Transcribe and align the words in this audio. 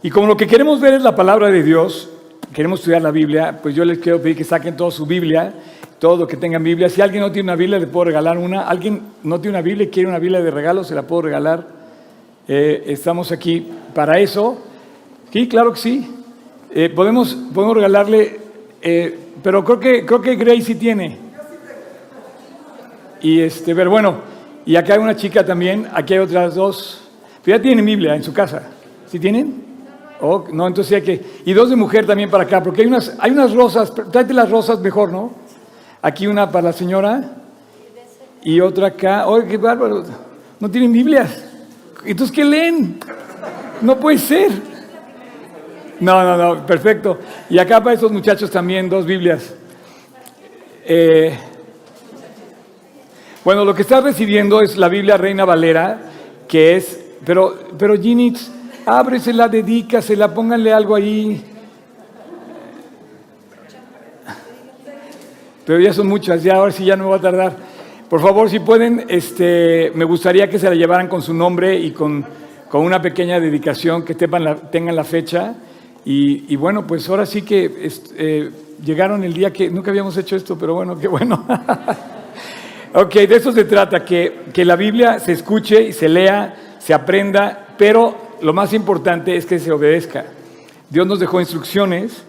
Y 0.00 0.10
como 0.10 0.28
lo 0.28 0.36
que 0.36 0.46
queremos 0.46 0.80
ver 0.80 0.94
es 0.94 1.02
la 1.02 1.16
palabra 1.16 1.48
de 1.48 1.62
Dios, 1.62 2.08
queremos 2.52 2.80
estudiar 2.80 3.02
la 3.02 3.10
Biblia, 3.10 3.58
pues 3.60 3.74
yo 3.74 3.84
les 3.84 3.98
quiero 3.98 4.22
pedir 4.22 4.36
que 4.36 4.44
saquen 4.44 4.76
toda 4.76 4.92
su 4.92 5.06
Biblia, 5.06 5.52
todo 5.98 6.16
lo 6.16 6.26
que 6.28 6.36
tengan 6.36 6.62
Biblia. 6.62 6.88
Si 6.88 7.00
alguien 7.00 7.22
no 7.22 7.32
tiene 7.32 7.46
una 7.46 7.56
Biblia, 7.56 7.80
le 7.80 7.88
puedo 7.88 8.04
regalar 8.04 8.38
una. 8.38 8.68
Alguien 8.68 9.02
no 9.24 9.40
tiene 9.40 9.56
una 9.58 9.62
Biblia 9.62 9.86
y 9.86 9.90
quiere 9.90 10.08
una 10.08 10.20
Biblia 10.20 10.40
de 10.40 10.52
regalo, 10.52 10.84
se 10.84 10.94
la 10.94 11.02
puedo 11.02 11.22
regalar. 11.22 11.66
Eh, 12.46 12.84
estamos 12.86 13.32
aquí 13.32 13.66
para 13.92 14.20
eso. 14.20 14.62
Sí, 15.32 15.48
claro 15.48 15.72
que 15.72 15.80
sí. 15.80 16.14
Eh, 16.72 16.90
podemos, 16.90 17.34
podemos 17.52 17.74
regalarle, 17.74 18.38
eh, 18.80 19.18
pero 19.42 19.64
creo 19.64 19.80
que, 19.80 20.06
creo 20.06 20.22
que 20.22 20.36
Grace 20.36 20.62
sí 20.62 20.74
tiene. 20.76 21.18
Y 23.20 23.40
este, 23.40 23.74
pero 23.74 23.90
bueno, 23.90 24.18
y 24.64 24.76
acá 24.76 24.94
hay 24.94 25.00
una 25.00 25.16
chica 25.16 25.44
también, 25.44 25.88
aquí 25.92 26.14
hay 26.14 26.20
otras 26.20 26.54
dos. 26.54 27.02
Pero 27.42 27.56
ya 27.56 27.62
tienen 27.62 27.84
Biblia 27.84 28.14
en 28.14 28.22
su 28.22 28.32
casa. 28.32 28.70
¿Sí 29.06 29.18
tienen? 29.18 29.67
Oh, 30.20 30.44
no, 30.52 30.66
entonces 30.66 30.92
hay 30.94 31.02
que. 31.02 31.24
Y 31.44 31.52
dos 31.52 31.70
de 31.70 31.76
mujer 31.76 32.06
también 32.06 32.30
para 32.30 32.44
acá, 32.44 32.62
porque 32.62 32.82
hay 32.82 32.88
unas, 32.88 33.14
hay 33.18 33.30
unas 33.30 33.54
rosas, 33.54 33.92
tráete 33.94 34.34
las 34.34 34.50
rosas 34.50 34.80
mejor, 34.80 35.12
¿no? 35.12 35.32
Aquí 36.02 36.26
una 36.26 36.50
para 36.50 36.68
la 36.68 36.72
señora 36.72 37.36
y 38.42 38.60
otra 38.60 38.88
acá. 38.88 39.26
Oye, 39.26 39.46
qué 39.46 39.56
bárbaro. 39.56 40.04
No 40.60 40.70
tienen 40.70 40.92
Biblias. 40.92 41.44
Entonces, 42.04 42.34
¿qué 42.34 42.44
leen? 42.44 42.98
No 43.80 43.98
puede 43.98 44.18
ser. 44.18 44.50
No, 46.00 46.22
no, 46.22 46.36
no, 46.36 46.66
perfecto. 46.66 47.18
Y 47.50 47.58
acá 47.58 47.82
para 47.82 47.94
estos 47.94 48.12
muchachos 48.12 48.50
también 48.50 48.88
dos 48.88 49.04
Biblias. 49.04 49.54
Eh, 50.84 51.36
bueno, 53.44 53.64
lo 53.64 53.74
que 53.74 53.82
estás 53.82 54.02
recibiendo 54.04 54.60
es 54.60 54.76
la 54.76 54.88
Biblia 54.88 55.16
Reina 55.16 55.44
Valera, 55.44 56.00
que 56.46 56.76
es, 56.76 57.00
pero, 57.24 57.56
pero 57.78 58.00
Ginitz, 58.00 58.50
ábresela, 58.88 59.48
dedícasela, 59.48 60.32
pónganle 60.32 60.72
algo 60.72 60.94
ahí. 60.94 61.44
Pero 65.66 65.80
ya 65.80 65.92
son 65.92 66.08
muchas, 66.08 66.42
ya 66.42 66.54
ahora 66.54 66.72
sí 66.72 66.86
ya 66.86 66.96
no 66.96 67.10
va 67.10 67.16
a 67.16 67.20
tardar. 67.20 67.56
Por 68.08 68.22
favor, 68.22 68.48
si 68.48 68.60
pueden, 68.60 69.04
este, 69.08 69.92
me 69.94 70.06
gustaría 70.06 70.48
que 70.48 70.58
se 70.58 70.66
la 70.66 70.74
llevaran 70.74 71.08
con 71.08 71.20
su 71.20 71.34
nombre 71.34 71.78
y 71.78 71.90
con, 71.90 72.24
con 72.70 72.80
una 72.82 73.02
pequeña 73.02 73.38
dedicación, 73.38 74.02
que 74.02 74.14
tengan 74.14 74.96
la 74.96 75.04
fecha. 75.04 75.54
Y, 76.06 76.56
bueno, 76.56 76.86
pues 76.86 77.06
ahora 77.10 77.26
sí 77.26 77.42
que 77.42 77.90
eh, 78.16 78.50
llegaron 78.82 79.24
el 79.24 79.34
día 79.34 79.52
que 79.52 79.68
nunca 79.68 79.90
habíamos 79.90 80.16
hecho 80.16 80.36
esto, 80.36 80.56
pero 80.58 80.72
bueno, 80.72 80.98
qué 80.98 81.06
bueno. 81.06 81.44
ok, 82.94 83.14
de 83.14 83.36
eso 83.36 83.52
se 83.52 83.64
trata, 83.64 84.02
que, 84.06 84.44
que 84.54 84.64
la 84.64 84.74
Biblia 84.74 85.18
se 85.18 85.32
escuche 85.32 85.82
y 85.82 85.92
se 85.92 86.08
lea, 86.08 86.78
se 86.78 86.94
aprenda, 86.94 87.74
pero 87.76 88.27
lo 88.42 88.52
más 88.52 88.72
importante 88.72 89.36
es 89.36 89.46
que 89.46 89.58
se 89.58 89.72
obedezca. 89.72 90.26
Dios 90.90 91.06
nos 91.06 91.20
dejó 91.20 91.40
instrucciones 91.40 92.22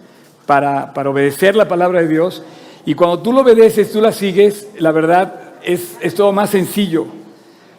para, 0.46 0.92
para 0.92 1.10
obedecer 1.10 1.56
la 1.56 1.68
palabra 1.68 2.02
de 2.02 2.08
Dios 2.08 2.42
y 2.84 2.94
cuando 2.94 3.20
tú 3.20 3.32
lo 3.32 3.40
obedeces, 3.40 3.92
tú 3.92 4.00
la 4.00 4.12
sigues, 4.12 4.68
la 4.78 4.90
verdad 4.92 5.52
es, 5.62 5.96
es 6.00 6.14
todo 6.14 6.32
más 6.32 6.50
sencillo, 6.50 7.06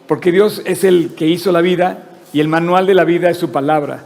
porque 0.06 0.32
Dios 0.32 0.62
es 0.64 0.84
el 0.84 1.14
que 1.16 1.26
hizo 1.26 1.52
la 1.52 1.60
vida 1.60 2.04
y 2.32 2.40
el 2.40 2.48
manual 2.48 2.86
de 2.86 2.94
la 2.94 3.04
vida 3.04 3.30
es 3.30 3.36
su 3.36 3.50
palabra. 3.50 4.04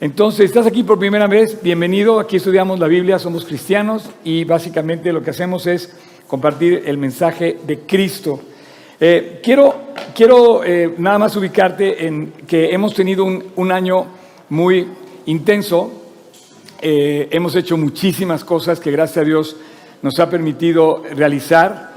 Entonces, 0.00 0.46
estás 0.46 0.66
aquí 0.66 0.82
por 0.82 0.98
primera 0.98 1.28
vez, 1.28 1.62
bienvenido, 1.62 2.18
aquí 2.18 2.36
estudiamos 2.36 2.80
la 2.80 2.88
Biblia, 2.88 3.20
somos 3.20 3.44
cristianos 3.44 4.10
y 4.24 4.44
básicamente 4.44 5.12
lo 5.12 5.22
que 5.22 5.30
hacemos 5.30 5.66
es 5.66 5.94
compartir 6.26 6.82
el 6.86 6.98
mensaje 6.98 7.58
de 7.66 7.80
Cristo. 7.80 8.40
Eh, 9.00 9.40
quiero 9.42 9.92
quiero 10.14 10.62
eh, 10.64 10.94
nada 10.98 11.18
más 11.18 11.36
ubicarte 11.36 12.06
en 12.06 12.32
que 12.46 12.72
hemos 12.72 12.94
tenido 12.94 13.24
un, 13.24 13.72
año 13.72 14.06
muy 14.48 14.86
intenso, 15.26 15.90
eh, 16.80 17.28
hemos 17.30 17.54
hecho 17.54 17.76
muchísimas 17.76 18.44
cosas 18.44 18.80
que 18.80 18.90
gracias 18.90 19.18
a 19.18 19.26
Dios 19.26 19.56
nos 20.02 20.18
ha 20.20 20.28
permitido 20.28 21.02
realizar. 21.14 21.92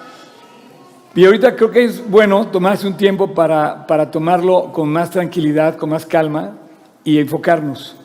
Y 1.16 1.26
ahorita 1.26 1.56
creo 1.56 1.72
que 1.72 1.86
es 1.86 2.10
bueno 2.10 2.48
tomarse 2.48 2.86
un 2.88 2.98
tiempo 2.98 3.34
para, 3.34 3.88
para 3.88 4.12
tomarlo 4.12 4.72
con 4.74 4.90
más 4.90 5.12
tranquilidad, 5.12 5.78
con 5.78 5.90
más 5.90 6.06
calma 6.06 6.58
y 7.04 7.20
enfocarnos. 7.20 7.96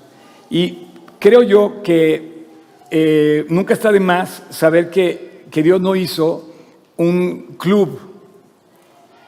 Y 0.48 0.86
creo 1.18 1.42
yo 1.42 1.82
que 1.82 2.46
eh, 2.90 3.46
nunca 3.48 3.74
está 3.74 3.90
de 3.92 4.00
más 4.00 4.44
saber 4.50 4.90
que, 4.90 5.44
que, 5.50 5.62
Dios 5.62 5.80
no 5.80 5.96
hizo 5.96 6.48
un 6.96 7.56
club 7.58 8.09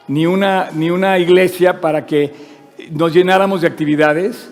ni 0.09 0.27
una, 0.27 0.71
ni 0.73 0.91
una 0.91 1.19
iglesia 1.19 1.81
para 1.81 2.07
que 2.07 2.33
nos 2.91 3.13
llenáramos 3.13 3.61
de 3.61 3.69
actividades. 3.69 4.51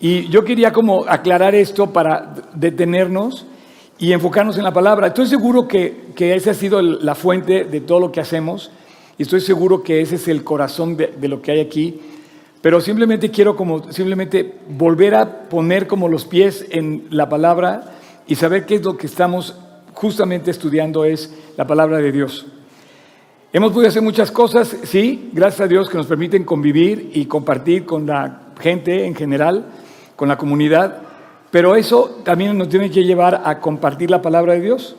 Y 0.00 0.28
yo 0.28 0.44
quería 0.44 0.72
como 0.72 1.04
aclarar 1.08 1.54
esto 1.54 1.92
para 1.92 2.34
detenernos 2.54 3.46
y 3.98 4.12
enfocarnos 4.12 4.58
en 4.58 4.64
la 4.64 4.72
palabra. 4.72 5.08
Estoy 5.08 5.26
seguro 5.26 5.68
que, 5.68 6.06
que 6.16 6.34
esa 6.34 6.50
ha 6.50 6.54
sido 6.54 6.82
la 6.82 7.14
fuente 7.14 7.64
de 7.64 7.80
todo 7.80 8.00
lo 8.00 8.12
que 8.12 8.20
hacemos 8.20 8.70
y 9.18 9.22
estoy 9.22 9.40
seguro 9.40 9.82
que 9.82 10.00
ese 10.00 10.16
es 10.16 10.28
el 10.28 10.42
corazón 10.42 10.96
de, 10.96 11.12
lo 11.28 11.42
que 11.42 11.52
hay 11.52 11.60
aquí 11.60 12.00
pero 12.62 12.80
simplemente 12.80 13.30
quiero 13.30 13.56
como 13.56 13.92
simplemente 13.92 14.54
volver 14.68 15.14
a 15.16 15.48
poner 15.48 15.86
como 15.86 16.08
los 16.08 16.24
pies 16.24 16.64
en 16.70 17.06
la 17.10 17.28
palabra 17.28 17.92
y 18.26 18.36
saber 18.36 18.66
qué 18.66 18.76
es 18.76 18.84
lo 18.84 18.96
que 18.96 19.06
estamos 19.06 19.58
justamente 19.92 20.50
estudiando 20.50 21.04
es 21.04 21.34
la 21.56 21.66
palabra 21.66 21.98
de 21.98 22.12
Dios. 22.12 22.46
Hemos 23.54 23.72
podido 23.72 23.90
hacer 23.90 24.00
muchas 24.00 24.30
cosas, 24.30 24.74
sí, 24.84 25.28
gracias 25.34 25.60
a 25.60 25.68
Dios 25.68 25.90
que 25.90 25.98
nos 25.98 26.06
permiten 26.06 26.42
convivir 26.42 27.10
y 27.12 27.26
compartir 27.26 27.84
con 27.84 28.06
la 28.06 28.44
gente 28.58 29.04
en 29.04 29.14
general, 29.14 29.66
con 30.16 30.28
la 30.28 30.38
comunidad, 30.38 31.02
pero 31.50 31.76
eso 31.76 32.20
también 32.24 32.56
nos 32.56 32.70
tiene 32.70 32.90
que 32.90 33.04
llevar 33.04 33.42
a 33.44 33.60
compartir 33.60 34.10
la 34.10 34.22
palabra 34.22 34.54
de 34.54 34.62
Dios, 34.62 34.96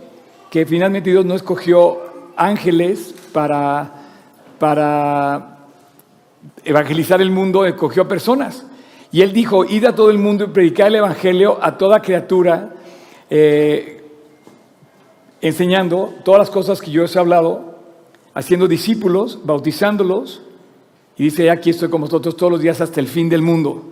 que 0.52 0.68
finalmente 0.68 1.10
Dios 1.10 1.26
no 1.26 1.34
escogió 1.34 1.98
ángeles 2.38 3.16
para, 3.32 3.92
para 4.60 5.58
evangelizar 6.64 7.24
el 7.24 7.32
mundo, 7.32 7.66
escogió 7.66 8.08
personas. 8.08 8.68
Y 9.12 9.24
él 9.24 9.34
dijo, 9.34 9.66
id 9.66 9.86
a 9.86 9.96
todo 9.96 10.12
el 10.12 10.20
mundo 10.20 10.44
y 10.44 10.48
predicar 10.50 10.90
el 10.90 10.98
Evangelio 10.98 11.58
a 11.60 11.76
toda 11.76 12.04
criatura, 12.04 12.70
eh, 13.32 14.04
enseñando 15.42 16.14
todas 16.24 16.38
las 16.38 16.50
cosas 16.52 16.80
que 16.80 16.92
yo 16.92 17.06
os 17.06 17.16
he 17.16 17.20
hablado, 17.20 17.73
haciendo 18.34 18.68
discípulos, 18.68 19.40
bautizándolos. 19.44 20.42
Y 21.18 21.26
dice, 21.26 21.50
aquí 21.52 21.70
estoy 21.70 21.90
con 21.90 22.02
vosotros 22.02 22.36
todos 22.36 22.52
los 22.52 22.62
días 22.62 22.82
hasta 22.82 23.00
el 23.00 23.08
fin 23.08 23.30
del 23.30 23.42
mundo. 23.42 23.84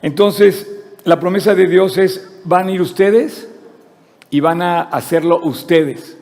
Entonces, 0.00 0.68
la 1.04 1.20
promesa 1.20 1.54
de 1.54 1.68
Dios 1.68 1.98
es, 1.98 2.40
van 2.44 2.68
a 2.68 2.72
ir 2.72 2.82
ustedes 2.82 3.48
y 4.30 4.40
van 4.40 4.62
a 4.62 4.82
hacerlo 4.82 5.40
ustedes. 5.44 6.16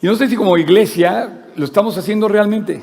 Y 0.00 0.06
no 0.06 0.14
sé 0.14 0.28
si 0.28 0.36
como 0.36 0.56
iglesia 0.56 1.46
lo 1.56 1.64
estamos 1.64 1.98
haciendo 1.98 2.28
realmente. 2.28 2.82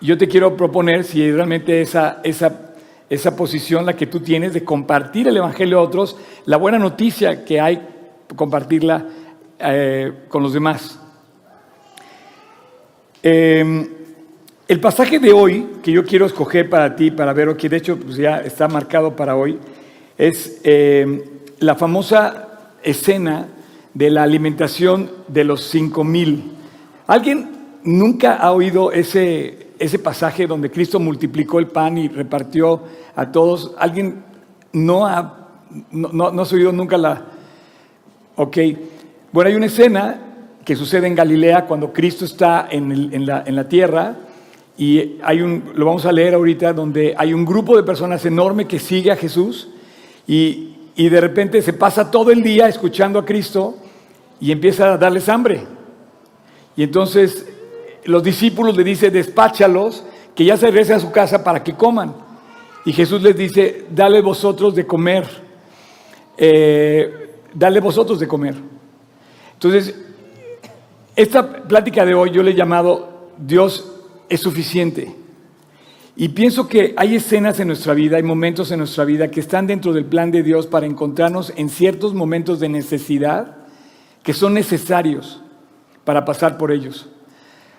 Yo 0.00 0.16
te 0.16 0.28
quiero 0.28 0.56
proponer 0.56 1.04
si 1.04 1.30
realmente 1.30 1.80
esa, 1.80 2.20
esa, 2.22 2.74
esa 3.08 3.34
posición 3.34 3.86
la 3.86 3.96
que 3.96 4.06
tú 4.06 4.20
tienes 4.20 4.52
de 4.52 4.64
compartir 4.64 5.26
el 5.26 5.36
Evangelio 5.36 5.78
a 5.78 5.82
otros, 5.82 6.16
la 6.44 6.56
buena 6.56 6.78
noticia 6.78 7.44
que 7.44 7.60
hay, 7.60 7.80
compartirla 8.36 9.06
eh, 9.58 10.12
con 10.28 10.42
los 10.42 10.52
demás. 10.52 11.00
Em, 13.22 13.88
el 14.68 14.80
pasaje 14.80 15.18
de 15.18 15.32
hoy 15.32 15.66
que 15.82 15.90
yo 15.90 16.04
quiero 16.04 16.26
escoger 16.26 16.70
para 16.70 16.94
ti, 16.94 17.10
para 17.10 17.32
ver, 17.32 17.56
que 17.56 17.68
de 17.68 17.76
hecho 17.78 17.96
pues 17.96 18.16
ya 18.16 18.38
está 18.38 18.68
marcado 18.68 19.16
para 19.16 19.34
hoy, 19.34 19.58
es 20.16 20.60
em, 20.62 21.22
la 21.58 21.74
famosa 21.74 22.74
escena 22.82 23.48
de 23.94 24.10
la 24.10 24.22
alimentación 24.22 25.10
de 25.26 25.44
los 25.44 25.64
cinco 25.64 26.04
mil. 26.04 26.52
¿Alguien 27.06 27.50
nunca 27.82 28.36
ha 28.36 28.52
oído 28.52 28.92
ese, 28.92 29.68
ese 29.78 29.98
pasaje 29.98 30.46
donde 30.46 30.70
Cristo 30.70 31.00
multiplicó 31.00 31.58
el 31.58 31.68
pan 31.68 31.98
y 31.98 32.08
repartió 32.08 32.82
a 33.16 33.32
todos, 33.32 33.74
¿alguien 33.78 34.22
no 34.72 35.06
ha, 35.06 35.48
no, 35.90 36.30
no, 36.30 36.42
oído 36.42 36.72
nunca 36.72 36.96
la... 36.96 37.24
Ok, 38.36 38.58
bueno, 39.32 39.48
hay 39.48 39.56
una 39.56 39.66
escena 39.66 40.27
que 40.68 40.76
sucede 40.76 41.06
en 41.06 41.14
Galilea 41.14 41.64
cuando 41.64 41.94
Cristo 41.94 42.26
está 42.26 42.68
en, 42.70 43.24
la, 43.24 43.42
en 43.46 43.56
la 43.56 43.66
tierra 43.66 44.16
y 44.76 45.16
hay 45.22 45.40
un, 45.40 45.72
lo 45.74 45.86
vamos 45.86 46.04
a 46.04 46.12
leer 46.12 46.34
ahorita, 46.34 46.74
donde 46.74 47.14
hay 47.16 47.32
un 47.32 47.46
grupo 47.46 47.74
de 47.74 47.82
personas 47.82 48.22
enorme 48.26 48.66
que 48.68 48.78
sigue 48.78 49.10
a 49.10 49.16
Jesús 49.16 49.70
y, 50.26 50.74
y 50.94 51.08
de 51.08 51.22
repente 51.22 51.62
se 51.62 51.72
pasa 51.72 52.10
todo 52.10 52.30
el 52.30 52.42
día 52.42 52.68
escuchando 52.68 53.18
a 53.18 53.24
Cristo 53.24 53.76
y 54.40 54.52
empieza 54.52 54.92
a 54.92 54.98
darles 54.98 55.30
hambre. 55.30 55.66
Y 56.76 56.82
entonces 56.82 57.46
los 58.04 58.22
discípulos 58.22 58.76
le 58.76 58.84
dicen, 58.84 59.10
despáchalos, 59.10 60.04
que 60.34 60.44
ya 60.44 60.58
se 60.58 60.66
regresen 60.66 60.96
a 60.96 61.00
su 61.00 61.10
casa 61.10 61.42
para 61.42 61.64
que 61.64 61.72
coman. 61.72 62.14
Y 62.84 62.92
Jesús 62.92 63.22
les 63.22 63.34
dice, 63.34 63.86
dale 63.90 64.20
vosotros 64.20 64.74
de 64.74 64.84
comer. 64.84 65.26
Eh, 66.36 67.40
dale 67.54 67.80
vosotros 67.80 68.20
de 68.20 68.28
comer. 68.28 68.54
Entonces, 69.54 69.94
esta 71.18 71.64
plática 71.64 72.06
de 72.06 72.14
hoy 72.14 72.30
yo 72.30 72.44
le 72.44 72.52
he 72.52 72.54
llamado 72.54 73.32
Dios 73.38 73.92
es 74.28 74.40
suficiente. 74.40 75.16
Y 76.14 76.28
pienso 76.28 76.68
que 76.68 76.94
hay 76.96 77.16
escenas 77.16 77.58
en 77.58 77.66
nuestra 77.66 77.92
vida, 77.92 78.18
hay 78.18 78.22
momentos 78.22 78.70
en 78.70 78.78
nuestra 78.78 79.04
vida 79.04 79.28
que 79.28 79.40
están 79.40 79.66
dentro 79.66 79.92
del 79.92 80.04
plan 80.04 80.30
de 80.30 80.44
Dios 80.44 80.68
para 80.68 80.86
encontrarnos 80.86 81.52
en 81.56 81.70
ciertos 81.70 82.14
momentos 82.14 82.60
de 82.60 82.68
necesidad 82.68 83.56
que 84.22 84.32
son 84.32 84.54
necesarios 84.54 85.42
para 86.04 86.24
pasar 86.24 86.56
por 86.56 86.70
ellos. 86.70 87.08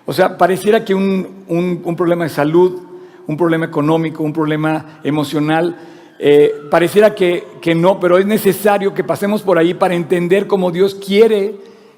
O 0.04 0.12
sea, 0.12 0.36
pareciera 0.36 0.84
que 0.84 0.94
un, 0.94 1.94
problema 1.96 2.24
de 2.24 2.30
salud, 2.30 2.78
un 3.26 3.38
problema 3.38 3.64
económico, 3.64 4.22
un 4.22 4.34
problema 4.34 5.00
emocional, 5.02 5.78
eh, 6.18 6.52
pareciera 6.70 7.14
que, 7.14 7.44
que 7.62 7.74
no, 7.74 7.98
pero 8.00 8.18
es 8.18 8.26
necesario 8.26 8.92
que 8.92 9.02
pasemos 9.02 9.40
por 9.40 9.56
ahí 9.56 9.72
para 9.72 9.94
entender 9.94 10.46
cómo 10.46 10.70
Dios 10.70 10.94
quiere 10.94 11.54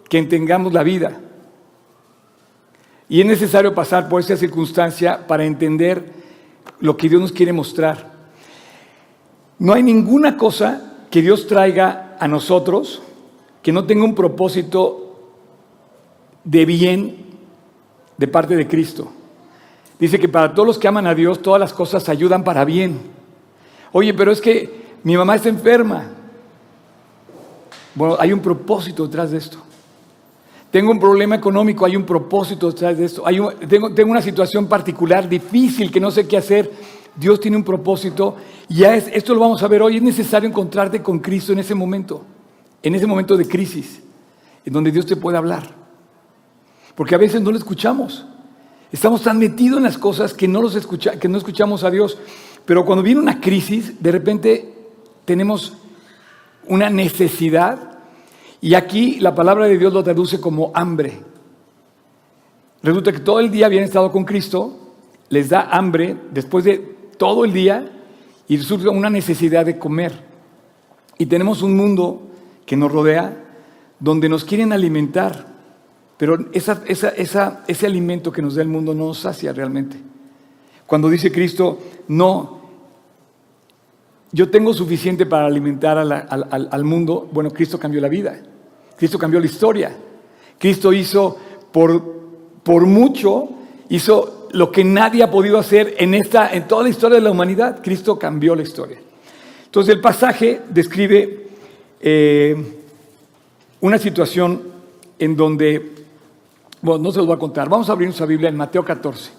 que 0.08 0.18
entendamos 0.18 0.72
la 0.72 0.84
vida. 0.84 1.18
Y 3.12 3.20
es 3.20 3.26
necesario 3.26 3.74
pasar 3.74 4.08
por 4.08 4.22
esa 4.22 4.38
circunstancia 4.38 5.26
para 5.26 5.44
entender 5.44 6.14
lo 6.80 6.96
que 6.96 7.10
Dios 7.10 7.20
nos 7.20 7.30
quiere 7.30 7.52
mostrar. 7.52 8.10
No 9.58 9.74
hay 9.74 9.82
ninguna 9.82 10.38
cosa 10.38 10.94
que 11.10 11.20
Dios 11.20 11.46
traiga 11.46 12.16
a 12.18 12.26
nosotros 12.26 13.02
que 13.60 13.70
no 13.70 13.84
tenga 13.84 14.06
un 14.06 14.14
propósito 14.14 15.34
de 16.42 16.64
bien 16.64 17.26
de 18.16 18.28
parte 18.28 18.56
de 18.56 18.66
Cristo. 18.66 19.12
Dice 19.98 20.18
que 20.18 20.30
para 20.30 20.54
todos 20.54 20.66
los 20.66 20.78
que 20.78 20.88
aman 20.88 21.06
a 21.06 21.14
Dios, 21.14 21.42
todas 21.42 21.60
las 21.60 21.74
cosas 21.74 22.08
ayudan 22.08 22.42
para 22.42 22.64
bien. 22.64 22.98
Oye, 23.92 24.14
pero 24.14 24.32
es 24.32 24.40
que 24.40 24.94
mi 25.02 25.18
mamá 25.18 25.34
está 25.34 25.50
enferma. 25.50 26.06
Bueno, 27.94 28.16
hay 28.18 28.32
un 28.32 28.40
propósito 28.40 29.04
detrás 29.04 29.32
de 29.32 29.36
esto. 29.36 29.58
Tengo 30.72 30.90
un 30.90 30.98
problema 30.98 31.34
económico, 31.34 31.84
hay 31.84 31.96
un 31.96 32.04
propósito 32.04 32.70
detrás 32.70 32.96
de 32.96 33.04
esto. 33.04 33.22
tengo, 33.68 33.92
tengo, 33.92 34.10
una 34.10 34.22
situación 34.22 34.66
particular, 34.66 35.28
difícil, 35.28 35.90
que 35.92 36.00
no 36.00 36.10
sé 36.10 36.26
qué 36.26 36.38
hacer. 36.38 36.72
Dios 37.14 37.38
tiene 37.40 37.58
un 37.58 37.62
propósito 37.62 38.36
y 38.70 38.76
ya 38.76 38.96
es, 38.96 39.06
esto 39.08 39.34
lo 39.34 39.40
vamos 39.40 39.62
a 39.62 39.68
ver 39.68 39.82
hoy. 39.82 39.98
Es 39.98 40.02
necesario 40.02 40.48
encontrarte 40.48 41.02
con 41.02 41.18
Cristo 41.18 41.52
en 41.52 41.58
ese 41.58 41.74
momento, 41.74 42.24
en 42.82 42.94
ese 42.94 43.06
momento 43.06 43.36
de 43.36 43.46
crisis, 43.46 44.00
en 44.64 44.72
donde 44.72 44.90
Dios 44.90 45.04
te 45.04 45.14
puede 45.14 45.36
hablar. 45.36 45.62
Porque 46.94 47.14
a 47.14 47.18
veces 47.18 47.42
no 47.42 47.50
lo 47.50 47.58
escuchamos. 47.58 48.24
Estamos 48.90 49.20
tan 49.20 49.38
metidos 49.38 49.76
en 49.76 49.84
las 49.84 49.98
cosas 49.98 50.32
que 50.32 50.48
no, 50.48 50.62
los 50.62 50.74
escucha, 50.74 51.18
que 51.18 51.28
no 51.28 51.36
escuchamos 51.36 51.84
a 51.84 51.90
Dios. 51.90 52.16
Pero 52.64 52.86
cuando 52.86 53.02
viene 53.02 53.20
una 53.20 53.42
crisis, 53.42 54.02
de 54.02 54.10
repente 54.10 54.74
tenemos 55.26 55.74
una 56.66 56.88
necesidad 56.88 57.91
y 58.62 58.74
aquí 58.74 59.18
la 59.18 59.34
palabra 59.34 59.66
de 59.66 59.76
Dios 59.76 59.92
lo 59.92 60.04
traduce 60.04 60.40
como 60.40 60.70
hambre. 60.72 61.18
Resulta 62.80 63.10
que 63.10 63.18
todo 63.18 63.40
el 63.40 63.50
día 63.50 63.66
habían 63.66 63.82
estado 63.82 64.12
con 64.12 64.24
Cristo, 64.24 64.94
les 65.30 65.48
da 65.48 65.68
hambre 65.72 66.16
después 66.30 66.64
de 66.64 66.78
todo 67.18 67.44
el 67.44 67.52
día 67.52 67.90
y 68.46 68.56
resulta 68.56 68.90
una 68.90 69.10
necesidad 69.10 69.66
de 69.66 69.80
comer. 69.80 70.12
Y 71.18 71.26
tenemos 71.26 71.60
un 71.62 71.76
mundo 71.76 72.22
que 72.64 72.76
nos 72.76 72.92
rodea 72.92 73.36
donde 73.98 74.28
nos 74.28 74.44
quieren 74.44 74.72
alimentar, 74.72 75.44
pero 76.16 76.38
ese 76.52 77.86
alimento 77.86 78.30
que 78.30 78.42
nos 78.42 78.54
da 78.54 78.62
el 78.62 78.68
mundo 78.68 78.94
no 78.94 79.06
nos 79.06 79.18
sacia 79.18 79.52
realmente. 79.52 79.96
Cuando 80.86 81.10
dice 81.10 81.32
Cristo, 81.32 81.80
no, 82.06 82.60
yo 84.30 84.50
tengo 84.50 84.72
suficiente 84.72 85.26
para 85.26 85.46
alimentar 85.46 85.98
al 85.98 86.84
mundo, 86.84 87.28
bueno, 87.32 87.50
Cristo 87.50 87.76
cambió 87.76 88.00
la 88.00 88.08
vida. 88.08 88.40
Cristo 88.96 89.18
cambió 89.18 89.40
la 89.40 89.46
historia. 89.46 89.96
Cristo 90.58 90.92
hizo 90.92 91.36
por, 91.72 92.02
por 92.62 92.86
mucho, 92.86 93.48
hizo 93.88 94.48
lo 94.52 94.70
que 94.70 94.84
nadie 94.84 95.22
ha 95.22 95.30
podido 95.30 95.58
hacer 95.58 95.94
en, 95.98 96.14
esta, 96.14 96.52
en 96.52 96.68
toda 96.68 96.84
la 96.84 96.88
historia 96.88 97.16
de 97.16 97.22
la 97.22 97.30
humanidad. 97.30 97.80
Cristo 97.82 98.18
cambió 98.18 98.54
la 98.54 98.62
historia. 98.62 98.98
Entonces 99.64 99.94
el 99.94 100.00
pasaje 100.00 100.60
describe 100.68 101.46
eh, 102.00 102.56
una 103.80 103.98
situación 103.98 104.62
en 105.18 105.36
donde, 105.36 105.92
bueno, 106.80 107.04
no 107.04 107.10
se 107.10 107.18
los 107.18 107.26
voy 107.26 107.36
a 107.36 107.38
contar, 107.38 107.68
vamos 107.68 107.88
a 107.88 107.92
abrir 107.92 108.08
nuestra 108.08 108.26
Biblia 108.26 108.48
en 108.48 108.56
Mateo 108.56 108.84
14. 108.84 109.30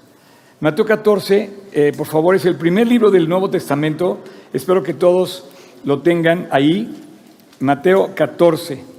Mateo 0.60 0.86
14, 0.86 1.50
eh, 1.72 1.92
por 1.96 2.08
favor, 2.08 2.36
es 2.36 2.46
el 2.46 2.56
primer 2.56 2.88
libro 2.88 3.12
del 3.12 3.28
Nuevo 3.28 3.50
Testamento. 3.50 4.20
Espero 4.54 4.82
que 4.82 4.94
todos 4.94 5.46
lo 5.84 6.02
tengan 6.02 6.48
ahí. 6.52 7.04
Mateo 7.60 8.16
14. 8.16 8.93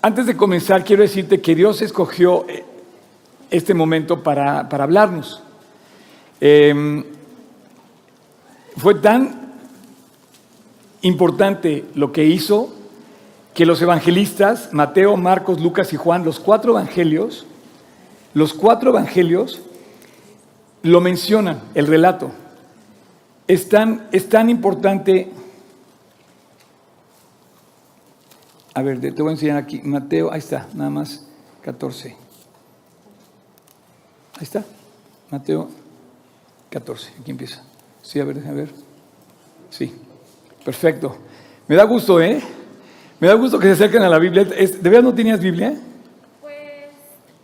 Antes 0.00 0.26
de 0.26 0.36
comenzar, 0.36 0.84
quiero 0.84 1.02
decirte 1.02 1.40
que 1.40 1.56
Dios 1.56 1.82
escogió 1.82 2.46
eh, 2.48 2.64
este 3.50 3.74
momento 3.74 4.22
para, 4.22 4.60
hablarnos. 4.60 5.42
Em, 6.40 7.04
fue 8.76 8.94
tan 8.94 9.54
importante 11.02 11.84
lo 11.96 12.12
que 12.12 12.24
hizo 12.24 12.72
que 13.54 13.66
los 13.66 13.82
evangelistas, 13.82 14.68
Mateo, 14.72 15.16
Marcos, 15.16 15.60
Lucas 15.60 15.92
y 15.92 15.96
Juan, 15.96 16.24
los 16.24 16.38
cuatro 16.38 16.74
evangelios, 16.74 17.44
los 18.34 18.54
cuatro 18.54 18.90
evangelios 18.90 19.60
lo 20.82 21.00
mencionan, 21.00 21.60
el 21.74 21.88
relato. 21.88 22.30
Es 23.48 23.68
tan, 23.68 24.06
es 24.12 24.28
tan 24.28 24.48
importante 24.48 25.32
A 28.78 28.82
ver, 28.82 29.00
te 29.00 29.10
voy 29.10 29.30
a 29.30 29.32
enseñar 29.32 29.56
aquí. 29.56 29.80
Mateo, 29.82 30.30
ahí 30.30 30.38
está, 30.38 30.68
nada 30.72 30.88
más 30.88 31.26
14. 31.62 32.10
Ahí 32.10 32.16
está. 34.40 34.64
Mateo 35.32 35.68
14. 36.70 37.10
Aquí 37.20 37.32
empieza. 37.32 37.60
Sí, 38.02 38.20
a 38.20 38.24
ver, 38.24 38.38
a 38.46 38.52
ver. 38.52 38.70
Sí. 39.68 39.92
Perfecto. 40.64 41.16
Me 41.66 41.74
da 41.74 41.82
gusto, 41.82 42.22
¿eh? 42.22 42.40
Me 43.18 43.26
da 43.26 43.34
gusto 43.34 43.58
que 43.58 43.66
se 43.66 43.72
acerquen 43.72 44.02
a 44.02 44.08
la 44.08 44.20
Biblia. 44.20 44.44
¿De 44.44 44.78
verdad 44.78 45.02
no 45.02 45.12
tenías 45.12 45.40
Biblia? 45.40 45.74
Pues 46.40 46.54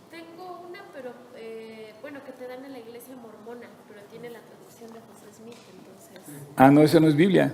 tengo 0.09 0.65
una, 0.69 0.79
pero 0.93 1.11
eh, 1.35 1.95
bueno, 2.01 2.21
que 2.25 2.31
te 2.31 2.47
dan 2.47 2.63
en 2.63 2.71
la 2.71 2.79
iglesia 2.79 3.13
mormona, 3.13 3.67
pero 3.89 3.99
tiene 4.09 4.29
la 4.29 4.39
traducción 4.39 4.87
de 4.93 5.01
José 5.01 5.35
Smith, 5.35 5.57
entonces. 5.77 6.43
Ah, 6.55 6.71
no, 6.71 6.81
esa 6.81 7.01
no 7.01 7.09
es 7.09 7.15
Biblia. 7.17 7.53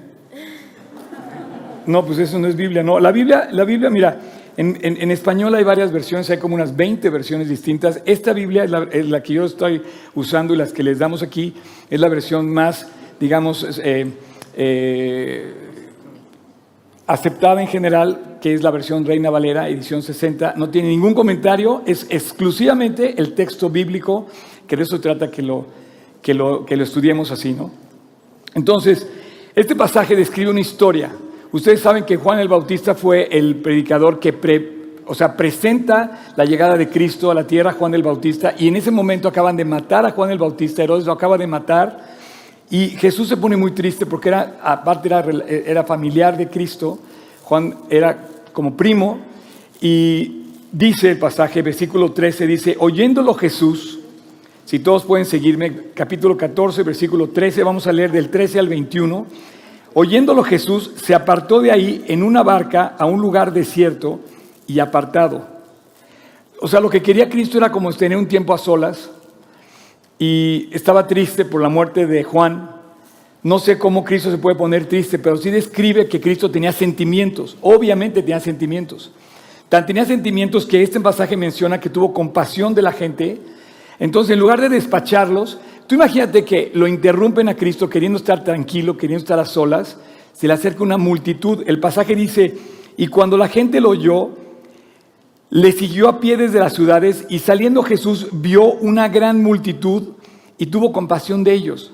No, 1.85 2.05
pues 2.05 2.19
eso 2.19 2.37
no 2.39 2.47
es 2.47 2.55
Biblia, 2.55 2.83
no. 2.83 2.99
La 2.99 3.11
Biblia, 3.11 3.49
la 3.51 3.63
Biblia 3.63 3.89
mira, 3.89 4.19
en, 4.57 5.11
español 5.11 5.55
hay 5.55 5.63
varias 5.63 5.91
versiones, 5.91 6.29
hay 6.29 6.37
como 6.37 6.55
unas 6.55 6.75
20 6.75 7.09
versiones 7.09 7.49
distintas. 7.49 8.01
Esta 8.05 8.33
Biblia 8.33 8.65
es 8.91 9.07
la, 9.07 9.23
que 9.23 9.33
yo 9.33 9.45
estoy 9.45 9.81
usando 10.13 10.53
y 10.53 10.57
las 10.57 10.73
que 10.73 10.83
les 10.83 10.99
damos 10.99 11.23
aquí 11.23 11.53
es 11.89 11.99
la 11.99 12.09
versión 12.09 12.51
más, 12.53 12.87
digamos, 13.19 13.79
eh, 13.83 14.11
eh, 14.55 15.53
aceptada 17.07 17.61
en 17.61 17.67
general, 17.67 18.37
que 18.41 18.53
es 18.53 18.61
la 18.61 18.71
versión 18.71 19.05
Reina 19.05 19.29
Valera, 19.29 19.69
edición 19.69 20.01
60. 20.01 20.53
No 20.57 20.69
tiene 20.69 20.89
ningún 20.89 21.13
comentario, 21.13 21.81
es 21.85 22.05
exclusivamente 22.09 23.15
el 23.17 23.33
texto 23.33 23.69
bíblico, 23.69 24.27
que 24.67 24.75
de 24.75 24.83
eso 24.83 24.99
trata 24.99 25.31
que 25.31 25.41
lo, 25.41 25.65
que 26.21 26.33
lo, 26.33 26.65
que 26.65 26.75
lo 26.75 26.83
estudiemos 26.83 27.31
así, 27.31 27.53
¿no? 27.53 27.71
Entonces, 28.53 29.07
este 29.55 29.75
pasaje 29.75 30.15
describe 30.15 30.51
una 30.51 30.59
historia 30.59 31.11
Ustedes 31.51 31.81
saben 31.81 32.05
que 32.05 32.15
Juan 32.15 32.39
el 32.39 32.47
Bautista 32.47 32.95
fue 32.95 33.27
el 33.29 33.57
predicador 33.57 34.19
que 34.19 34.31
o 35.05 35.13
sea, 35.13 35.35
presenta 35.35 36.33
la 36.37 36.45
llegada 36.45 36.77
de 36.77 36.87
Cristo 36.87 37.29
a 37.29 37.33
la 37.33 37.45
tierra, 37.45 37.73
Juan 37.73 37.93
el 37.93 38.03
Bautista, 38.03 38.55
y 38.57 38.69
en 38.69 38.77
ese 38.77 38.91
momento 38.91 39.27
acaban 39.27 39.57
de 39.57 39.65
matar 39.65 40.05
a 40.05 40.11
Juan 40.11 40.31
el 40.31 40.37
Bautista, 40.37 40.83
Herodes 40.83 41.05
lo 41.05 41.11
acaba 41.11 41.37
de 41.37 41.47
matar, 41.47 42.15
y 42.69 42.89
Jesús 42.91 43.27
se 43.27 43.35
pone 43.35 43.57
muy 43.57 43.71
triste 43.71 44.05
porque 44.05 44.29
era, 44.29 44.59
aparte 44.63 45.09
era, 45.65 45.83
familiar 45.83 46.37
de 46.37 46.47
Cristo, 46.47 46.99
Juan 47.43 47.75
era 47.89 48.27
como 48.53 48.77
primo, 48.77 49.19
y 49.81 50.45
dice 50.71 51.11
el 51.11 51.19
pasaje, 51.19 51.61
versículo 51.61 52.13
13, 52.13 52.47
dice, 52.47 52.75
oyéndolo 52.79 53.33
Jesús, 53.33 53.99
si 54.63 54.79
todos 54.79 55.03
pueden 55.03 55.25
seguirme, 55.25 55.89
capítulo 55.93 56.37
14, 56.37 56.83
versículo 56.83 57.27
13, 57.27 57.63
vamos 57.63 57.87
a 57.87 57.91
leer 57.91 58.13
del 58.13 58.29
13 58.29 58.59
al 58.59 58.69
21, 58.69 59.25
Oyéndolo 59.93 60.43
Jesús 60.43 60.91
se 60.95 61.13
apartó 61.13 61.59
de 61.59 61.71
ahí 61.71 62.03
en 62.07 62.23
una 62.23 62.43
barca 62.43 62.95
a 62.97 63.05
un 63.05 63.19
lugar 63.19 63.51
desierto 63.51 64.21
y 64.65 64.79
apartado. 64.79 65.45
O 66.61 66.67
sea, 66.67 66.79
lo 66.79 66.89
que 66.89 67.01
quería 67.01 67.29
Cristo 67.29 67.57
era 67.57 67.71
como 67.71 67.91
tener 67.91 68.17
un 68.17 68.27
tiempo 68.27 68.53
a 68.53 68.57
solas 68.57 69.09
y 70.17 70.69
estaba 70.71 71.07
triste 71.07 71.43
por 71.43 71.61
la 71.61 71.67
muerte 71.67 72.07
de 72.07 72.23
Juan. 72.23 72.69
No 73.43 73.59
sé 73.59 73.77
cómo 73.77 74.03
Cristo 74.05 74.31
se 74.31 74.37
puede 74.37 74.55
poner 74.55 74.85
triste, 74.85 75.19
pero 75.19 75.35
sí 75.35 75.49
describe 75.49 76.07
que 76.07 76.21
Cristo 76.21 76.49
tenía 76.49 76.71
sentimientos. 76.71 77.57
Obviamente 77.61 78.21
tenía 78.21 78.39
sentimientos. 78.39 79.11
Tan 79.67 79.85
tenía 79.85 80.05
sentimientos 80.05 80.65
que 80.65 80.83
este 80.83 80.99
pasaje 80.99 81.35
menciona 81.35 81.79
que 81.79 81.89
tuvo 81.89 82.13
compasión 82.13 82.75
de 82.75 82.81
la 82.81 82.91
gente. 82.91 83.41
Entonces, 83.99 84.33
en 84.33 84.39
lugar 84.39 84.61
de 84.61 84.69
despacharlos, 84.69 85.59
Tú 85.91 85.95
imagínate 85.95 86.45
que 86.45 86.71
lo 86.73 86.87
interrumpen 86.87 87.49
a 87.49 87.57
Cristo 87.57 87.89
queriendo 87.89 88.17
estar 88.17 88.45
tranquilo, 88.45 88.95
queriendo 88.95 89.23
estar 89.23 89.37
a 89.39 89.43
solas, 89.43 89.97
se 90.31 90.47
le 90.47 90.53
acerca 90.53 90.83
una 90.83 90.97
multitud. 90.97 91.65
El 91.67 91.81
pasaje 91.81 92.15
dice, 92.15 92.57
y 92.95 93.07
cuando 93.07 93.35
la 93.35 93.49
gente 93.49 93.81
lo 93.81 93.89
oyó, 93.89 94.29
le 95.49 95.73
siguió 95.73 96.07
a 96.07 96.21
pie 96.21 96.37
desde 96.37 96.59
las 96.59 96.75
ciudades 96.75 97.25
y 97.27 97.39
saliendo 97.39 97.83
Jesús 97.83 98.27
vio 98.31 98.71
una 98.71 99.09
gran 99.09 99.43
multitud 99.43 100.13
y 100.57 100.67
tuvo 100.67 100.93
compasión 100.93 101.43
de 101.43 101.55
ellos. 101.55 101.91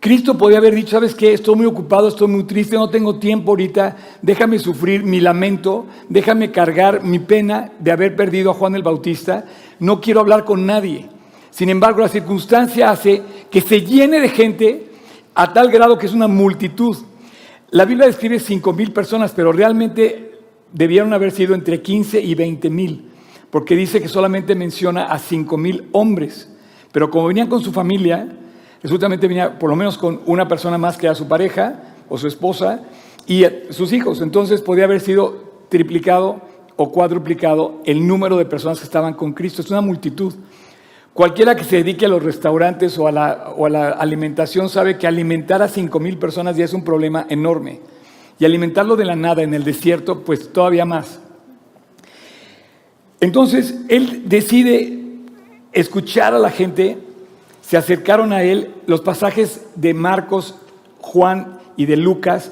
Cristo 0.00 0.38
podía 0.38 0.56
haber 0.56 0.74
dicho, 0.74 0.92
¿sabes 0.92 1.14
qué? 1.14 1.34
Estoy 1.34 1.56
muy 1.56 1.66
ocupado, 1.66 2.08
estoy 2.08 2.28
muy 2.28 2.44
triste, 2.44 2.76
no 2.76 2.88
tengo 2.88 3.18
tiempo 3.18 3.50
ahorita, 3.52 3.98
déjame 4.22 4.58
sufrir 4.58 5.04
mi 5.04 5.20
lamento, 5.20 5.84
déjame 6.08 6.52
cargar 6.52 7.04
mi 7.04 7.18
pena 7.18 7.70
de 7.80 7.90
haber 7.90 8.16
perdido 8.16 8.50
a 8.50 8.54
Juan 8.54 8.76
el 8.76 8.82
Bautista, 8.82 9.44
no 9.78 10.00
quiero 10.00 10.20
hablar 10.20 10.46
con 10.46 10.64
nadie. 10.64 11.19
Sin 11.50 11.68
embargo, 11.68 12.00
la 12.00 12.08
circunstancia 12.08 12.90
hace 12.90 13.22
que 13.50 13.60
se 13.60 13.82
llene 13.82 14.20
de 14.20 14.28
gente 14.28 14.90
a 15.34 15.52
tal 15.52 15.70
grado 15.70 15.98
que 15.98 16.06
es 16.06 16.12
una 16.12 16.28
multitud. 16.28 16.96
La 17.70 17.84
Biblia 17.84 18.06
describe 18.06 18.38
5 18.38 18.72
mil 18.72 18.92
personas, 18.92 19.32
pero 19.32 19.52
realmente 19.52 20.38
debieron 20.72 21.12
haber 21.12 21.32
sido 21.32 21.54
entre 21.54 21.82
15 21.82 22.20
y 22.20 22.34
20 22.34 22.70
mil, 22.70 23.04
porque 23.50 23.76
dice 23.76 24.00
que 24.00 24.08
solamente 24.08 24.54
menciona 24.54 25.04
a 25.04 25.18
5 25.18 25.56
mil 25.56 25.88
hombres. 25.92 26.48
Pero 26.92 27.10
como 27.10 27.28
venían 27.28 27.48
con 27.48 27.62
su 27.62 27.72
familia, 27.72 28.28
resultamente 28.82 29.28
venía 29.28 29.58
por 29.58 29.70
lo 29.70 29.76
menos 29.76 29.98
con 29.98 30.20
una 30.26 30.48
persona 30.48 30.78
más 30.78 30.96
que 30.96 31.08
a 31.08 31.14
su 31.14 31.28
pareja 31.28 31.94
o 32.08 32.18
su 32.18 32.26
esposa 32.26 32.82
y 33.26 33.44
sus 33.70 33.92
hijos. 33.92 34.20
Entonces 34.20 34.60
podía 34.60 34.84
haber 34.84 35.00
sido 35.00 35.50
triplicado 35.68 36.40
o 36.76 36.90
cuadruplicado 36.90 37.80
el 37.84 38.06
número 38.06 38.36
de 38.36 38.46
personas 38.46 38.78
que 38.78 38.84
estaban 38.84 39.14
con 39.14 39.32
Cristo. 39.32 39.62
Es 39.62 39.70
una 39.70 39.80
multitud. 39.80 40.34
Cualquiera 41.20 41.54
que 41.54 41.64
se 41.64 41.76
dedique 41.76 42.06
a 42.06 42.08
los 42.08 42.22
restaurantes 42.22 42.96
o 42.96 43.06
a 43.06 43.12
la, 43.12 43.90
alimentación 43.90 44.70
sabe 44.70 44.96
que 44.96 45.06
alimentar 45.06 45.60
a 45.60 45.68
5 45.68 46.00
mil 46.00 46.16
personas 46.16 46.56
ya 46.56 46.64
es 46.64 46.72
un 46.72 46.82
problema 46.82 47.26
enorme. 47.28 47.80
Y 48.38 48.46
alimentarlo 48.46 48.96
de 48.96 49.04
la 49.04 49.16
nada 49.16 49.42
en 49.42 49.52
el 49.52 49.62
desierto, 49.62 50.22
pues 50.24 50.50
todavía 50.50 50.86
más. 50.86 51.20
Entonces, 53.20 53.82
él 53.90 54.30
decide 54.30 54.98
escuchar 55.72 56.32
a 56.32 56.38
la 56.38 56.48
gente 56.48 56.96
se 57.60 57.76
acercaron 57.76 58.32
a 58.32 58.42
él. 58.42 58.72
Los 58.86 59.02
pasajes 59.02 59.66
de 59.74 59.92
Marcos, 59.92 60.54
Juan 61.02 61.58
y 61.76 61.84
de 61.84 61.98
Lucas 61.98 62.50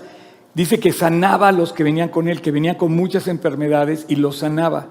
dice 0.52 0.78
que 0.78 0.92
sanaba 0.92 1.48
a 1.48 1.52
los 1.52 1.72
que 1.72 1.84
venían 1.84 2.10
con 2.10 2.28
él, 2.28 2.42
que 2.42 2.50
venían 2.50 2.76
con 2.76 2.94
muchas 2.94 3.28
enfermedades 3.28 4.04
y 4.10 4.16
los 4.16 4.36
sanaba. 4.36 4.88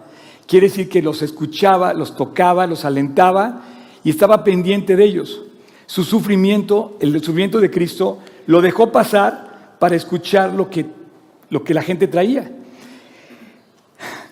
Quiere 0.47 0.69
decir 0.69 0.87
que 0.87 1.01
los 1.01 1.21
escuchaba, 1.21 1.93
los 1.93 2.15
tocaba, 2.15 2.65
los 2.65 2.85
alentaba 2.85 3.63
y 4.03 4.09
estaba 4.09 4.43
pendiente 4.43 4.95
de 4.95 5.03
ellos. 5.03 5.41
Su 5.85 6.03
sufrimiento, 6.03 6.97
el 7.01 7.13
sufrimiento 7.21 7.59
de 7.59 7.69
Cristo, 7.69 8.19
lo 8.45 8.61
dejó 8.61 8.91
pasar 8.91 9.75
para 9.79 9.95
escuchar 9.95 10.53
lo 10.53 10.69
que, 10.69 10.85
lo 11.49 11.63
que 11.63 11.73
la 11.73 11.81
gente 11.81 12.07
traía. 12.07 12.49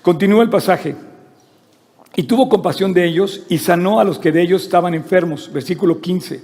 Continúa 0.02 0.44
el 0.44 0.50
pasaje. 0.50 0.96
Y 2.16 2.24
tuvo 2.24 2.48
compasión 2.48 2.94
de 2.94 3.06
ellos 3.06 3.44
y 3.50 3.58
sanó 3.58 4.00
a 4.00 4.06
los 4.06 4.18
que 4.18 4.32
de 4.32 4.42
ellos 4.42 4.64
estaban 4.64 4.94
enfermos. 4.94 5.52
Versículo 5.52 6.00
15. 6.00 6.42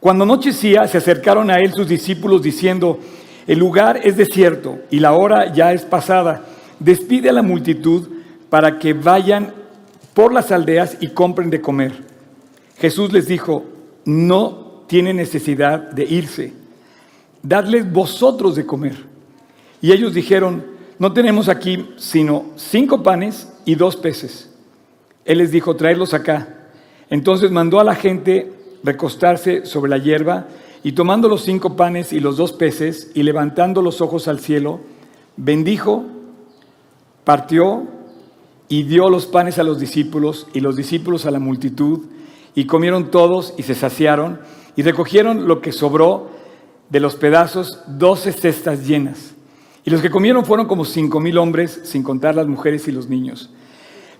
Cuando 0.00 0.24
anochecía, 0.24 0.86
se 0.86 0.98
acercaron 0.98 1.50
a 1.50 1.56
él 1.56 1.72
sus 1.72 1.88
discípulos 1.88 2.42
diciendo, 2.42 2.98
el 3.46 3.58
lugar 3.58 4.00
es 4.02 4.18
desierto 4.18 4.80
y 4.90 4.98
la 4.98 5.12
hora 5.12 5.50
ya 5.52 5.72
es 5.72 5.86
pasada. 5.86 6.44
Despide 6.78 7.30
a 7.30 7.32
la 7.32 7.42
multitud 7.42 8.08
para 8.52 8.78
que 8.78 8.92
vayan 8.92 9.54
por 10.12 10.30
las 10.30 10.52
aldeas 10.52 10.98
y 11.00 11.08
compren 11.08 11.48
de 11.48 11.62
comer. 11.62 11.94
Jesús 12.76 13.10
les 13.10 13.26
dijo, 13.26 13.64
no 14.04 14.82
tiene 14.86 15.14
necesidad 15.14 15.90
de 15.90 16.04
irse, 16.04 16.52
dadles 17.42 17.90
vosotros 17.90 18.54
de 18.54 18.66
comer. 18.66 19.06
Y 19.80 19.90
ellos 19.90 20.12
dijeron, 20.12 20.66
no 20.98 21.14
tenemos 21.14 21.48
aquí 21.48 21.94
sino 21.96 22.44
cinco 22.56 23.02
panes 23.02 23.50
y 23.64 23.74
dos 23.74 23.96
peces. 23.96 24.50
Él 25.24 25.38
les 25.38 25.50
dijo, 25.50 25.74
traerlos 25.74 26.12
acá. 26.12 26.68
Entonces 27.08 27.50
mandó 27.50 27.80
a 27.80 27.84
la 27.84 27.94
gente 27.94 28.52
recostarse 28.84 29.64
sobre 29.64 29.88
la 29.88 29.96
hierba 29.96 30.48
y 30.82 30.92
tomando 30.92 31.26
los 31.26 31.40
cinco 31.40 31.74
panes 31.74 32.12
y 32.12 32.20
los 32.20 32.36
dos 32.36 32.52
peces 32.52 33.12
y 33.14 33.22
levantando 33.22 33.80
los 33.80 34.02
ojos 34.02 34.28
al 34.28 34.40
cielo, 34.40 34.80
bendijo, 35.38 36.04
partió 37.24 37.91
y 38.72 38.84
dio 38.84 39.10
los 39.10 39.26
panes 39.26 39.58
a 39.58 39.64
los 39.64 39.78
discípulos 39.78 40.46
y 40.54 40.60
los 40.60 40.76
discípulos 40.76 41.26
a 41.26 41.30
la 41.30 41.38
multitud 41.38 42.06
y 42.54 42.64
comieron 42.64 43.10
todos 43.10 43.52
y 43.58 43.64
se 43.64 43.74
saciaron 43.74 44.40
y 44.76 44.80
recogieron 44.80 45.46
lo 45.46 45.60
que 45.60 45.72
sobró 45.72 46.30
de 46.88 46.98
los 46.98 47.16
pedazos, 47.16 47.80
doce 47.86 48.32
cestas 48.32 48.86
llenas. 48.86 49.34
Y 49.84 49.90
los 49.90 50.00
que 50.00 50.08
comieron 50.08 50.46
fueron 50.46 50.68
como 50.68 50.86
cinco 50.86 51.20
mil 51.20 51.36
hombres, 51.36 51.82
sin 51.84 52.02
contar 52.02 52.34
las 52.34 52.46
mujeres 52.46 52.88
y 52.88 52.92
los 52.92 53.10
niños. 53.10 53.50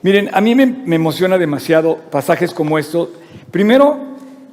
Miren, 0.03 0.29
a 0.35 0.43
mí 0.43 0.55
me, 0.55 0.85
emociona 0.95 1.39
demasiado 1.39 1.97
pasajes 2.11 2.53
como 2.53 2.79
estos. 2.79 3.09
Primero, 3.51 4.01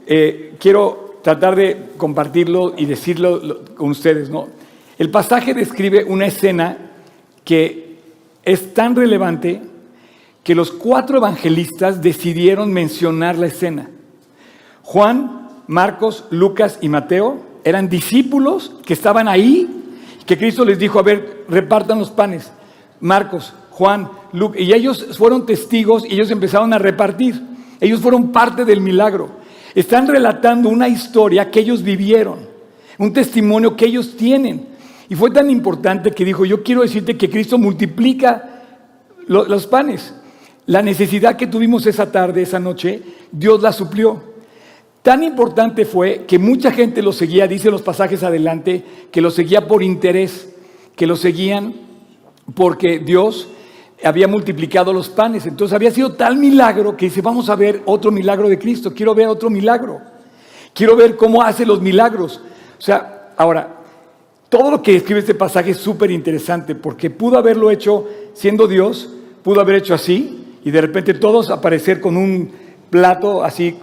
eh, 0.07 0.55
quiero 0.61 1.19
tratar 1.21 1.57
de 1.57 1.89
compartirlo 1.97 2.73
y 2.77 2.85
decirlo 2.85 3.65
con 3.75 3.89
ustedes. 3.89 4.29
¿no? 4.29 4.47
El 4.97 5.11
pasaje 5.11 5.53
describe 5.53 6.05
una 6.05 6.27
escena 6.27 6.77
que 7.43 7.97
es 8.45 8.73
tan 8.73 8.95
relevante 8.95 9.61
que 10.49 10.55
los 10.55 10.71
cuatro 10.71 11.17
evangelistas 11.19 12.01
decidieron 12.01 12.73
mencionar 12.73 13.37
la 13.37 13.45
escena. 13.45 13.87
Juan, 14.81 15.47
Marcos, 15.67 16.25
Lucas 16.31 16.79
y 16.81 16.89
Mateo 16.89 17.37
eran 17.63 17.87
discípulos 17.87 18.73
que 18.83 18.93
estaban 18.93 19.27
ahí, 19.27 19.69
que 20.25 20.39
Cristo 20.39 20.65
les 20.65 20.79
dijo, 20.79 20.97
a 20.97 21.03
ver, 21.03 21.45
repartan 21.47 21.99
los 21.99 22.09
panes. 22.09 22.51
Marcos, 22.99 23.53
Juan, 23.69 24.09
Luke, 24.33 24.59
y 24.59 24.73
ellos 24.73 25.15
fueron 25.15 25.45
testigos 25.45 26.03
y 26.03 26.15
ellos 26.15 26.31
empezaron 26.31 26.73
a 26.73 26.79
repartir. 26.79 27.39
Ellos 27.79 28.01
fueron 28.01 28.31
parte 28.31 28.65
del 28.65 28.81
milagro. 28.81 29.29
Están 29.75 30.07
relatando 30.07 30.69
una 30.69 30.87
historia 30.87 31.51
que 31.51 31.59
ellos 31.59 31.83
vivieron, 31.83 32.39
un 32.97 33.13
testimonio 33.13 33.75
que 33.75 33.85
ellos 33.85 34.17
tienen. 34.17 34.65
Y 35.09 35.13
fue 35.13 35.29
tan 35.29 35.51
importante 35.51 36.09
que 36.09 36.25
dijo, 36.25 36.43
yo 36.43 36.63
quiero 36.63 36.81
decirte 36.81 37.17
que 37.17 37.29
Cristo 37.29 37.59
multiplica 37.59 38.63
los 39.27 39.67
panes. 39.67 40.15
La 40.69 40.83
necesidad 40.83 41.35
que 41.35 41.47
tuvimos 41.47 41.87
esa 41.87 42.11
tarde, 42.11 42.43
esa 42.43 42.59
noche, 42.59 43.01
Dios 43.31 43.59
la 43.59 43.73
suplió. 43.73 44.21
Tan 45.01 45.23
importante 45.23 45.83
fue 45.83 46.25
que 46.27 46.37
mucha 46.37 46.69
gente 46.69 47.01
lo 47.01 47.11
seguía, 47.11 47.47
dice 47.47 47.71
los 47.71 47.81
pasajes 47.81 48.21
adelante, 48.21 48.83
que 49.11 49.19
lo 49.19 49.31
seguía 49.31 49.67
por 49.67 49.81
interés, 49.81 50.47
que 50.95 51.07
lo 51.07 51.15
seguían 51.15 51.73
porque 52.53 52.99
Dios 52.99 53.47
había 54.03 54.27
multiplicado 54.27 54.93
los 54.93 55.09
panes. 55.09 55.47
Entonces 55.47 55.73
había 55.73 55.89
sido 55.89 56.11
tal 56.11 56.37
milagro 56.37 56.95
que 56.95 57.07
dice, 57.07 57.21
vamos 57.23 57.49
a 57.49 57.55
ver 57.55 57.81
otro 57.85 58.11
milagro 58.11 58.47
de 58.47 58.59
Cristo, 58.59 58.93
quiero 58.93 59.15
ver 59.15 59.27
otro 59.27 59.49
milagro. 59.49 59.99
Quiero 60.71 60.95
ver 60.95 61.15
cómo 61.15 61.41
hace 61.41 61.65
los 61.65 61.81
milagros. 61.81 62.41
O 62.77 62.81
sea, 62.81 63.31
ahora, 63.37 63.77
todo 64.49 64.69
lo 64.69 64.83
que 64.83 64.97
escribe 64.97 65.21
este 65.21 65.33
pasaje 65.33 65.71
es 65.71 65.77
súper 65.77 66.11
interesante 66.11 66.75
porque 66.75 67.09
pudo 67.09 67.39
haberlo 67.39 67.71
hecho 67.71 68.07
siendo 68.35 68.67
Dios, 68.67 69.09
pudo 69.41 69.61
haber 69.61 69.77
hecho 69.77 69.95
así 69.95 70.38
y 70.63 70.71
de 70.71 70.81
repente 70.81 71.13
todos 71.13 71.49
aparecer 71.49 72.01
con 72.01 72.17
un 72.17 72.51
plato 72.89 73.43
así 73.43 73.75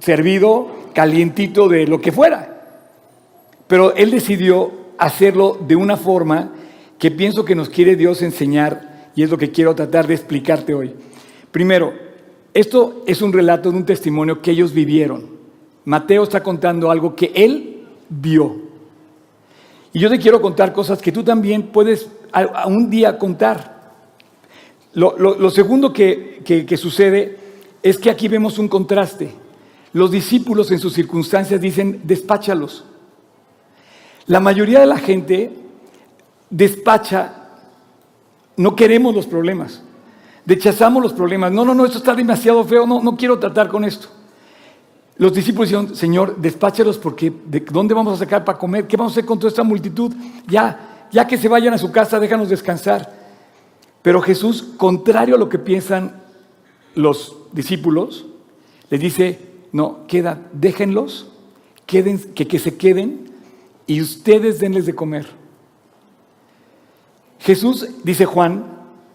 servido, 0.00 0.68
calientito 0.94 1.68
de 1.68 1.86
lo 1.86 2.00
que 2.00 2.12
fuera. 2.12 2.54
Pero 3.66 3.94
Él 3.94 4.10
decidió 4.10 4.72
hacerlo 4.98 5.58
de 5.66 5.76
una 5.76 5.96
forma 5.96 6.52
que 6.98 7.10
pienso 7.10 7.44
que 7.44 7.54
nos 7.54 7.68
quiere 7.68 7.96
Dios 7.96 8.22
enseñar 8.22 9.10
y 9.14 9.22
es 9.22 9.30
lo 9.30 9.38
que 9.38 9.50
quiero 9.50 9.74
tratar 9.74 10.06
de 10.06 10.14
explicarte 10.14 10.74
hoy. 10.74 10.94
Primero, 11.50 11.92
esto 12.54 13.02
es 13.06 13.22
un 13.22 13.32
relato 13.32 13.70
de 13.70 13.76
un 13.76 13.84
testimonio 13.84 14.42
que 14.42 14.50
ellos 14.50 14.72
vivieron. 14.72 15.38
Mateo 15.84 16.24
está 16.24 16.42
contando 16.42 16.90
algo 16.90 17.14
que 17.14 17.32
él 17.34 17.86
vio. 18.08 18.68
Y 19.92 20.00
yo 20.00 20.10
te 20.10 20.18
quiero 20.18 20.40
contar 20.40 20.72
cosas 20.72 21.00
que 21.00 21.12
tú 21.12 21.22
también 21.22 21.68
puedes 21.68 22.10
a, 22.32 22.66
un 22.66 22.90
día 22.90 23.18
contar. 23.18 23.77
Lo, 24.94 25.50
segundo 25.50 25.92
que, 25.92 26.76
sucede 26.76 27.38
es 27.82 27.98
que 27.98 28.10
aquí 28.10 28.28
vemos 28.28 28.58
un 28.58 28.68
contraste. 28.68 29.32
Los 29.92 30.10
discípulos 30.10 30.70
en 30.70 30.78
sus 30.78 30.92
circunstancias 30.92 31.60
dicen, 31.60 32.02
despáchalos. 32.04 32.84
La 34.26 34.40
mayoría 34.40 34.80
de 34.80 34.86
la 34.86 34.98
gente 34.98 35.52
despacha 36.50 37.34
no 38.56 38.74
queremos 38.74 39.14
los 39.14 39.26
problemas. 39.26 39.82
Rechazamos 40.44 41.02
los 41.02 41.12
problemas. 41.12 41.52
No, 41.52 41.64
no, 41.64 41.74
no, 41.74 41.84
esto 41.84 41.98
está 41.98 42.14
demasiado 42.14 42.64
feo. 42.64 42.86
No, 42.86 43.02
no 43.02 43.16
quiero 43.16 43.38
tratar 43.38 43.68
con 43.68 43.84
esto. 43.84 44.08
Los 45.16 45.32
discípulos 45.32 45.68
dijeron, 45.68 45.96
Señor, 45.96 46.36
despáchalos 46.36 46.96
porque 46.96 47.32
¿de 47.46 47.60
dónde 47.60 47.92
vamos 47.92 48.14
a 48.14 48.24
sacar 48.24 48.44
para 48.44 48.56
comer? 48.56 48.86
¿Qué 48.86 48.96
vamos 48.96 49.12
a 49.12 49.14
hacer 49.14 49.24
con 49.24 49.38
toda 49.38 49.48
esta 49.48 49.64
multitud? 49.64 50.12
Ya, 50.46 51.06
ya 51.10 51.26
que 51.26 51.36
se 51.36 51.48
vayan 51.48 51.74
a 51.74 51.78
su 51.78 51.90
casa, 51.90 52.20
déjanos 52.20 52.48
descansar. 52.48 53.17
Pero 54.02 54.20
Jesús, 54.20 54.62
contrario 54.76 55.34
a 55.34 55.38
lo 55.38 55.48
que 55.48 55.58
piensan 55.58 56.22
los 56.94 57.36
discípulos, 57.52 58.26
les 58.90 59.00
dice, 59.00 59.38
no, 59.72 60.06
queda, 60.06 60.40
déjenlos, 60.52 61.30
queden, 61.86 62.18
que, 62.34 62.46
que 62.46 62.58
se 62.58 62.76
queden 62.76 63.30
y 63.86 64.00
ustedes 64.00 64.60
denles 64.60 64.86
de 64.86 64.94
comer. 64.94 65.26
Jesús, 67.40 67.88
dice 68.04 68.24
Juan, 68.24 68.64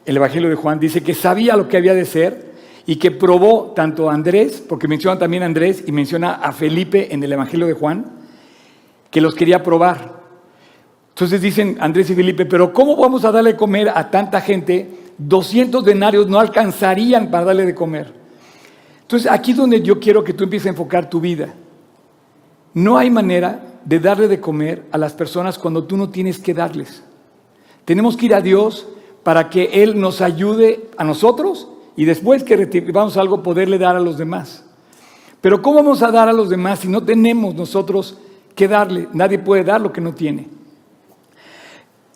el 0.05 0.17
Evangelio 0.17 0.49
de 0.49 0.55
Juan, 0.55 0.79
dice 0.79 1.01
que 1.01 1.13
sabía 1.13 1.55
lo 1.55 1.67
que 1.67 1.77
había 1.77 1.93
de 1.93 2.05
ser 2.05 2.53
y 2.85 2.97
que 2.97 3.11
probó 3.11 3.73
tanto 3.75 4.09
a 4.09 4.13
Andrés, 4.13 4.63
porque 4.67 4.87
menciona 4.87 5.17
también 5.17 5.43
a 5.43 5.45
Andrés 5.45 5.83
y 5.85 5.91
menciona 5.91 6.33
a 6.33 6.51
Felipe 6.51 7.13
en 7.13 7.23
el 7.23 7.31
Evangelio 7.31 7.67
de 7.67 7.73
Juan, 7.73 8.11
que 9.09 9.21
los 9.21 9.35
quería 9.35 9.63
probar. 9.63 10.22
Entonces 11.13 11.41
dicen 11.41 11.77
Andrés 11.79 12.09
y 12.09 12.15
Felipe, 12.15 12.45
pero 12.45 12.73
¿cómo 12.73 12.95
vamos 12.95 13.23
a 13.23 13.31
darle 13.31 13.51
de 13.51 13.57
comer 13.57 13.89
a 13.89 14.09
tanta 14.09 14.41
gente? 14.41 14.89
200 15.19 15.85
denarios 15.85 16.27
no 16.27 16.39
alcanzarían 16.39 17.29
para 17.29 17.45
darle 17.45 17.67
de 17.67 17.75
comer. 17.75 18.11
Entonces 19.01 19.31
aquí 19.31 19.51
es 19.51 19.57
donde 19.57 19.81
yo 19.81 19.99
quiero 19.99 20.23
que 20.23 20.33
tú 20.33 20.45
empieces 20.45 20.67
a 20.67 20.69
enfocar 20.71 21.09
tu 21.09 21.19
vida. 21.19 21.53
No 22.73 22.97
hay 22.97 23.11
manera 23.11 23.63
de 23.85 23.99
darle 23.99 24.27
de 24.27 24.39
comer 24.39 24.85
a 24.91 24.97
las 24.97 25.13
personas 25.13 25.59
cuando 25.59 25.83
tú 25.83 25.97
no 25.97 26.09
tienes 26.09 26.39
que 26.39 26.55
darles. 26.55 27.03
Tenemos 27.85 28.17
que 28.17 28.25
ir 28.25 28.33
a 28.33 28.41
Dios 28.41 28.87
para 29.21 29.51
que 29.51 29.83
Él 29.83 29.99
nos 29.99 30.19
ayude 30.19 30.89
a 30.97 31.03
nosotros 31.03 31.67
y 31.95 32.05
después 32.05 32.43
que 32.43 32.55
recibamos 32.55 33.17
algo 33.17 33.43
poderle 33.43 33.77
dar 33.77 33.95
a 33.95 33.99
los 33.99 34.17
demás. 34.17 34.65
Pero 35.41 35.61
¿cómo 35.61 35.75
vamos 35.75 36.01
a 36.01 36.09
dar 36.09 36.27
a 36.27 36.33
los 36.33 36.49
demás 36.49 36.79
si 36.79 36.87
no 36.87 37.03
tenemos 37.03 37.53
nosotros 37.53 38.17
que 38.55 38.67
darle? 38.67 39.09
Nadie 39.13 39.37
puede 39.37 39.63
dar 39.63 39.79
lo 39.79 39.91
que 39.91 40.01
no 40.01 40.15
tiene. 40.15 40.62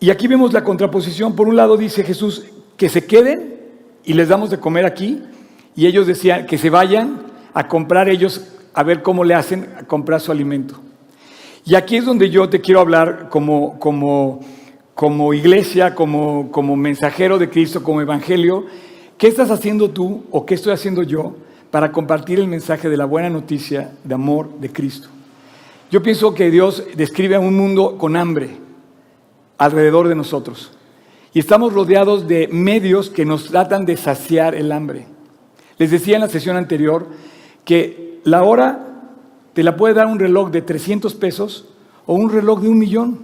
Y 0.00 0.10
aquí 0.10 0.28
vemos 0.28 0.52
la 0.52 0.62
contraposición. 0.62 1.34
Por 1.34 1.48
un 1.48 1.56
lado 1.56 1.76
dice 1.76 2.04
Jesús 2.04 2.44
que 2.76 2.88
se 2.88 3.04
queden 3.04 3.56
y 4.04 4.12
les 4.12 4.28
damos 4.28 4.50
de 4.50 4.58
comer 4.58 4.84
aquí. 4.84 5.22
Y 5.74 5.86
ellos 5.86 6.06
decían 6.06 6.46
que 6.46 6.58
se 6.58 6.70
vayan 6.70 7.22
a 7.54 7.66
comprar 7.66 8.08
ellos, 8.08 8.46
a 8.74 8.82
ver 8.82 9.02
cómo 9.02 9.24
le 9.24 9.34
hacen 9.34 9.68
comprar 9.86 10.20
su 10.20 10.30
alimento. 10.30 10.80
Y 11.64 11.74
aquí 11.74 11.96
es 11.96 12.04
donde 12.04 12.30
yo 12.30 12.48
te 12.48 12.60
quiero 12.60 12.80
hablar 12.80 13.28
como, 13.28 13.78
como, 13.78 14.40
como 14.94 15.34
iglesia, 15.34 15.94
como, 15.94 16.50
como 16.50 16.76
mensajero 16.76 17.38
de 17.38 17.50
Cristo, 17.50 17.82
como 17.82 18.00
evangelio. 18.00 18.66
¿Qué 19.18 19.26
estás 19.26 19.50
haciendo 19.50 19.90
tú 19.90 20.24
o 20.30 20.46
qué 20.46 20.54
estoy 20.54 20.72
haciendo 20.72 21.02
yo 21.02 21.34
para 21.70 21.90
compartir 21.90 22.38
el 22.38 22.46
mensaje 22.46 22.88
de 22.88 22.96
la 22.96 23.04
buena 23.04 23.28
noticia 23.28 23.92
de 24.04 24.14
amor 24.14 24.58
de 24.60 24.70
Cristo? 24.70 25.08
Yo 25.90 26.02
pienso 26.02 26.34
que 26.34 26.50
Dios 26.50 26.84
describe 26.96 27.34
a 27.34 27.40
un 27.40 27.56
mundo 27.56 27.98
con 27.98 28.16
hambre 28.16 28.67
alrededor 29.58 30.08
de 30.08 30.14
nosotros. 30.14 30.70
Y 31.34 31.40
estamos 31.40 31.72
rodeados 31.72 32.26
de 32.26 32.48
medios 32.48 33.10
que 33.10 33.24
nos 33.24 33.46
tratan 33.46 33.84
de 33.84 33.96
saciar 33.96 34.54
el 34.54 34.72
hambre. 34.72 35.06
Les 35.76 35.90
decía 35.90 36.14
en 36.14 36.22
la 36.22 36.28
sesión 36.28 36.56
anterior 36.56 37.06
que 37.64 38.20
la 38.24 38.44
hora 38.44 38.86
te 39.52 39.64
la 39.64 39.76
puede 39.76 39.94
dar 39.94 40.06
un 40.06 40.20
reloj 40.20 40.50
de 40.50 40.62
300 40.62 41.14
pesos 41.14 41.66
o 42.06 42.14
un 42.14 42.30
reloj 42.30 42.60
de 42.60 42.68
un 42.68 42.78
millón. 42.78 43.18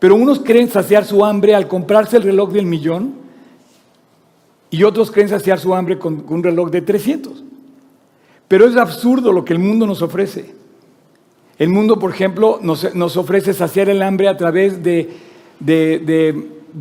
Pero 0.00 0.16
unos 0.16 0.40
creen 0.40 0.68
saciar 0.68 1.04
su 1.04 1.24
hambre 1.24 1.54
al 1.54 1.68
comprarse 1.68 2.16
el 2.16 2.24
reloj 2.24 2.50
del 2.50 2.66
millón 2.66 3.14
y 4.70 4.82
otros 4.82 5.12
creen 5.12 5.28
saciar 5.28 5.60
su 5.60 5.74
hambre 5.74 5.98
con, 5.98 6.24
un 6.28 6.42
reloj 6.42 6.70
de 6.70 6.82
300. 6.82 7.44
Pero 8.48 8.66
es 8.66 8.76
absurdo 8.76 9.32
lo 9.32 9.44
que 9.44 9.52
el 9.52 9.60
mundo 9.60 9.86
nos 9.86 10.02
ofrece. 10.02 10.55
El 11.58 11.70
mundo, 11.70 11.98
por 11.98 12.10
ejemplo, 12.10 12.58
nos, 12.62 13.16
ofrece 13.16 13.54
saciar 13.54 13.88
el 13.88 14.02
hambre 14.02 14.28
a 14.28 14.36
través 14.36 14.82
de, 14.82 15.08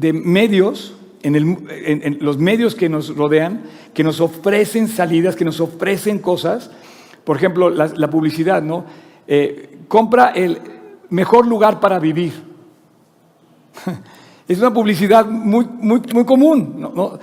medios, 0.01 0.95
en, 1.23 2.17
los 2.19 2.37
medios 2.37 2.75
que 2.75 2.89
nos 2.89 3.15
rodean, 3.15 3.63
que 3.93 4.03
nos 4.03 4.19
ofrecen 4.19 4.87
salidas, 4.87 5.35
que 5.35 5.45
nos 5.45 5.61
ofrecen 5.61 6.19
cosas. 6.19 6.71
Por 7.23 7.37
ejemplo, 7.37 7.69
la, 7.69 8.09
publicidad, 8.09 8.61
¿no? 8.61 8.85
Eh, 9.27 9.77
compra 9.87 10.29
el 10.29 10.59
mejor 11.09 11.47
lugar 11.47 11.79
para 11.79 11.99
vivir. 11.99 12.33
Es 14.47 14.59
una 14.59 14.71
publicidad 14.71 15.25
muy, 15.25 15.65
común. 16.23 16.75
¿no? 16.77 17.17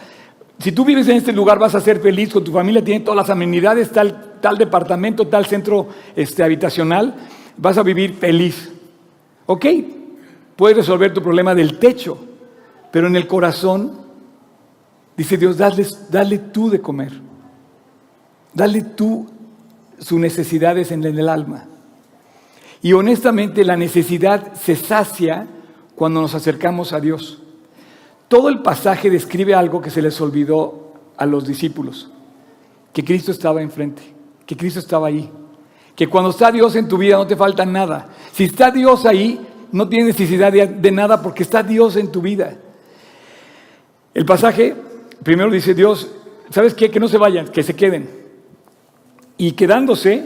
Si 0.58 0.72
tú 0.72 0.84
vives 0.84 1.06
en 1.06 1.18
este 1.18 1.32
lugar 1.32 1.56
vas 1.56 1.74
a 1.76 1.80
ser 1.80 2.00
feliz, 2.00 2.32
con 2.32 2.42
tu 2.42 2.50
familia 2.50 2.82
tiene 2.82 3.04
todas 3.04 3.16
las 3.16 3.30
amenidades, 3.30 3.92
tal, 3.92 4.38
tal 4.40 4.58
departamento, 4.58 5.28
tal 5.28 5.46
centro 5.46 5.86
este, 6.16 6.42
habitacional, 6.42 7.14
vas 7.56 7.78
a 7.78 7.82
vivir 7.82 8.14
feliz. 8.14 8.72
Ok, 9.46 9.66
puedes 10.56 10.76
resolver 10.76 11.12
tu 11.12 11.22
problema 11.22 11.54
del 11.54 11.78
techo, 11.78 12.18
pero 12.90 13.06
en 13.06 13.16
el 13.16 13.26
corazón, 13.26 13.92
dice 15.16 15.36
Dios, 15.36 15.56
dale, 15.56 15.86
dale 16.10 16.38
tú 16.38 16.70
de 16.70 16.80
comer. 16.80 17.12
Dale 18.54 18.82
tú 18.82 19.26
sus 19.98 20.18
necesidades 20.18 20.92
en 20.92 21.04
el 21.04 21.28
alma. 21.28 21.66
Y 22.82 22.92
honestamente 22.92 23.64
la 23.64 23.76
necesidad 23.76 24.54
se 24.54 24.74
sacia 24.76 25.46
cuando 25.94 26.20
nos 26.20 26.34
acercamos 26.34 26.92
a 26.92 27.00
Dios. 27.00 27.40
Todo 28.28 28.48
el 28.48 28.60
pasaje 28.60 29.08
describe 29.08 29.54
algo 29.54 29.80
que 29.80 29.90
se 29.90 30.02
les 30.02 30.20
olvidó 30.20 30.92
a 31.16 31.26
los 31.26 31.46
discípulos, 31.46 32.10
que 32.92 33.04
Cristo 33.04 33.30
estaba 33.30 33.62
enfrente, 33.62 34.02
que 34.46 34.56
Cristo 34.56 34.80
estaba 34.80 35.08
ahí, 35.08 35.30
que 35.94 36.06
cuando 36.08 36.30
está 36.30 36.50
Dios 36.50 36.74
en 36.76 36.88
tu 36.88 36.98
vida 36.98 37.16
no 37.16 37.26
te 37.26 37.36
falta 37.36 37.64
nada. 37.66 38.08
Si 38.32 38.44
está 38.44 38.70
Dios 38.70 39.04
ahí, 39.06 39.40
no 39.72 39.88
tienes 39.88 40.08
necesidad 40.08 40.52
de, 40.52 40.92
nada 40.92 41.22
porque 41.22 41.42
está 41.42 41.62
Dios 41.62 41.96
en 41.96 42.10
tu 42.10 42.20
vida. 42.20 42.56
El 44.14 44.24
pasaje 44.24 44.74
primero 45.22 45.50
dice 45.50 45.74
Dios, 45.74 46.10
¿sabes 46.50 46.74
qué? 46.74 46.90
Que 46.90 47.00
no 47.00 47.08
se 47.08 47.18
vayan, 47.18 47.48
que 47.48 47.62
se 47.62 47.74
queden. 47.74 48.08
Y 49.36 49.52
quedándose, 49.52 50.24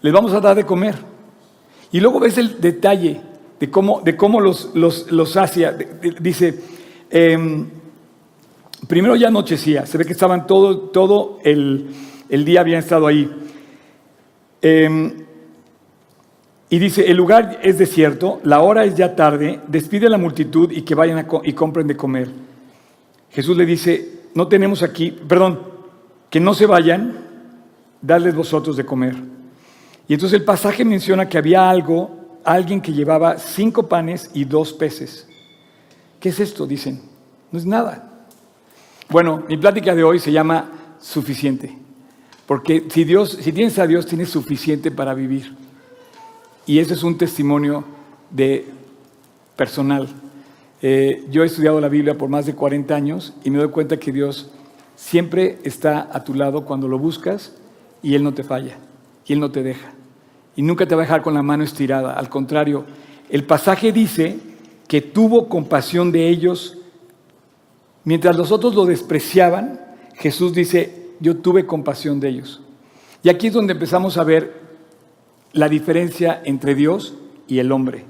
les 0.00 0.12
vamos 0.12 0.32
a 0.32 0.40
dar 0.40 0.56
de 0.56 0.64
comer. 0.64 0.96
Y 1.92 2.00
luego 2.00 2.20
ves 2.20 2.38
el 2.38 2.60
detalle 2.60 3.20
de 3.58 3.70
cómo, 3.70 4.00
de 4.00 4.16
cómo 4.16 4.40
los, 4.40 4.70
los, 4.74 5.10
los. 5.10 5.38
Dice, 6.20 6.60
Em, 7.10 7.66
primero 8.86 9.16
ya 9.16 9.28
anochecía, 9.28 9.84
se 9.84 9.98
ve 9.98 10.04
que 10.04 10.12
estaban 10.12 10.46
todo, 10.46 10.78
todo 10.78 11.40
el, 11.42 11.88
día, 12.28 12.60
habían 12.60 12.78
estado 12.78 13.08
ahí. 13.08 13.28
Em, 14.62 15.24
y 16.68 16.78
dice, 16.78 17.10
el 17.10 17.16
lugar 17.16 17.58
es 17.62 17.78
desierto, 17.78 18.40
la 18.44 18.60
hora 18.60 18.84
es 18.84 18.94
ya 18.94 19.16
tarde, 19.16 19.60
despide 19.66 20.06
a 20.06 20.10
la 20.10 20.18
multitud 20.18 20.70
y 20.70 20.82
que 20.82 20.94
vayan 20.94 21.26
y 21.42 21.52
compren 21.52 21.86
de 21.86 21.96
comer. 21.96 22.30
Jesús 23.30 23.56
le 23.56 23.66
dice, 23.66 24.20
no 24.34 24.46
tenemos 24.46 24.82
aquí, 24.82 25.10
perdón, 25.10 25.60
que 26.30 26.38
no 26.38 26.54
se 26.54 26.66
vayan, 26.66 27.18
darles 28.00 28.34
vosotros 28.34 28.76
de 28.76 28.86
comer. 28.86 29.16
Y 30.06 30.14
entonces 30.14 30.38
el 30.38 30.44
pasaje 30.44 30.84
menciona 30.84 31.28
que 31.28 31.38
había 31.38 31.68
algo, 31.68 32.38
alguien 32.44 32.80
que 32.80 32.92
llevaba 32.92 33.38
cinco 33.38 33.88
panes 33.88 34.30
y 34.34 34.44
dos 34.44 34.72
peces. 34.72 35.28
¿Qué 36.20 36.28
es 36.28 36.40
esto? 36.40 36.66
Dicen. 36.66 37.00
No 37.50 37.58
es 37.58 37.66
nada. 37.66 38.08
Bueno, 39.08 39.42
mi 39.48 39.56
plática 39.56 39.94
de 39.94 40.04
hoy 40.04 40.18
se 40.20 40.30
llama 40.30 40.70
suficiente. 41.00 41.76
Porque 42.50 42.88
si 42.90 43.04
Dios, 43.04 43.38
si 43.40 43.52
tienes 43.52 43.78
a 43.78 43.86
Dios, 43.86 44.06
tienes 44.06 44.30
suficiente 44.30 44.90
para 44.90 45.14
vivir. 45.14 45.54
Y 46.66 46.80
ese 46.80 46.94
es 46.94 47.04
un 47.04 47.16
testimonio 47.16 47.84
de 48.28 48.66
personal. 49.54 50.08
Eh, 50.82 51.28
yo 51.30 51.44
he 51.44 51.46
estudiado 51.46 51.80
la 51.80 51.88
Biblia 51.88 52.18
por 52.18 52.28
más 52.28 52.46
de 52.46 52.56
40 52.56 52.92
años 52.92 53.34
y 53.44 53.50
me 53.50 53.58
doy 53.58 53.68
cuenta 53.68 54.00
que 54.00 54.10
Dios 54.10 54.50
siempre 54.96 55.60
está 55.62 56.08
a 56.12 56.24
tu 56.24 56.34
lado 56.34 56.64
cuando 56.64 56.88
lo 56.88 56.98
buscas 56.98 57.54
y 58.02 58.16
Él 58.16 58.24
no 58.24 58.34
te 58.34 58.42
falla, 58.42 58.78
y 59.26 59.32
Él 59.32 59.38
no 59.38 59.52
te 59.52 59.62
deja. 59.62 59.92
Y 60.56 60.62
nunca 60.62 60.88
te 60.88 60.96
va 60.96 61.02
a 61.02 61.04
dejar 61.04 61.22
con 61.22 61.34
la 61.34 61.44
mano 61.44 61.62
estirada. 61.62 62.14
Al 62.14 62.28
contrario, 62.28 62.84
el 63.28 63.44
pasaje 63.44 63.92
dice 63.92 64.40
que 64.88 65.00
tuvo 65.00 65.48
compasión 65.48 66.10
de 66.10 66.28
ellos. 66.28 66.78
Mientras 68.02 68.34
los 68.34 68.50
otros 68.50 68.74
lo 68.74 68.86
despreciaban, 68.86 69.80
Jesús 70.16 70.52
dice, 70.52 70.99
yo 71.20 71.36
tuve 71.36 71.66
compasión 71.66 72.18
de 72.18 72.30
ellos. 72.30 72.60
Y 73.22 73.28
aquí 73.28 73.48
es 73.48 73.52
donde 73.52 73.74
empezamos 73.74 74.16
a 74.16 74.24
ver 74.24 74.60
la 75.52 75.68
diferencia 75.68 76.40
entre 76.44 76.74
Dios 76.74 77.14
y 77.46 77.58
el 77.58 77.70
hombre. 77.72 78.04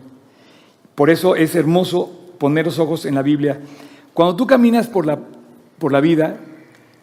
Por 0.94 1.10
eso 1.10 1.34
es 1.34 1.54
hermoso 1.54 2.10
poner 2.38 2.66
los 2.66 2.78
ojos 2.78 3.04
en 3.04 3.14
la 3.14 3.22
Biblia. 3.22 3.60
Cuando 4.14 4.36
tú 4.36 4.46
caminas 4.46 4.86
por 4.86 5.06
la, 5.06 5.18
por 5.78 5.92
la 5.92 6.00
vida 6.00 6.38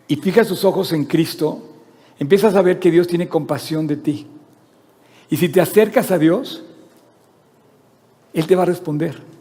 y 0.07 0.15
fijas 0.17 0.47
tus 0.47 0.63
ojos 0.63 0.93
en 0.93 1.05
Cristo, 1.05 1.63
empiezas 2.19 2.55
a 2.55 2.61
ver 2.61 2.79
que 2.79 2.91
Dios 2.91 3.07
tiene 3.07 3.27
compasión 3.27 3.87
de 3.87 3.97
ti. 3.97 4.27
Y 5.29 5.37
si 5.37 5.49
te 5.49 5.59
acercas 5.59 6.11
a 6.11 6.17
Dios, 6.17 6.63
Él 8.33 8.47
te 8.47 8.55
va 8.55 8.63
a 8.63 8.67
responder. 8.67 9.36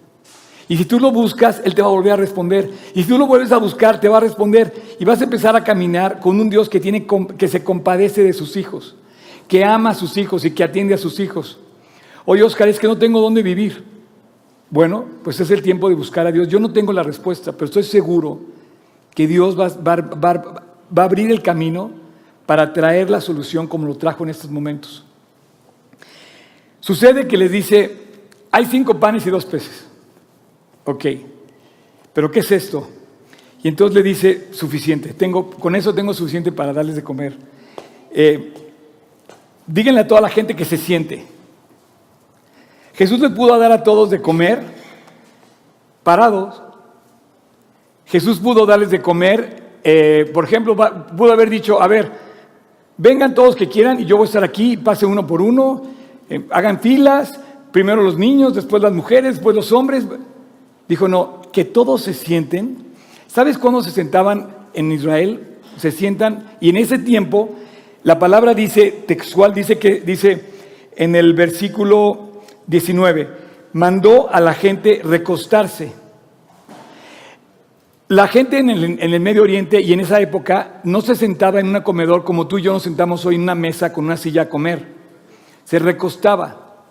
Y 0.68 0.76
si 0.76 0.85
tú 0.85 0.98
lo 0.98 1.12
buscas, 1.12 1.62
Él 1.64 1.74
te 1.74 1.83
va 1.83 1.88
a 1.88 1.92
volver 1.92 2.12
a 2.12 2.16
responder. 2.16 2.70
Y 2.94 3.02
si 3.02 3.09
tú 3.09 3.18
lo 3.18 3.26
vuelves 3.26 3.52
a 3.52 3.59
buscar, 3.59 4.00
te 4.00 4.09
va 4.09 4.16
a 4.16 4.20
responder. 4.20 4.72
Y 4.98 5.05
vas 5.05 5.20
a 5.20 5.24
empezar 5.24 5.55
a 5.55 5.62
caminar 5.62 6.18
con 6.18 6.40
un 6.40 6.50
Dios 6.50 6.68
que, 6.68 6.81
tiene, 6.81 7.07
que 7.38 7.48
se 7.48 7.62
compadece 7.62 8.24
de 8.24 8.33
sus 8.33 8.57
hijos, 8.57 8.96
que 9.46 9.64
ama 9.64 9.90
a 9.90 9.94
sus 9.94 10.16
hijos 10.16 10.44
y 10.44 10.50
que 10.50 10.64
atiende 10.64 10.94
a 10.94 10.98
sus 10.98 11.20
hijos. 11.20 11.59
Oye, 12.24 12.42
Oscar, 12.42 12.68
es 12.68 12.81
que 12.81 12.88
no 12.88 12.98
tengo 12.98 13.20
dónde 13.20 13.42
vivir. 13.42 13.85
Bueno, 14.68 15.05
pues 15.22 15.38
es 15.38 15.50
el 15.52 15.62
tiempo 15.62 15.88
de 15.88 15.94
buscar 15.94 16.26
a 16.26 16.33
Dios. 16.33 16.48
Yo 16.48 16.59
no 16.59 16.72
tengo 16.72 16.92
la 16.92 17.05
respuesta, 17.05 17.52
pero 17.52 17.66
estoy 17.66 17.85
seguro 17.85 18.40
que 19.14 19.29
Dios 19.29 19.59
va, 19.59 19.68
va 19.68 21.02
a 21.02 21.05
abrir 21.05 21.31
el 21.31 21.42
camino 21.42 21.92
para 22.44 22.72
traer 22.72 23.09
la 23.09 23.20
solución 23.20 23.68
como 23.68 23.87
lo 23.87 23.96
trajo 23.96 24.24
en 24.24 24.31
estos 24.31 24.50
momentos. 24.50 25.05
Sucede 26.81 27.29
que 27.29 27.37
les 27.37 27.50
dice, 27.50 27.96
hay 28.50 28.64
cinco 28.66 28.98
panes 28.98 29.26
y 29.26 29.31
dos 29.31 29.44
peces. 29.44 29.87
Ok, 30.87 31.05
pero 32.12 32.31
¿qué 32.31 32.40
es 32.40 32.53
esto? 32.53 32.88
Y 33.62 33.68
entonces 33.68 33.96
le 33.96 34.03
dice, 34.05 34.49
suficiente, 34.53 35.14
tengo, 35.14 35.51
con 35.51 35.75
eso 35.75 35.92
tengo 35.92 36.14
suficiente 36.14 36.53
para 36.53 36.72
darles 36.72 36.94
de 36.94 37.03
comer. 37.03 37.37
Eh, 38.12 38.55
díganle 39.66 40.03
a 40.03 40.07
toda 40.07 40.20
la 40.20 40.29
gente 40.29 40.55
que 40.55 40.64
se 40.64 40.77
siente. 40.77 41.25
Jesús 42.94 43.18
les 43.18 43.33
pudo 43.33 43.59
dar 43.59 43.72
a 43.72 43.83
todos 43.83 44.11
de 44.11 44.22
comer 44.22 44.62
parados. 46.05 46.62
Jesús 48.05 48.38
pudo 48.38 48.64
darles 48.64 48.90
de 48.90 49.03
comer, 49.03 49.81
eh, 49.83 50.31
por 50.33 50.44
ejemplo, 50.44 50.77
pudo 51.16 51.33
haber 51.33 51.51
dicho, 51.51 51.83
a 51.83 51.88
ver, 51.88 52.12
vengan 52.96 53.35
todos 53.35 53.57
que 53.57 53.68
quieran 53.68 53.99
y 53.99 54.05
yo 54.05 54.16
voy 54.16 54.27
a 54.27 54.29
estar 54.29 54.44
aquí, 54.44 54.77
pase 54.77 55.05
uno 55.05 55.27
por 55.27 55.42
uno, 55.42 55.83
eh, 56.31 56.46
hagan 56.53 56.79
filas, 56.79 57.40
primero 57.72 58.03
los 58.03 58.16
niños, 58.16 58.55
después 58.55 58.81
las 58.81 58.92
mujeres, 58.92 59.35
después 59.35 59.57
los 59.57 59.72
hombres. 59.72 60.07
Dijo, 60.88 61.09
no, 61.09 61.42
que 61.53 61.64
todos 61.64 62.03
se 62.03 62.14
sienten. 62.14 62.79
¿Sabes 63.27 63.59
cuándo 63.59 63.83
se 63.83 63.90
sentaban 63.90 64.49
en 64.75 64.92
Israel? 64.92 65.59
Se 65.77 65.90
sientan 65.90 66.57
y 66.61 66.70
en 66.70 66.77
ese 66.77 66.99
tiempo 66.99 67.51
la 68.03 68.18
palabra 68.18 68.55
dice, 68.55 69.05
textual, 69.07 69.53
dice 69.53 69.79
que 69.79 70.01
dice 70.01 70.44
en 70.94 71.16
el 71.16 71.35
versículo 71.35 72.42
19, 72.66 73.29
mandó 73.72 74.31
a 74.31 74.40
la 74.40 74.55
gente 74.55 75.01
recostarse. 75.05 75.92
La 78.09 78.29
gente 78.29 78.59
en 78.59 78.70
el, 78.70 79.20
Medio 79.20 79.42
Oriente 79.42 79.81
y 79.81 79.92
en 79.92 79.99
esa 79.99 80.20
época 80.20 80.81
no 80.85 81.01
se 81.01 81.16
sentaba 81.16 81.59
en 81.59 81.75
un 81.75 81.83
comedor 81.83 82.22
como 82.22 82.46
tú 82.46 82.59
y 82.59 82.62
yo 82.62 82.72
nos 82.72 82.85
sentamos 82.85 83.27
hoy 83.27 83.35
en 83.35 83.42
una 83.42 83.57
mesa 83.57 83.92
con 83.92 84.05
una 84.05 84.16
silla 84.16 84.42
a 84.42 84.49
comer. 84.49 84.87
Se 85.64 85.81
recostaba. 85.81 86.85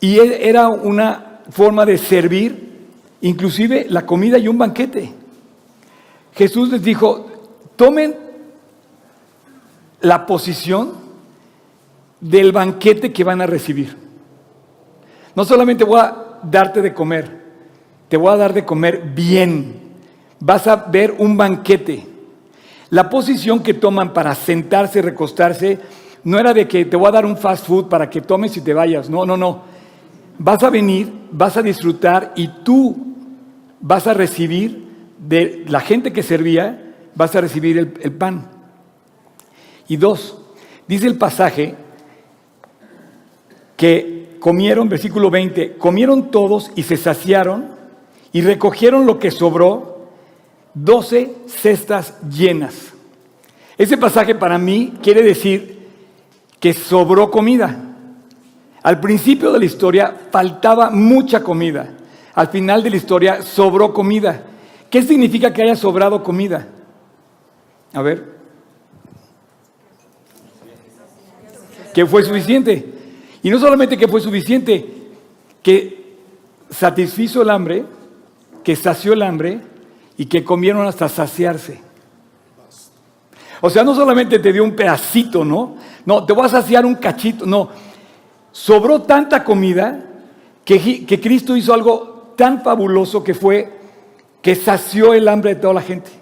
Y 0.00 0.18
e, 0.18 0.48
era 0.48 0.68
una 0.68 1.23
forma 1.50 1.84
de 1.84 1.98
servir 1.98 2.74
inclusive 3.20 3.86
la 3.88 4.04
comida 4.04 4.38
y 4.38 4.48
un 4.48 4.58
banquete. 4.58 5.12
Jesús 6.34 6.70
les 6.70 6.82
dijo, 6.82 7.26
tomen 7.76 8.14
la 10.00 10.26
posición 10.26 10.92
del 12.20 12.52
banquete 12.52 13.12
que 13.12 13.24
van 13.24 13.40
a 13.40 13.46
recibir. 13.46 13.96
No 15.34 15.44
solamente 15.44 15.84
voy 15.84 16.00
a 16.00 16.38
darte 16.42 16.82
de 16.82 16.92
comer, 16.92 17.44
te 18.08 18.16
voy 18.16 18.32
a 18.32 18.36
dar 18.36 18.52
de 18.52 18.64
comer 18.64 19.00
bien. 19.14 19.80
Vas 20.40 20.66
a 20.66 20.76
ver 20.76 21.14
un 21.18 21.36
banquete. 21.36 22.06
La 22.90 23.08
posición 23.08 23.62
que 23.62 23.74
toman 23.74 24.12
para 24.12 24.34
sentarse, 24.34 25.00
recostarse, 25.00 25.78
no 26.24 26.38
era 26.38 26.52
de 26.52 26.68
que 26.68 26.84
te 26.84 26.96
voy 26.96 27.08
a 27.08 27.12
dar 27.12 27.26
un 27.26 27.36
fast 27.36 27.66
food 27.66 27.88
para 27.88 28.10
que 28.10 28.20
tomes 28.20 28.56
y 28.56 28.60
te 28.60 28.74
vayas. 28.74 29.08
No, 29.08 29.24
no, 29.24 29.36
no. 29.36 29.73
Vas 30.38 30.62
a 30.62 30.70
venir, 30.70 31.12
vas 31.30 31.56
a 31.56 31.62
disfrutar 31.62 32.32
y 32.36 32.48
tú 32.48 33.14
vas 33.80 34.06
a 34.06 34.14
recibir 34.14 34.84
de 35.18 35.64
la 35.68 35.80
gente 35.80 36.12
que 36.12 36.22
servía, 36.22 36.94
vas 37.14 37.34
a 37.36 37.40
recibir 37.40 37.78
el, 37.78 38.12
pan. 38.12 38.50
Y 39.86 39.96
dos, 39.96 40.38
dice 40.88 41.06
el 41.06 41.16
pasaje 41.16 41.76
que 43.76 44.36
comieron, 44.40 44.88
versículo 44.88 45.30
20, 45.30 45.76
comieron 45.76 46.30
todos 46.30 46.70
y 46.74 46.82
se 46.82 46.96
saciaron 46.96 47.68
y 48.32 48.40
recogieron 48.40 49.06
lo 49.06 49.18
que 49.18 49.30
sobró, 49.30 50.08
doce 50.74 51.32
cestas 51.46 52.14
llenas. 52.28 52.92
Ese 53.78 53.96
pasaje 53.96 54.34
para 54.34 54.58
mí 54.58 54.94
quiere 55.02 55.22
decir 55.22 55.88
que 56.58 56.72
sobró 56.72 57.30
comida. 57.30 57.93
Al 58.84 59.00
principio 59.00 59.50
de 59.50 59.58
la 59.58 59.64
historia 59.64 60.14
faltaba 60.30 60.90
mucha 60.90 61.42
comida. 61.42 61.94
Al 62.34 62.48
final 62.48 62.82
de 62.82 62.90
la 62.90 62.96
historia 62.96 63.40
sobró 63.40 63.94
comida. 63.94 64.44
¿Qué 64.90 65.02
significa 65.02 65.52
que 65.54 65.62
haya 65.62 65.74
sobrado 65.74 66.22
comida? 66.22 66.68
A 67.94 68.02
ver. 68.02 68.34
Que 71.94 72.04
fue 72.04 72.24
suficiente. 72.24 72.92
Y 73.42 73.48
no 73.48 73.58
solamente 73.58 73.96
que 73.96 74.06
fue 74.06 74.20
suficiente, 74.20 74.86
que 75.62 76.18
satisfizo 76.68 77.40
el 77.40 77.48
hambre, 77.48 77.86
que 78.62 78.76
sació 78.76 79.14
el 79.14 79.22
hambre 79.22 79.62
y 80.18 80.26
que 80.26 80.44
comieron 80.44 80.86
hasta 80.86 81.08
saciarse. 81.08 81.80
O 83.62 83.70
sea, 83.70 83.82
no 83.82 83.94
solamente 83.94 84.38
te 84.38 84.52
dio 84.52 84.62
un 84.62 84.76
pedacito, 84.76 85.42
¿no? 85.42 85.76
No, 86.04 86.26
te 86.26 86.34
voy 86.34 86.44
a 86.44 86.50
saciar 86.50 86.84
un 86.84 86.96
cachito, 86.96 87.46
no. 87.46 87.70
Sobró 88.54 89.02
tanta 89.02 89.42
comida 89.42 90.04
que, 90.64 91.04
que 91.04 91.20
Cristo 91.20 91.56
hizo 91.56 91.74
algo 91.74 92.34
tan 92.36 92.62
fabuloso 92.62 93.24
que 93.24 93.34
fue 93.34 93.80
que 94.40 94.54
sació 94.54 95.12
el 95.12 95.26
hambre 95.26 95.56
de 95.56 95.60
toda 95.60 95.74
la 95.74 95.82
gente. 95.82 96.12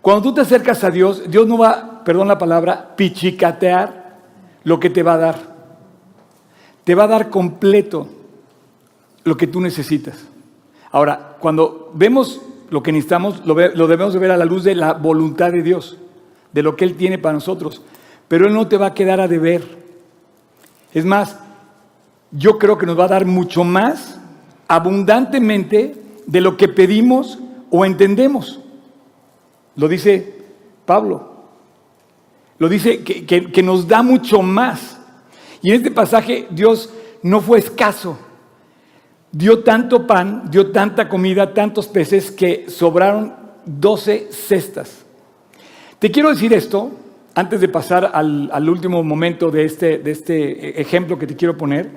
Cuando 0.00 0.22
tú 0.22 0.32
te 0.32 0.40
acercas 0.40 0.82
a 0.82 0.90
Dios, 0.90 1.30
Dios 1.30 1.46
no 1.46 1.58
va, 1.58 2.02
perdón 2.04 2.28
la 2.28 2.38
palabra, 2.38 2.96
pichicatear 2.96 4.16
lo 4.64 4.80
que 4.80 4.88
te 4.88 5.02
va 5.02 5.12
a 5.12 5.18
dar. 5.18 5.56
Te 6.84 6.94
va 6.94 7.04
a 7.04 7.08
dar 7.08 7.28
completo 7.28 8.08
lo 9.24 9.36
que 9.36 9.46
tú 9.46 9.60
necesitas. 9.60 10.24
Ahora, 10.90 11.36
cuando 11.38 11.90
vemos 11.92 12.40
lo 12.70 12.82
que 12.82 12.92
necesitamos, 12.92 13.44
lo, 13.44 13.54
debemos 13.54 14.14
de 14.14 14.20
ver 14.20 14.30
a 14.30 14.38
la 14.38 14.46
luz 14.46 14.64
de 14.64 14.74
la 14.74 14.94
voluntad 14.94 15.52
de 15.52 15.62
Dios, 15.62 15.98
de 16.54 16.62
lo 16.62 16.76
que 16.76 16.86
Él 16.86 16.94
tiene 16.94 17.18
para 17.18 17.34
nosotros. 17.34 17.82
Pero 18.26 18.46
Él 18.46 18.54
no 18.54 18.68
te 18.68 18.78
va 18.78 18.86
a 18.86 18.94
quedar 18.94 19.20
a 19.20 19.28
deber. 19.28 19.85
Es 20.92 21.04
más, 21.04 21.36
yo 22.30 22.58
creo 22.58 22.78
que 22.78 22.86
nos 22.86 22.98
va 22.98 23.04
a 23.04 23.08
dar 23.08 23.26
mucho 23.26 23.64
más 23.64 24.18
abundantemente 24.68 25.94
de 26.26 26.40
lo 26.40 26.56
que 26.56 26.68
pedimos 26.68 27.38
o 27.70 27.84
entendemos. 27.84 28.60
Lo 29.76 29.88
dice 29.88 30.34
Pablo. 30.84 31.34
Lo 32.58 32.68
dice 32.68 33.02
que, 33.02 33.62
nos 33.62 33.86
da 33.86 34.02
mucho 34.02 34.40
más. 34.42 34.98
Y 35.62 35.70
en 35.70 35.76
este 35.76 35.90
pasaje 35.90 36.46
Dios 36.50 36.90
no 37.22 37.40
fue 37.40 37.58
escaso. 37.58 38.18
Dio 39.30 39.62
tanto 39.62 40.06
pan, 40.06 40.50
dio 40.50 40.70
tanta 40.70 41.08
comida, 41.08 41.52
tantos 41.52 41.86
peces 41.86 42.30
que 42.30 42.70
sobraron 42.70 43.34
12 43.66 44.28
cestas. 44.30 45.04
Te 45.98 46.10
quiero 46.10 46.30
decir 46.30 46.52
esto 46.54 46.90
antes 47.36 47.60
de 47.60 47.68
pasar 47.68 48.10
al, 48.14 48.48
al 48.50 48.68
último 48.70 49.02
momento 49.04 49.50
de 49.50 49.66
este, 49.66 49.98
de 49.98 50.10
este 50.10 50.80
ejemplo 50.80 51.18
que 51.18 51.26
te 51.26 51.36
quiero 51.36 51.54
poner. 51.56 51.90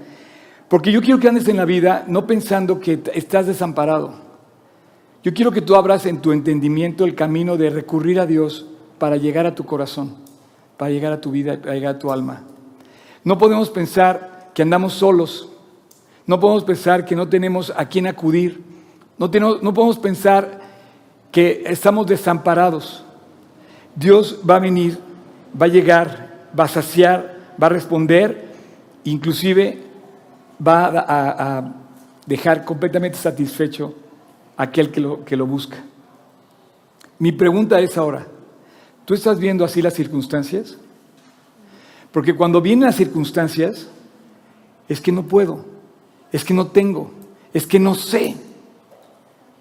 Porque 0.68 0.92
yo 0.92 1.02
quiero 1.02 1.18
que 1.18 1.30
andes 1.30 1.48
en 1.48 1.56
la 1.56 1.64
vida 1.64 2.04
no 2.08 2.28
pensando 2.28 2.82
que 2.82 3.00
estás 3.14 3.48
desamparado. 3.48 4.14
Yo 5.24 5.34
quiero 5.34 5.52
que 5.52 5.62
tú 5.62 5.76
abras 5.76 6.06
en 6.06 6.22
tu 6.22 6.34
entendimiento 6.34 7.06
el 7.06 7.16
camino 7.16 7.56
de 7.56 7.70
recurrir 7.70 8.20
a 8.20 8.26
Dios 8.26 8.68
para 9.00 9.16
llegar 9.16 9.46
a 9.46 9.56
tu 9.56 9.66
corazón, 9.66 10.18
para 10.76 10.92
llegar 10.92 11.14
a 11.14 11.22
tu 11.22 11.32
vida, 11.32 11.58
para 11.60 11.74
llegar 11.74 11.96
a 11.96 12.00
tu 12.00 12.12
alma. 12.12 12.44
No 13.24 13.38
podemos 13.38 13.70
pensar 13.70 14.52
que 14.54 14.62
andamos 14.62 14.92
solos. 14.92 15.50
No 16.26 16.38
podemos 16.38 16.66
pensar 16.66 17.06
que 17.06 17.16
no 17.16 17.30
tenemos 17.30 17.72
a 17.78 17.86
quién 17.86 18.08
acudir. 18.08 18.62
No, 19.18 19.30
no 19.62 19.74
podemos 19.74 19.98
pensar 19.98 20.60
que 21.32 21.64
estamos 21.66 22.08
desamparados. 22.08 23.06
Dios 23.96 24.42
va 24.48 24.58
a 24.58 24.60
venir, 24.60 25.00
va 25.60 25.66
a 25.66 25.70
llegar, 25.70 26.30
va 26.58 26.66
a 26.66 26.68
saciar, 26.68 27.38
va 27.62 27.68
a 27.68 27.70
responder, 27.70 28.50
inclusive 29.04 29.78
va 30.66 30.88
a, 30.88 31.76
dejar 32.26 32.64
completamente 32.64 33.18
satisfecho 33.18 33.96
aquel 34.56 34.92
que 34.92 35.00
lo, 35.00 35.26
que 35.26 35.36
lo 35.36 35.48
busca. 35.48 35.78
Mi 37.18 37.32
pregunta 37.32 37.80
es 37.80 37.98
ahora, 37.98 38.28
¿tú 39.04 39.16
estás 39.16 39.40
viendo 39.40 39.66
así 39.66 39.82
las 39.82 39.96
circunstancias? 39.96 40.78
Porque 42.12 42.36
cuando 42.36 42.62
vienen 42.62 42.86
las 42.86 42.96
circunstancias, 42.96 43.88
es 44.88 45.02
que 45.02 45.12
no 45.12 45.24
puedo, 45.24 45.66
es 46.32 46.44
que 46.44 46.54
no 46.54 46.68
tengo, 46.68 47.12
es 47.54 47.66
que 47.66 47.80
no 47.80 47.96
sé. 47.96 48.36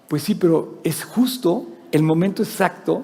Pues 0.07 0.23
sí, 0.23 0.35
pero 0.35 0.79
es 0.83 1.03
justo 1.03 1.67
el 1.91 2.03
momento 2.03 2.43
exacto, 2.43 3.03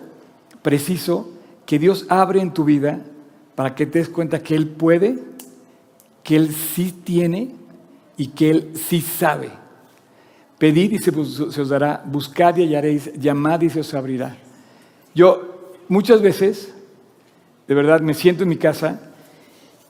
preciso, 0.61 1.29
que 1.65 1.79
Dios 1.79 2.05
abre 2.09 2.41
en 2.41 2.53
tu 2.53 2.63
vida 2.63 3.01
para 3.55 3.73
que 3.73 3.85
te 3.85 3.99
des 3.99 4.09
cuenta 4.09 4.39
que 4.39 4.55
Él 4.55 4.67
puede, 4.67 5.17
que 6.23 6.35
Él 6.35 6.53
sí 6.53 6.91
tiene 7.03 7.55
y 8.17 8.27
que 8.27 8.49
Él 8.49 8.71
sí 8.75 9.01
sabe. 9.01 9.49
Pedid 10.57 10.93
y 10.93 10.99
se, 10.99 11.11
os 11.11 11.69
dará, 11.69 12.03
buscad 12.05 12.55
y 12.57 12.63
hallaréis, 12.63 13.11
llamad 13.13 13.61
y 13.61 13.69
se 13.69 13.81
os 13.81 13.93
abrirá. 13.93 14.37
Yo 15.13 15.73
muchas 15.87 16.21
veces, 16.21 16.73
de 17.67 17.75
verdad, 17.75 18.01
me 18.01 18.13
siento 18.13 18.43
en 18.43 18.49
mi 18.49 18.57
casa 18.57 18.99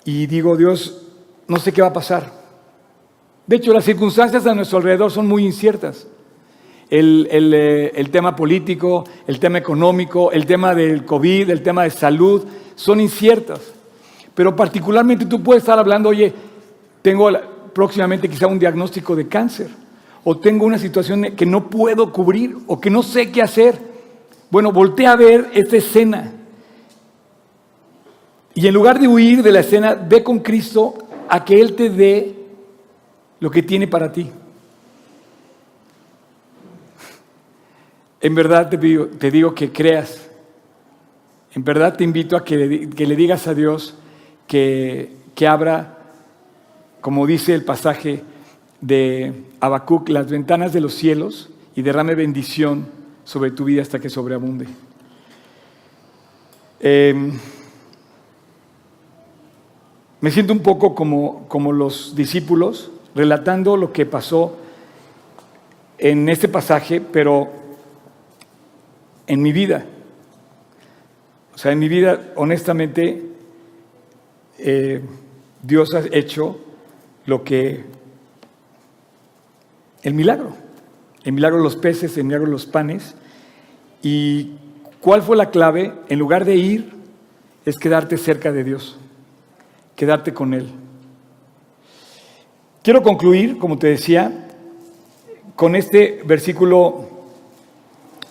y 0.04 0.26
digo, 0.28 0.56
Dios, 0.56 1.08
no 1.48 1.58
sé 1.58 1.72
qué 1.72 1.82
va 1.82 1.90
a 1.90 1.94
pasar. 1.94 2.32
De 3.46 3.58
hecho, 3.58 3.74
las 3.74 3.86
circunstancias 3.86 4.46
a 4.48 4.56
nuestro 4.56 4.78
alrededor 4.78 5.12
son 5.12 5.28
muy 5.28 5.46
inciertas. 5.46 6.08
El, 6.90 7.28
eh, 7.32 7.92
el, 7.96 8.10
tema 8.10 8.36
político, 8.36 9.04
el 9.26 9.40
tema 9.40 9.58
económico, 9.58 10.32
el 10.32 10.46
tema 10.46 10.76
del 10.76 11.04
COVID, 11.04 11.50
el 11.50 11.64
tema 11.64 11.84
de 11.84 11.90
salud, 11.90 12.46
son 12.76 13.02
inciertas. 13.02 13.60
Pero 14.36 14.56
particularmente 14.56 15.26
tú 15.26 15.42
puedes 15.42 15.64
estar 15.64 15.80
hablando, 15.80 16.10
oye, 16.10 16.34
tengo 17.02 17.30
próximamente 17.74 18.30
quizá 18.30 18.48
un 18.48 18.60
diagnóstico 18.60 19.16
de 19.16 19.28
cáncer. 19.28 19.70
o 20.28 20.38
tengo 20.38 20.66
una 20.66 20.80
situación 20.80 21.36
que 21.36 21.46
no 21.46 21.70
puedo 21.70 22.12
cubrir 22.12 22.58
o 22.66 22.82
que 22.82 22.90
no 22.90 23.04
sé 23.04 23.32
qué 23.32 23.44
hacer. 23.44 23.78
Bueno, 24.50 24.72
voltea 24.72 25.12
a 25.12 25.16
ver 25.16 25.52
esta 25.54 25.78
escena. 25.78 26.34
Y 28.56 28.66
en 28.66 28.74
lugar 28.74 29.00
de 29.00 29.08
huir 29.08 29.44
de 29.44 29.52
la 29.52 29.60
escena, 29.60 29.94
ve 29.94 30.24
con 30.24 30.40
Cristo 30.40 30.96
a 31.30 31.44
que 31.46 31.60
Él 31.62 31.76
te 31.76 31.90
dé 31.90 32.36
lo 33.40 33.52
que 33.52 33.62
tiene 33.62 33.88
para 33.88 34.12
ti. 34.12 34.32
En 38.26 38.34
verdad 38.34 38.70
te 38.70 38.78
digo, 38.78 39.06
te 39.06 39.30
digo 39.30 39.54
que 39.54 39.72
creas. 39.72 40.28
En 41.54 41.64
verdad 41.64 41.96
te 41.96 42.04
invito 42.04 42.36
a 42.36 42.44
que 42.44 42.58
le, 42.58 43.16
digas 43.16 43.46
a 43.46 43.54
Dios 43.54 43.94
que, 44.48 45.16
que 45.36 45.48
abra, 45.48 46.00
como 47.02 47.28
dice 47.28 47.54
el 47.54 47.64
pasaje, 47.64 48.24
de 48.82 49.32
Habacuc 49.60 50.10
las 50.10 50.32
ventanas 50.32 50.74
de 50.74 50.82
los 50.82 50.96
cielos 50.96 51.52
y 51.76 51.84
derrame 51.84 52.16
bendición 52.16 52.88
sobre 53.26 53.52
tu 53.52 53.64
vida 53.64 53.84
hasta 53.84 54.00
que 54.00 54.10
sobreabunde. 54.10 54.66
Em, 56.80 57.32
me 60.22 60.32
siento 60.32 60.52
un 60.52 60.62
poco 60.62 60.96
como, 60.96 61.48
como 61.48 61.72
los 61.72 62.16
discípulos 62.16 62.90
relatando 63.14 63.78
lo 63.78 63.94
que 63.94 64.08
pasó 64.08 64.58
en 66.00 66.28
este 66.28 66.48
pasaje, 66.48 67.00
pero 67.00 67.65
en 69.28 69.42
mi 69.42 69.52
vida. 69.52 69.86
O 71.54 71.58
sea, 71.58 71.72
en 71.72 71.80
mi 71.80 71.88
vida, 71.88 72.34
honestamente, 72.36 73.24
eh, 74.60 75.02
Dios 75.62 75.94
ha 75.94 76.04
hecho 76.12 76.60
lo 77.26 77.44
que 77.44 77.84
el 80.04 80.14
milagro. 80.14 80.54
El 81.24 81.34
milagro 81.34 81.58
de 81.58 81.64
los 81.64 81.76
peces, 81.76 82.18
el 82.18 82.26
milagro 82.26 82.46
de 82.46 82.52
los 82.52 82.66
panes. 82.66 83.16
¿Y 84.04 84.52
cuál 85.02 85.22
fue 85.22 85.36
la 85.36 85.50
clave? 85.50 85.94
En 86.10 86.20
lugar 86.20 86.46
de 86.46 86.56
ir, 86.56 86.92
es 87.66 87.78
quedarte 87.78 88.18
cerca 88.18 88.52
de 88.52 88.64
Dios, 88.64 88.98
quedarte 89.96 90.34
con 90.34 90.54
Él. 90.54 90.70
Quiero 92.84 93.02
concluir, 93.02 93.58
como 93.58 93.80
te 93.80 93.88
decía, 93.88 94.48
con 95.56 95.76
este 95.76 96.22
versículo 96.26 97.15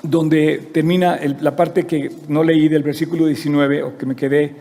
donde 0.04 0.58
termina 0.72 1.18
la 1.40 1.56
parte 1.56 1.86
que 1.86 2.12
no 2.28 2.44
leí 2.44 2.68
del 2.68 2.82
versículo 2.82 3.24
19 3.26 3.82
o 3.82 3.96
que 3.96 4.04
me 4.04 4.14
quedé. 4.14 4.54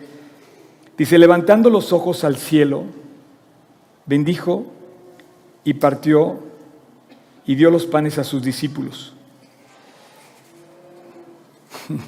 Dice, 0.98 1.20
levantando 1.20 1.70
los 1.70 1.92
ojos 1.92 2.24
al 2.24 2.38
cielo, 2.38 2.86
bendijo 4.06 4.66
y 5.66 5.74
partió 5.74 6.40
y 7.46 7.56
dio 7.56 7.70
los 7.70 7.86
panes 7.86 8.18
a 8.18 8.24
sus 8.24 8.42
discípulos. 8.42 9.14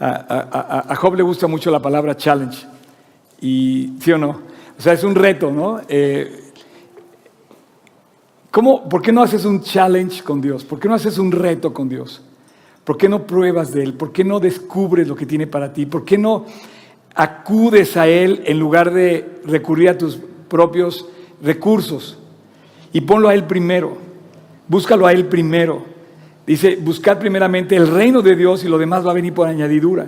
A, 0.00 0.94
Job 0.96 1.14
le 1.14 1.22
gusta 1.22 1.46
mucho 1.46 1.70
la 1.70 1.80
palabra 1.80 2.16
challenge. 2.16 2.66
Y 3.40 3.94
sí 4.00 4.12
o 4.12 4.18
no. 4.18 4.40
O 4.76 4.82
sea, 4.82 4.92
es 4.92 5.04
un 5.04 5.14
reto, 5.14 5.50
¿no? 5.50 5.80
Eh, 5.88 6.43
¿cómo, 8.54 8.88
¿Por 8.88 9.02
qué 9.02 9.10
no 9.10 9.22
haces 9.22 9.44
un 9.44 9.60
challenge 9.60 10.22
con 10.22 10.40
Dios? 10.40 10.64
¿Por 10.64 10.78
qué 10.78 10.88
no 10.88 10.94
haces 10.94 11.18
un 11.18 11.32
reto 11.32 11.74
con 11.74 11.88
Dios? 11.88 12.22
¿Por 12.84 12.96
qué 12.96 13.08
no 13.08 13.26
pruebas 13.26 13.72
de 13.72 13.82
Él? 13.82 13.94
¿Por 13.94 14.12
qué 14.12 14.22
no 14.22 14.38
descubres 14.38 15.08
lo 15.08 15.16
que 15.16 15.26
tiene 15.26 15.48
para 15.48 15.72
ti? 15.72 15.86
¿Por 15.86 16.04
qué 16.04 16.16
no 16.16 16.46
acudes 17.14 17.96
a 17.96 18.06
Él 18.06 18.44
en 18.46 18.58
lugar 18.58 18.94
de 18.94 19.40
recurrir 19.44 19.88
a 19.88 19.98
tus 19.98 20.18
propios 20.48 21.08
recursos? 21.42 22.18
y 22.94 23.00
ponlo 23.00 23.28
a 23.28 23.34
Él 23.34 23.44
primero. 23.44 23.98
Búscalo 24.68 25.06
a 25.06 25.12
Él 25.12 25.26
primero. 25.26 25.84
Dice, 26.46 26.76
buscar 26.76 27.18
primeramente 27.18 27.74
el 27.76 27.88
reino 27.88 28.22
de 28.22 28.36
Dios 28.36 28.64
y 28.64 28.68
lo 28.68 28.78
demás 28.78 29.04
va 29.04 29.10
a 29.10 29.14
venir 29.14 29.34
por 29.34 29.48
añadidura. 29.48 30.06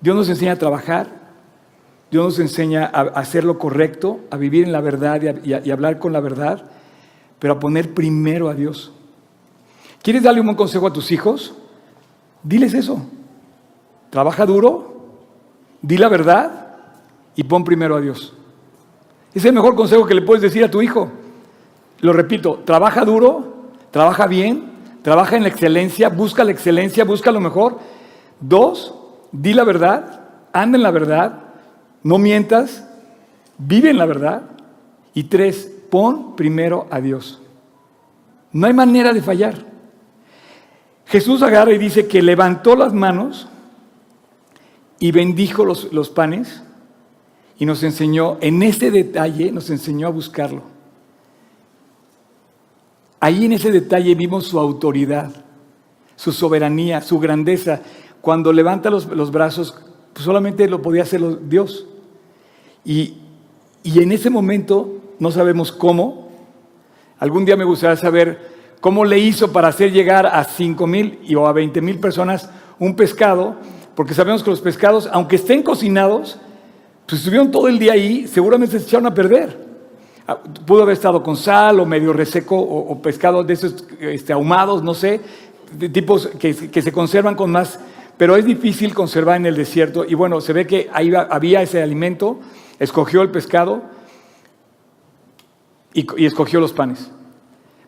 Dios 0.00 0.16
nos 0.16 0.28
enseña 0.28 0.52
a 0.52 0.56
trabajar, 0.56 1.06
Dios 2.10 2.24
nos 2.24 2.38
enseña 2.40 2.90
a 2.92 3.02
hacer 3.02 3.44
lo 3.44 3.58
correcto, 3.58 4.20
a 4.30 4.36
vivir 4.36 4.64
en 4.64 4.72
la 4.72 4.80
verdad 4.80 5.22
y, 5.44 5.52
a, 5.52 5.72
hablar 5.72 5.98
con 6.00 6.12
la 6.12 6.20
verdad, 6.20 6.64
pero 7.40 7.54
a 7.54 7.58
poner 7.58 7.92
primero 7.92 8.48
a 8.48 8.54
Dios. 8.54 8.92
¿Quieres 10.02 10.22
darle 10.22 10.40
un 10.40 10.46
buen 10.46 10.56
consejo 10.56 10.86
a 10.86 10.92
tus 10.92 11.10
hijos? 11.10 11.54
Diles 12.44 12.74
eso. 12.74 13.04
Trabaja 14.10 14.46
duro, 14.46 15.08
di 15.82 15.98
la 15.98 16.08
verdad 16.08 16.76
y 17.34 17.42
pon 17.44 17.64
primero 17.64 17.96
a 17.96 18.00
Dios. 18.00 18.34
Es 19.34 19.44
el 19.44 19.52
mejor 19.52 19.74
consejo 19.74 20.06
que 20.06 20.14
le 20.14 20.22
puedes 20.22 20.42
decir 20.42 20.62
a 20.62 20.70
tu 20.70 20.82
hijo. 20.82 21.10
Lo 22.00 22.12
repito, 22.12 22.62
trabaja 22.64 23.04
duro, 23.04 23.70
trabaja 23.90 24.26
bien, 24.26 24.70
trabaja 25.02 25.36
en 25.36 25.42
la 25.42 25.48
excelencia, 25.48 26.08
busca 26.08 26.44
la 26.44 26.52
excelencia, 26.52 27.04
busca 27.04 27.32
lo 27.32 27.40
mejor. 27.40 27.78
Dos, 28.40 28.94
di 29.32 29.54
la 29.54 29.64
verdad, 29.64 30.20
anda 30.52 30.76
en 30.76 30.82
la 30.82 30.90
verdad, 30.90 31.40
no 32.02 32.18
mientas, 32.18 32.86
vive 33.58 33.90
en 33.90 33.98
la 33.98 34.06
verdad. 34.06 34.42
Y 35.14 35.24
tres, 35.24 35.70
pon 35.90 36.36
primero 36.36 36.86
a 36.90 37.00
Dios. 37.00 37.40
No 38.52 38.66
hay 38.66 38.72
manera 38.72 39.12
de 39.12 39.22
fallar. 39.22 39.66
Jesús 41.06 41.42
agarra 41.42 41.72
y 41.72 41.78
dice 41.78 42.06
que 42.06 42.22
levantó 42.22 42.76
las 42.76 42.94
manos 42.94 43.48
y 44.98 45.12
bendijo 45.12 45.64
los, 45.64 45.92
los 45.92 46.08
panes 46.10 46.62
y 47.58 47.66
nos 47.66 47.82
enseñó, 47.82 48.38
en 48.40 48.62
ese 48.62 48.90
detalle, 48.90 49.52
nos 49.52 49.68
enseñó 49.68 50.06
a 50.06 50.10
buscarlo. 50.10 50.62
Ahí 53.20 53.44
en 53.44 53.52
ese 53.52 53.70
detalle 53.70 54.14
vimos 54.14 54.46
su 54.46 54.58
autoridad, 54.58 55.30
su 56.16 56.32
soberanía, 56.32 57.02
su 57.02 57.18
grandeza. 57.18 57.82
Cuando 58.22 58.50
levanta 58.50 58.88
los, 58.88 59.30
brazos, 59.30 59.74
pues 60.14 60.24
solamente 60.24 60.66
lo 60.70 60.80
podía 60.80 61.02
hacer 61.02 61.48
Dios. 61.48 61.86
Y, 62.82 63.16
y 63.82 64.02
en 64.02 64.12
ese 64.12 64.30
momento, 64.30 64.99
no 65.20 65.30
sabemos 65.30 65.70
cómo, 65.70 66.28
algún 67.18 67.44
día 67.44 67.56
me 67.56 67.64
gustaría 67.64 67.96
saber 67.96 68.50
cómo 68.80 69.04
le 69.04 69.18
hizo 69.18 69.52
para 69.52 69.68
hacer 69.68 69.92
llegar 69.92 70.26
a 70.26 70.42
5 70.42 70.86
mil 70.86 71.20
o 71.36 71.46
a 71.46 71.52
20 71.52 71.80
mil 71.82 72.00
personas 72.00 72.50
un 72.78 72.96
pescado, 72.96 73.56
porque 73.94 74.14
sabemos 74.14 74.42
que 74.42 74.50
los 74.50 74.62
pescados, 74.62 75.08
aunque 75.12 75.36
estén 75.36 75.62
cocinados, 75.62 76.38
pues 77.06 77.20
estuvieron 77.20 77.50
todo 77.50 77.68
el 77.68 77.78
día 77.78 77.92
ahí, 77.92 78.26
seguramente 78.26 78.78
se 78.78 78.86
echaron 78.86 79.06
a 79.06 79.14
perder. 79.14 79.68
Ah, 80.26 80.38
pudo 80.66 80.84
haber 80.84 80.94
estado 80.94 81.22
con 81.22 81.36
sal 81.36 81.80
o 81.80 81.84
medio 81.84 82.14
reseco 82.14 82.56
o, 82.58 83.02
pescado 83.02 83.44
de 83.44 83.52
esos 83.52 83.84
este, 84.00 84.32
ahumados, 84.32 84.82
no 84.82 84.94
sé, 84.94 85.20
de 85.76 85.88
tipos 85.90 86.28
que, 86.38 86.54
se 86.54 86.92
conservan 86.92 87.34
con 87.34 87.50
más, 87.50 87.78
pero 88.16 88.36
es 88.36 88.46
difícil 88.46 88.94
conservar 88.94 89.36
en 89.36 89.44
el 89.44 89.56
desierto. 89.56 90.06
Y 90.08 90.14
bueno, 90.14 90.40
se 90.40 90.54
ve 90.54 90.66
que 90.66 90.88
ahí 90.94 91.12
había 91.14 91.60
ese 91.60 91.82
alimento, 91.82 92.40
escogió 92.78 93.20
el 93.20 93.30
pescado 93.30 93.82
y, 95.92 96.24
escogió 96.24 96.60
los 96.60 96.72
panes, 96.72 97.10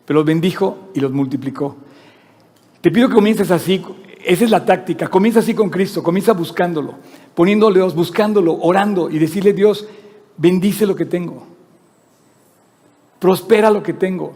pero 0.05 0.19
los 0.19 0.25
bendijo 0.25 0.89
y 0.93 0.99
los 0.99 1.11
multiplicó. 1.11 1.75
Te 2.81 2.91
pido 2.91 3.07
que 3.07 3.15
comiences 3.15 3.51
así, 3.51 3.83
esa 4.23 4.43
es 4.43 4.49
la 4.49 4.65
táctica. 4.65 5.07
Comienza 5.07 5.39
así 5.39 5.53
con 5.53 5.69
Cristo, 5.69 6.03
comienza 6.03 6.33
buscándolo, 6.33 6.95
poniéndole 7.33 7.79
Dios, 7.79 7.95
buscándolo, 7.95 8.57
orando 8.61 9.09
y 9.09 9.19
decirle 9.19 9.53
Dios, 9.53 9.87
bendice 10.37 10.85
lo 10.85 10.95
que 10.95 11.05
tengo, 11.05 11.45
prospera 13.19 13.69
lo 13.69 13.81
que 13.81 13.93
tengo, 13.93 14.33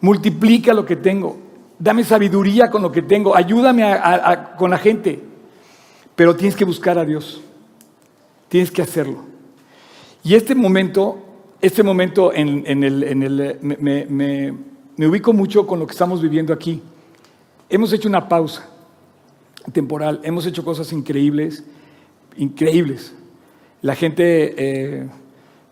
multiplica 0.00 0.74
lo 0.74 0.84
que 0.84 0.96
tengo, 0.96 1.38
dame 1.78 2.04
sabiduría 2.04 2.70
con 2.70 2.82
lo 2.82 2.92
que 2.92 3.02
tengo, 3.02 3.36
ayúdame 3.36 3.98
con 4.58 4.70
la 4.70 4.78
gente. 4.78 5.22
Pero 6.14 6.34
tienes 6.34 6.56
que 6.56 6.64
buscar 6.64 6.98
a 6.98 7.04
Dios, 7.04 7.42
tienes 8.48 8.70
que 8.70 8.82
hacerlo. 8.82 9.24
Y 10.24 10.34
este 10.34 10.54
momento, 10.54 11.25
este 11.60 11.82
momento 11.82 12.32
en, 12.32 12.64
el, 12.84 13.58
me 14.96 15.06
ubico 15.06 15.32
mucho 15.32 15.66
con 15.66 15.78
lo 15.78 15.86
que 15.86 15.92
estamos 15.92 16.22
viviendo 16.22 16.52
aquí. 16.52 16.82
Hemos 17.68 17.92
hecho 17.92 18.08
una 18.08 18.28
pausa 18.28 18.68
temporal. 19.72 20.20
Hemos 20.22 20.46
hecho 20.46 20.64
cosas 20.64 20.92
increíbles, 20.92 21.64
increíbles. 22.36 23.14
La 23.82 23.94
gente, 23.94 24.54
eh, 24.56 25.08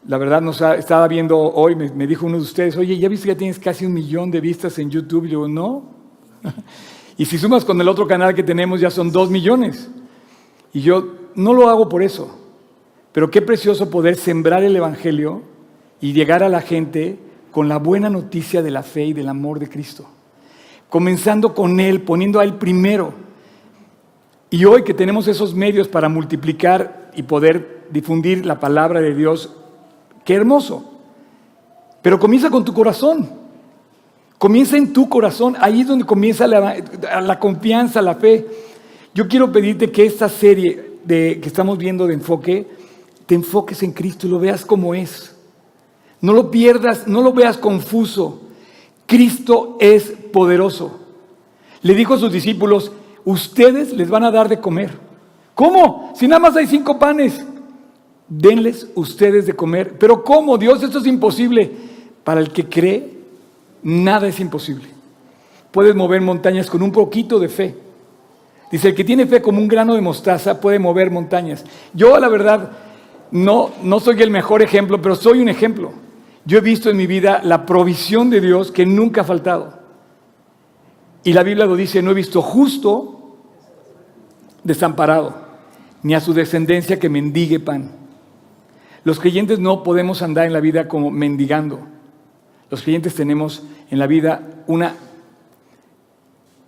la 0.07 0.19
verdad, 0.19 0.43
nos 0.43 0.61
estaba 0.61 1.09
viendo 1.09 1.39
hoy, 1.39 1.75
me, 1.75 2.07
dijo 2.07 2.27
uno 2.27 2.37
de 2.37 2.43
ustedes, 2.43 2.77
oye, 2.77 2.99
¿ya 2.99 3.09
viste 3.09 3.27
que 3.27 3.35
ya 3.35 3.39
tienes 3.39 3.59
casi 3.59 3.87
un 3.87 3.95
millón 3.95 4.31
de 4.31 4.41
vistas 4.41 4.79
en 4.79 4.91
YouTube? 4.91 5.27
Y 5.27 5.31
yo, 5.31 5.49
no. 5.49 5.91
y 7.17 7.25
si 7.25 7.39
sumas 7.39 7.65
con 7.65 7.81
el 7.81 7.89
otro 7.89 8.07
canal 8.07 8.35
que 8.35 8.43
tenemos, 8.43 8.81
ya 8.81 8.91
son 8.91 9.11
dos 9.11 9.31
millones. 9.31 9.89
Y 10.73 10.81
yo 10.81 11.15
no 11.35 11.53
lo 11.53 11.69
hago 11.69 11.89
por 11.89 12.03
eso. 12.03 12.39
Pero 13.13 13.31
qué 13.31 13.41
precioso 13.41 13.89
poder 13.91 14.17
sembrar 14.17 14.65
el 14.65 14.75
Evangelio 14.75 15.43
y 16.01 16.13
llegar 16.13 16.43
a 16.43 16.49
la 16.49 16.61
gente 16.61 17.19
con 17.51 17.69
la 17.69 17.79
buena 17.79 18.11
noticia 18.11 18.63
de 18.63 18.71
la 18.71 18.83
fe 18.83 19.05
y 19.05 19.13
del 19.13 19.29
amor 19.29 19.59
de 19.59 19.69
Cristo. 19.69 20.07
Comenzando 20.89 21.55
con 21.55 21.79
Él, 21.81 22.03
poniendo 22.03 22.41
a 22.41 22.45
Él 22.45 22.55
primero. 22.55 23.13
Y 24.51 24.65
hoy 24.65 24.83
que 24.83 24.95
tenemos 24.95 25.29
esos 25.29 25.55
medios 25.55 25.89
para 25.89 26.09
multiplicar 26.09 27.11
y 27.15 27.23
poder 27.23 27.87
difundir 27.91 28.45
la 28.45 28.59
palabra 28.59 29.01
de 29.01 29.15
Dios, 29.15 29.55
qué 30.25 30.35
hermoso. 30.35 30.93
Pero 32.03 32.19
comienza 32.19 32.51
con 32.51 32.65
tu 32.65 32.75
corazón. 32.75 33.31
Comienza 34.37 34.77
en 34.77 34.93
tu 34.93 35.09
corazón. 35.09 35.57
Ahí 35.59 35.81
es 35.81 35.87
donde 35.87 36.05
comienza 36.05 36.47
la, 36.47 37.39
confianza, 37.39 38.03
la 38.03 38.17
fe. 38.17 38.47
Yo 39.15 39.27
quiero 39.27 39.51
pedirte 39.51 39.91
que 39.91 40.05
esta 40.05 40.29
serie 40.29 40.99
de, 41.05 41.39
que 41.41 41.49
estamos 41.49 41.79
viendo 41.79 42.07
de 42.07 42.15
enfoque, 42.15 42.67
te 43.27 43.35
enfoques 43.35 43.83
en 43.83 43.93
Cristo 43.93 44.27
y 44.27 44.31
lo 44.31 44.39
veas 44.39 44.65
como 44.65 44.95
es. 44.95 45.34
No 46.25 46.33
lo 46.33 46.51
pierdas, 46.51 47.07
no 47.07 47.21
lo 47.21 47.35
veas 47.35 47.59
confuso. 47.59 48.41
Cristo 49.05 49.77
es 49.79 50.05
poderoso. 50.33 50.99
Le 51.83 51.95
dijo 51.95 52.15
a 52.15 52.19
sus 52.19 52.33
discípulos, 52.33 52.93
ustedes 53.27 53.93
les 53.93 54.09
van 54.09 54.25
a 54.25 54.31
dar 54.31 54.49
de 54.49 54.59
comer. 54.59 54.93
¿Cómo? 55.55 56.15
Si 56.17 56.27
nada 56.27 56.39
más 56.39 56.57
hay 56.57 56.67
cinco 56.67 56.99
panes, 56.99 57.45
denles 58.27 58.89
ustedes 58.95 59.45
de 59.45 59.53
comer. 59.53 59.99
Pero 59.99 60.25
¿cómo? 60.25 60.57
Dios, 60.57 60.83
esto 60.83 60.99
es 61.01 61.07
imposible. 61.07 61.71
Para 62.25 62.41
el 62.41 62.51
que 62.51 62.71
cree, 62.71 63.19
nada 63.83 64.27
es 64.27 64.41
imposible. 64.41 64.87
Puedes 65.73 65.95
mover 65.95 66.23
montañas 66.23 66.71
con 66.71 66.81
un 66.81 66.91
poquito 66.91 67.39
de 67.39 67.51
fe. 67.51 67.75
Dice, 68.73 68.89
el 68.89 68.95
que 68.95 69.05
tiene 69.05 69.27
fe 69.27 69.43
como 69.43 69.59
un 69.59 69.69
grano 69.69 69.95
de 69.95 70.01
mostaza 70.01 70.59
puede 70.59 70.79
mover 70.79 71.11
montañas. 71.11 71.67
Yo, 71.93 72.19
la 72.19 72.31
verdad, 72.31 72.71
no, 73.31 73.73
no 73.83 74.01
soy 74.01 74.23
el 74.23 74.31
mejor 74.31 74.63
ejemplo, 74.63 75.03
pero 75.03 75.17
soy 75.17 75.41
un 75.41 75.51
ejemplo. 75.51 76.03
Yo 76.47 76.59
he 76.59 76.61
visto 76.61 76.91
en 76.91 76.97
mi 76.97 77.07
vida 77.07 77.41
la 77.43 77.65
provisión 77.65 78.31
de 78.31 78.41
Dios 78.41 78.71
que 78.71 78.85
nunca 78.85 79.23
ha 79.23 79.25
faltado. 79.25 79.79
Y 81.23 81.33
la 81.33 81.43
Biblia 81.43 81.65
lo 81.65 81.75
dice, 81.75 82.03
no 82.03 82.11
he 82.11 82.15
visto 82.15 82.43
justo 82.43 83.39
desamparado, 84.63 85.35
ni 86.03 86.15
a 86.15 86.21
su 86.21 86.35
descendencia 86.35 86.99
que 86.99 87.09
mendigue 87.09 87.61
pan. 87.61 87.93
Los 89.05 89.19
creyentes 89.19 89.59
no 89.59 89.83
podemos 89.83 90.23
andar 90.23 90.47
en 90.47 90.53
la 90.53 90.61
vida 90.61 90.87
como 90.87 91.11
mendigando. 91.11 91.81
Los 92.71 92.83
creyentes 92.83 93.15
tenemos 93.15 93.63
en 93.91 93.99
la 93.99 94.07
vida 94.07 94.65
una 94.67 94.97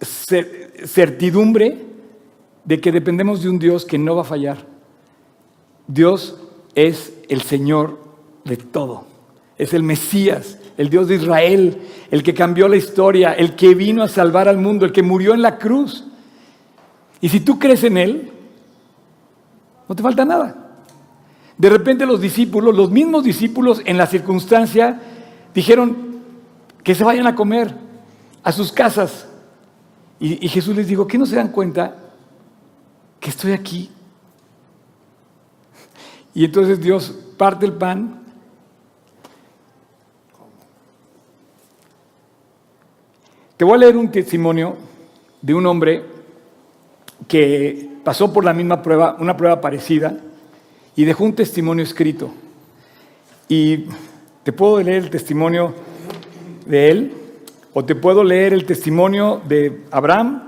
certidumbre 0.00 1.84
de 2.64 2.80
que 2.80 2.92
dependemos 2.92 3.42
de 3.42 3.50
un 3.50 3.58
Dios 3.58 3.84
que 3.84 3.98
no 3.98 4.16
va 4.16 4.22
a 4.22 4.26
fallar. 4.26 4.66
Dios 5.86 6.38
es 6.74 7.14
el 7.28 7.42
Señor 7.42 7.98
de 8.44 8.56
todo. 8.56 9.15
Es 9.58 9.74
el 9.74 9.82
Mesías, 9.82 10.58
el 10.76 10.90
Dios 10.90 11.08
de 11.08 11.16
Israel, 11.16 11.78
el 12.10 12.22
que 12.22 12.34
cambió 12.34 12.68
la 12.68 12.76
historia, 12.76 13.32
el 13.32 13.56
que 13.56 13.74
vino 13.74 14.02
a 14.02 14.08
salvar 14.08 14.48
al 14.48 14.58
mundo, 14.58 14.84
el 14.84 14.92
que 14.92 15.02
murió 15.02 15.34
en 15.34 15.42
la 15.42 15.58
cruz. 15.58 16.04
Y 17.20 17.28
si 17.28 17.40
tú 17.40 17.58
crees 17.58 17.82
en 17.84 17.96
Él, 17.96 18.32
no 19.88 19.94
te 19.94 20.02
falta 20.02 20.24
nada. 20.24 20.66
De 21.58 21.70
repente 21.70 22.04
los 22.04 22.20
discípulos, 22.20 22.76
los 22.76 22.90
mismos 22.90 23.24
discípulos 23.24 23.80
en 23.84 23.96
la 23.96 24.06
circunstancia, 24.06 25.00
dijeron 25.54 26.20
que 26.82 26.94
se 26.94 27.04
vayan 27.04 27.26
a 27.26 27.34
comer 27.34 27.74
a 28.42 28.52
sus 28.52 28.70
casas. 28.72 29.26
Y, 30.18 30.48
Jesús 30.48 30.76
les 30.76 30.86
dijo, 30.86 31.06
¿qué 31.06 31.18
no 31.18 31.26
se 31.26 31.36
dan 31.36 31.48
cuenta 31.48 31.96
que 33.20 33.30
estoy 33.30 33.52
aquí? 33.52 33.90
Y 36.34 36.44
entonces 36.44 36.80
Dios 36.80 37.14
parte 37.36 37.66
el 37.66 37.72
pan. 37.72 38.22
Te 43.56 43.64
voy 43.64 43.74
a 43.74 43.78
leer 43.78 43.96
un 43.96 44.10
testimonio 44.10 44.76
de 45.40 45.54
un 45.54 45.64
hombre 45.64 46.04
que 47.26 47.88
pasó 48.04 48.30
por 48.30 48.44
la 48.44 48.52
misma 48.52 48.82
prueba, 48.82 49.16
una 49.18 49.34
prueba 49.34 49.62
parecida, 49.62 50.18
y 50.94 51.06
dejó 51.06 51.24
un 51.24 51.34
testimonio 51.34 51.82
escrito. 51.82 52.30
Y 53.48 53.86
te 54.42 54.52
puedo 54.52 54.82
leer 54.82 55.04
el 55.04 55.10
testimonio 55.10 55.74
de 56.66 56.90
él, 56.90 57.12
o 57.72 57.82
te 57.82 57.94
puedo 57.94 58.22
leer 58.22 58.52
el 58.52 58.66
testimonio 58.66 59.40
de 59.48 59.84
Abraham, 59.90 60.42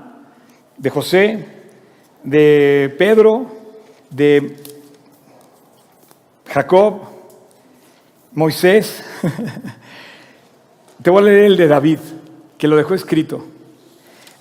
de 0.77 0.89
José, 0.91 1.45
de 2.23 2.93
Pedro, 2.95 3.47
de 4.11 4.55
Jacob, 6.45 7.01
Moisés. 8.33 9.03
te 11.01 11.09
voy 11.09 11.23
a 11.23 11.25
leer 11.25 11.45
el 11.45 11.57
de 11.57 11.67
David, 11.67 11.99
que 12.59 12.67
lo 12.67 12.75
dejó 12.75 12.93
escrito. 12.93 13.43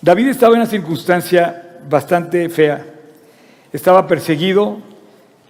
David 0.02 0.28
estaba 0.28 0.54
en 0.54 0.60
una 0.60 0.70
circunstancia 0.70 1.78
bastante 1.88 2.48
fea. 2.50 2.84
Estaba 3.72 4.06
perseguido, 4.06 4.78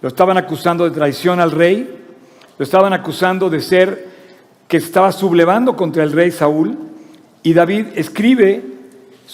lo 0.01 0.07
estaban 0.07 0.37
acusando 0.37 0.85
de 0.85 0.91
traición 0.91 1.39
al 1.39 1.51
rey, 1.51 1.99
lo 2.57 2.63
estaban 2.63 2.93
acusando 2.93 3.49
de 3.49 3.59
ser 3.59 4.07
que 4.67 4.77
estaba 4.77 5.11
sublevando 5.11 5.75
contra 5.75 6.03
el 6.03 6.11
rey 6.11 6.31
Saúl, 6.31 6.77
y 7.41 7.53
David 7.53 7.87
escribe 7.95 8.63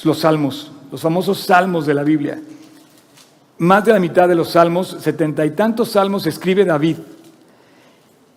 los 0.03 0.19
salmos, 0.19 0.71
los 0.91 1.01
famosos 1.01 1.39
salmos 1.39 1.85
de 1.85 1.93
la 1.93 2.03
Biblia. 2.03 2.39
Más 3.57 3.83
de 3.83 3.93
la 3.93 3.99
mitad 3.99 4.29
de 4.29 4.35
los 4.35 4.51
salmos, 4.51 4.95
setenta 5.01 5.45
y 5.45 5.51
tantos 5.51 5.91
salmos, 5.91 6.25
escribe 6.25 6.63
David. 6.63 6.97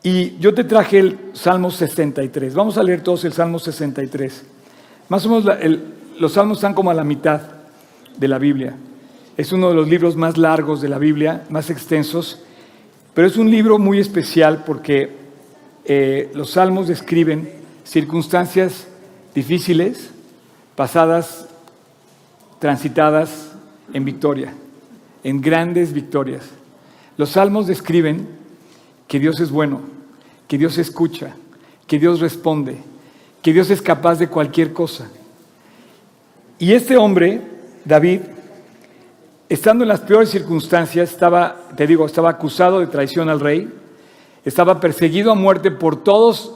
Y 0.03 0.39
yo 0.39 0.55
te 0.55 0.65
traje 0.65 0.99
el 0.99 1.19
Salmo 1.35 1.71
63. 1.71 2.55
Vamos 2.55 2.79
a 2.79 2.83
leer 2.83 3.03
todos 3.03 3.25
el 3.25 3.33
Salmo 3.33 3.59
63. 3.59 4.45
Más 5.09 5.25
o 5.25 5.31
menos 5.31 5.81
los 6.19 6.33
salmos 6.33 6.59
están 6.59 6.75
como 6.75 6.91
a 6.91 6.95
la 6.95 7.05
mitad 7.05 7.41
de 8.17 8.29
la 8.29 8.39
Biblia. 8.39 8.77
Es 9.37 9.53
uno 9.53 9.69
de 9.69 9.75
los 9.75 9.89
libros 9.89 10.17
más 10.17 10.37
largos 10.37 10.81
de 10.81 10.89
la 10.89 10.99
Biblia, 10.99 11.45
más 11.49 11.71
extensos, 11.71 12.43
pero 13.15 13.27
es 13.27 13.37
un 13.37 13.51
libro 13.51 13.79
muy 13.79 13.99
especial 13.99 14.65
porque 14.65 15.17
eh, 15.85 16.31
los 16.35 16.51
salmos 16.51 16.89
describen 16.89 17.51
circunstancias 17.85 18.89
difíciles, 19.35 20.11
pasadas, 20.77 21.47
transitadas 22.59 23.53
en 23.95 24.05
victoria, 24.05 24.53
en 25.25 25.41
grandes 25.41 25.93
victorias. 25.93 26.51
Los 27.17 27.31
salmos 27.31 27.67
describen 27.67 28.29
que 29.07 29.19
Dios 29.19 29.41
es 29.41 29.51
bueno, 29.51 29.81
que 30.47 30.59
Dios 30.59 30.77
escucha, 30.77 31.35
que 31.87 31.99
Dios 31.99 32.21
responde, 32.21 32.77
que 33.43 33.53
Dios 33.53 33.71
es 33.71 33.83
capaz 33.83 34.19
de 34.19 34.29
cualquier 34.29 34.73
cosa. 34.73 35.09
Y 36.59 36.73
este 36.73 36.97
hombre, 36.97 37.41
David, 37.85 38.21
estando 39.49 39.85
en 39.85 39.89
las 39.89 40.01
peores 40.01 40.31
circunstancias, 40.31 41.11
estaba, 41.11 41.57
te 41.77 41.87
digo, 41.87 42.05
estaba 42.05 42.31
acusado 42.31 42.81
de 42.81 42.89
traición 42.89 43.29
al 43.29 43.41
rey, 43.41 43.73
estaba 44.45 44.81
perseguido 44.81 45.33
a 45.33 45.35
muerte 45.35 45.71
por 45.71 46.03
todos 46.03 46.55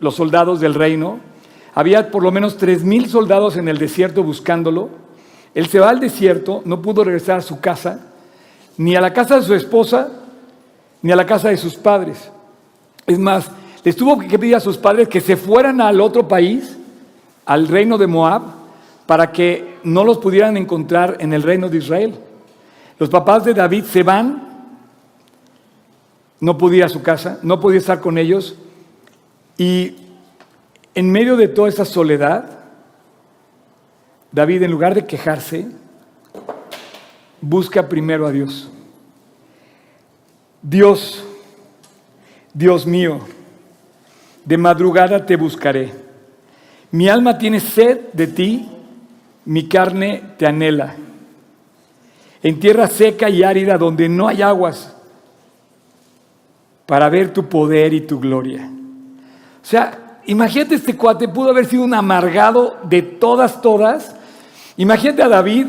los 0.00 0.14
soldados 0.14 0.60
del 0.60 0.74
reino, 0.74 1.20
había 1.74 2.10
por 2.10 2.22
lo 2.22 2.32
menos 2.32 2.56
tres 2.56 2.82
mil 2.82 3.08
soldados 3.08 3.56
en 3.56 3.68
el 3.68 3.78
desierto 3.78 4.22
buscándolo, 4.22 4.88
él 5.54 5.66
se 5.68 5.80
va 5.80 5.90
al 5.90 6.00
desierto, 6.00 6.62
no 6.64 6.82
pudo 6.82 7.04
regresar 7.04 7.38
a 7.38 7.42
su 7.42 7.60
casa, 7.60 8.00
ni 8.78 8.96
a 8.96 9.00
la 9.00 9.12
casa 9.12 9.36
de 9.36 9.42
su 9.42 9.54
esposa, 9.54 10.08
ni 11.02 11.12
a 11.12 11.16
la 11.16 11.26
casa 11.26 11.48
de 11.48 11.56
sus 11.56 11.76
padres. 11.76 12.30
Es 13.06 13.18
más, 13.18 13.50
les 13.86 13.94
tuvo 13.94 14.18
que 14.18 14.36
pedir 14.36 14.56
a 14.56 14.58
sus 14.58 14.76
padres 14.76 15.06
que 15.06 15.20
se 15.20 15.36
fueran 15.36 15.80
al 15.80 16.00
otro 16.00 16.26
país, 16.26 16.76
al 17.44 17.68
reino 17.68 17.96
de 17.96 18.08
Moab, 18.08 18.42
para 19.06 19.30
que 19.30 19.78
no 19.84 20.02
los 20.02 20.18
pudieran 20.18 20.56
encontrar 20.56 21.18
en 21.20 21.32
el 21.32 21.44
reino 21.44 21.68
de 21.68 21.78
Israel. 21.78 22.18
Los 22.98 23.08
papás 23.08 23.44
de 23.44 23.54
David 23.54 23.84
se 23.84 24.02
van, 24.02 24.42
no 26.40 26.58
podía 26.58 26.86
a 26.86 26.88
su 26.88 27.00
casa, 27.00 27.38
no 27.44 27.60
podía 27.60 27.78
estar 27.78 28.00
con 28.00 28.18
ellos, 28.18 28.56
y 29.56 29.94
en 30.92 31.12
medio 31.12 31.36
de 31.36 31.46
toda 31.46 31.68
esa 31.68 31.84
soledad, 31.84 32.58
David, 34.32 34.64
en 34.64 34.72
lugar 34.72 34.96
de 34.96 35.06
quejarse, 35.06 35.64
busca 37.40 37.88
primero 37.88 38.26
a 38.26 38.32
Dios. 38.32 38.68
Dios, 40.60 41.22
Dios 42.52 42.84
mío, 42.84 43.20
de 44.46 44.56
madrugada 44.56 45.26
te 45.26 45.36
buscaré. 45.36 45.92
Mi 46.92 47.08
alma 47.08 47.36
tiene 47.36 47.60
sed 47.60 48.12
de 48.14 48.26
ti 48.28 48.70
mi 49.46 49.68
carne 49.68 50.22
te 50.36 50.46
anhela. 50.46 50.94
En 52.42 52.60
tierra 52.60 52.86
seca 52.88 53.30
y 53.30 53.42
árida 53.42 53.78
donde 53.78 54.08
no 54.08 54.28
hay 54.28 54.42
aguas, 54.42 54.94
para 56.84 57.08
ver 57.08 57.32
tu 57.32 57.48
poder 57.48 57.94
y 57.94 58.02
tu 58.02 58.20
gloria. 58.20 58.70
O 59.62 59.66
sea, 59.66 60.20
imagínate 60.26 60.76
este 60.76 60.96
cuate, 60.96 61.28
pudo 61.28 61.50
haber 61.50 61.66
sido 61.66 61.82
un 61.82 61.94
amargado 61.94 62.76
de 62.84 63.02
todas, 63.02 63.60
todas. 63.60 64.14
Imagínate 64.76 65.22
a 65.22 65.28
David 65.28 65.66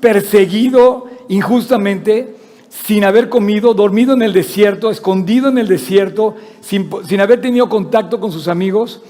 perseguido 0.00 1.08
injustamente, 1.28 2.36
sin 2.70 3.04
haber 3.04 3.28
comido, 3.28 3.74
dormido 3.74 4.14
en 4.14 4.22
el 4.22 4.32
desierto, 4.32 4.90
escondido 4.90 5.48
en 5.48 5.58
el 5.58 5.66
desierto, 5.66 6.36
sin, 6.60 6.88
sin 7.04 7.20
haber 7.20 7.40
tenido 7.40 7.68
contacto 7.68 8.20
con 8.20 8.30
sus 8.30 8.48
amigos. 8.48 9.02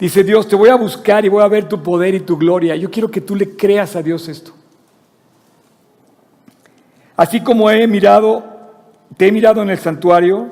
Dice 0.00 0.24
Dios, 0.24 0.48
te 0.48 0.56
voy 0.56 0.70
a 0.70 0.74
buscar 0.74 1.24
y 1.24 1.28
voy 1.28 1.42
a 1.42 1.48
ver 1.48 1.68
tu 1.68 1.82
poder 1.82 2.14
y 2.14 2.20
tu 2.20 2.38
gloria. 2.38 2.74
Yo 2.74 2.90
quiero 2.90 3.10
que 3.10 3.20
tú 3.20 3.36
le 3.36 3.54
creas 3.54 3.94
a 3.94 4.02
Dios 4.02 4.28
esto. 4.28 4.52
Así 7.14 7.42
como 7.42 7.70
he 7.70 7.86
mirado, 7.86 8.42
te 9.16 9.28
he 9.28 9.32
mirado 9.32 9.62
en 9.62 9.68
el 9.68 9.78
santuario, 9.78 10.48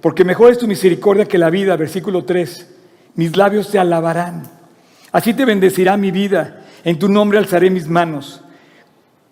porque 0.00 0.24
mejor 0.24 0.52
es 0.52 0.58
tu 0.58 0.68
misericordia 0.68 1.26
que 1.26 1.36
la 1.36 1.50
vida, 1.50 1.76
versículo 1.76 2.24
3. 2.24 2.74
mis 3.16 3.36
labios 3.36 3.70
te 3.70 3.80
alabarán. 3.80 4.44
Así 5.10 5.34
te 5.34 5.44
bendecirá 5.44 5.96
mi 5.96 6.12
vida, 6.12 6.64
en 6.84 6.98
tu 6.98 7.08
nombre 7.08 7.38
alzaré 7.38 7.68
mis 7.68 7.88
manos. 7.88 8.42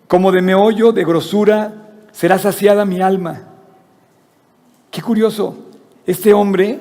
Como 0.07 0.31
de 0.33 0.41
meollo, 0.41 0.91
de 0.91 1.05
grosura, 1.05 1.84
será 2.15 2.39
saciada 2.39 2.85
mi 2.85 3.01
alma. 3.01 3.41
Qué 4.89 5.01
curioso, 5.01 5.57
este 6.07 6.33
hombre 6.33 6.79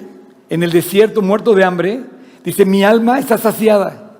en 0.48 0.62
el 0.62 0.70
desierto, 0.70 1.22
muerto 1.22 1.54
de 1.54 1.64
hambre, 1.64 2.04
dice, 2.44 2.64
mi 2.64 2.84
alma 2.84 3.18
está 3.18 3.36
saciada. 3.36 4.12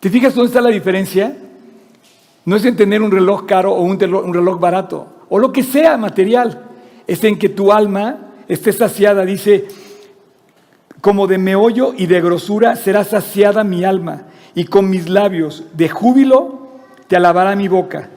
¿Te 0.00 0.08
fijas 0.08 0.34
dónde 0.34 0.48
está 0.48 0.62
la 0.62 0.70
diferencia? 0.70 1.36
No 2.46 2.56
es 2.56 2.64
en 2.64 2.76
tener 2.76 3.02
un 3.02 3.10
reloj 3.10 3.44
caro 3.44 3.74
o 3.74 3.82
un 3.82 3.98
reloj 3.98 4.58
barato, 4.58 5.08
o 5.28 5.38
lo 5.38 5.52
que 5.52 5.62
sea 5.62 5.98
material, 5.98 6.64
es 7.06 7.22
en 7.24 7.38
que 7.38 7.50
tu 7.50 7.70
alma 7.70 8.32
esté 8.48 8.72
saciada. 8.72 9.26
Dice, 9.26 9.68
como 11.02 11.26
de 11.26 11.36
meollo 11.36 11.92
y 11.94 12.06
de 12.06 12.22
grosura 12.22 12.76
será 12.76 13.04
saciada 13.04 13.62
mi 13.62 13.84
alma, 13.84 14.22
y 14.54 14.64
con 14.64 14.88
mis 14.88 15.10
labios 15.10 15.64
de 15.74 15.90
júbilo 15.90 16.66
te 17.08 17.16
alabará 17.16 17.54
mi 17.56 17.68
boca. 17.68 18.10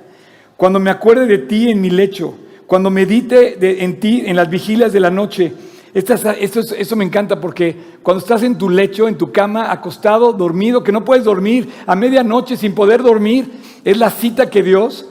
Cuando 0.59 0.81
me 0.81 0.89
acuerde 0.89 1.25
de 1.25 1.37
ti 1.37 1.69
en 1.69 1.79
mi 1.79 1.89
lecho, 1.89 2.33
cuando 2.67 2.89
medite 2.89 3.81
en 3.81 3.97
ti 3.97 4.23
en 4.25 4.35
las 4.35 4.49
vigilias 4.49 4.91
de 4.91 4.99
la 4.99 5.09
noche, 5.09 5.53
eso 5.93 6.95
me 6.97 7.05
encanta 7.05 7.39
porque 7.39 7.77
cuando 8.03 8.21
estás 8.21 8.43
en 8.43 8.57
tu 8.57 8.69
lecho, 8.69 9.07
en 9.07 9.17
tu 9.17 9.31
cama, 9.31 9.71
acostado, 9.71 10.33
dormido, 10.33 10.83
que 10.83 10.91
no 10.91 11.05
puedes 11.05 11.23
dormir, 11.23 11.69
a 11.87 11.95
medianoche 11.95 12.57
sin 12.57 12.75
poder 12.75 13.01
dormir, 13.01 13.49
es 13.85 13.97
la 13.97 14.09
cita 14.09 14.49
que 14.49 14.61
Dios 14.61 15.07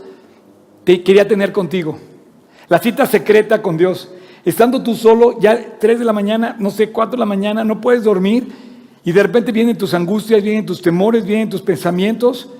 te 0.85 1.03
quería 1.03 1.27
tener 1.27 1.51
contigo. 1.51 1.99
La 2.69 2.79
cita 2.79 3.07
secreta 3.07 3.63
con 3.63 3.79
Dios. 3.79 4.13
Estando 4.45 4.83
tú 4.83 4.95
solo, 4.95 5.41
ya 5.41 5.79
3 5.81 5.99
de 5.99 6.05
la 6.05 6.13
mañana, 6.13 6.57
no 6.59 6.71
sé, 6.71 6.91
4 6.91 7.13
de 7.13 7.21
la 7.21 7.25
mañana, 7.25 7.65
no 7.65 7.81
puedes 7.81 8.05
dormir 8.05 8.49
y 9.03 9.13
de 9.13 9.23
repente 9.23 9.51
vienen 9.51 9.79
tus 9.79 9.95
angustias, 9.95 10.43
vienen 10.43 10.67
tus 10.67 10.83
temores, 10.83 11.25
vienen 11.25 11.49
tus 11.49 11.63
pensamientos 11.63 12.51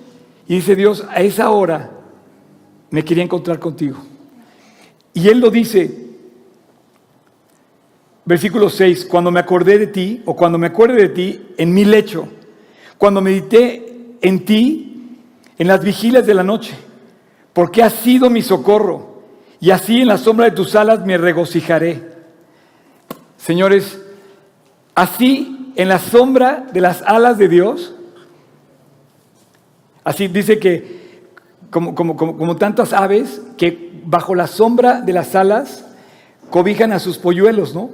y 0.49 0.55
dice 0.55 0.75
Dios, 0.75 1.05
a 1.11 1.21
esa 1.21 1.51
hora 1.51 1.98
me 2.91 3.05
quería 3.05 3.25
encontrar 3.25 3.59
contigo. 3.59 3.99
Y 5.13 5.29
Él 5.29 5.41
lo 5.41 5.51
dice, 5.51 6.07
versículo 8.25 8.69
6, 8.71 9.07
cuando 9.07 9.31
me 9.31 9.41
acordé 9.41 9.79
de 9.79 9.87
ti, 9.89 10.23
o 10.25 10.37
cuando 10.37 10.59
me 10.59 10.69
acuerde 10.69 11.03
de 11.03 11.09
ti, 11.09 11.47
en 11.57 11.73
mi 11.73 11.85
lecho, 11.85 12.29
cuando 12.97 13.21
medité 13.21 14.17
en 14.21 14.45
ti, 14.45 15.17
en 15.59 15.67
las 15.67 15.83
vigilias 15.83 16.27
de 16.27 16.35
la 16.35 16.43
noche, 16.43 16.75
porque 17.53 17.83
has 17.83 17.95
sido 17.95 18.31
mi 18.31 18.43
socorro, 18.43 19.23
y 19.61 19.71
así 19.71 20.01
en 20.01 20.09
la 20.09 20.19
sombra 20.19 20.47
de 20.47 20.53
tus 20.53 20.75
alas 20.75 21.05
me 21.05 21.19
regocijaré. 21.19 22.03
Señores, 23.37 24.01
así 24.95 25.73
en 25.75 25.89
la 25.89 25.99
sombra 25.99 26.67
de 26.73 26.81
las 26.81 27.03
alas 27.03 27.39
de 27.39 27.49
Dios, 27.49 27.95
así 30.05 30.29
dice 30.29 30.59
que 30.59 31.08
como, 31.71 31.95
como, 31.95 32.17
como, 32.17 32.37
como 32.37 32.57
tantas 32.57 32.93
aves 32.93 33.43
que 33.57 34.01
bajo 34.05 34.35
la 34.35 34.47
sombra 34.47 35.01
de 35.01 35.13
las 35.13 35.35
alas 35.35 35.85
cobijan 36.51 36.93
a 36.93 36.99
sus 36.99 37.19
polluelos, 37.19 37.75
¿no? 37.75 37.91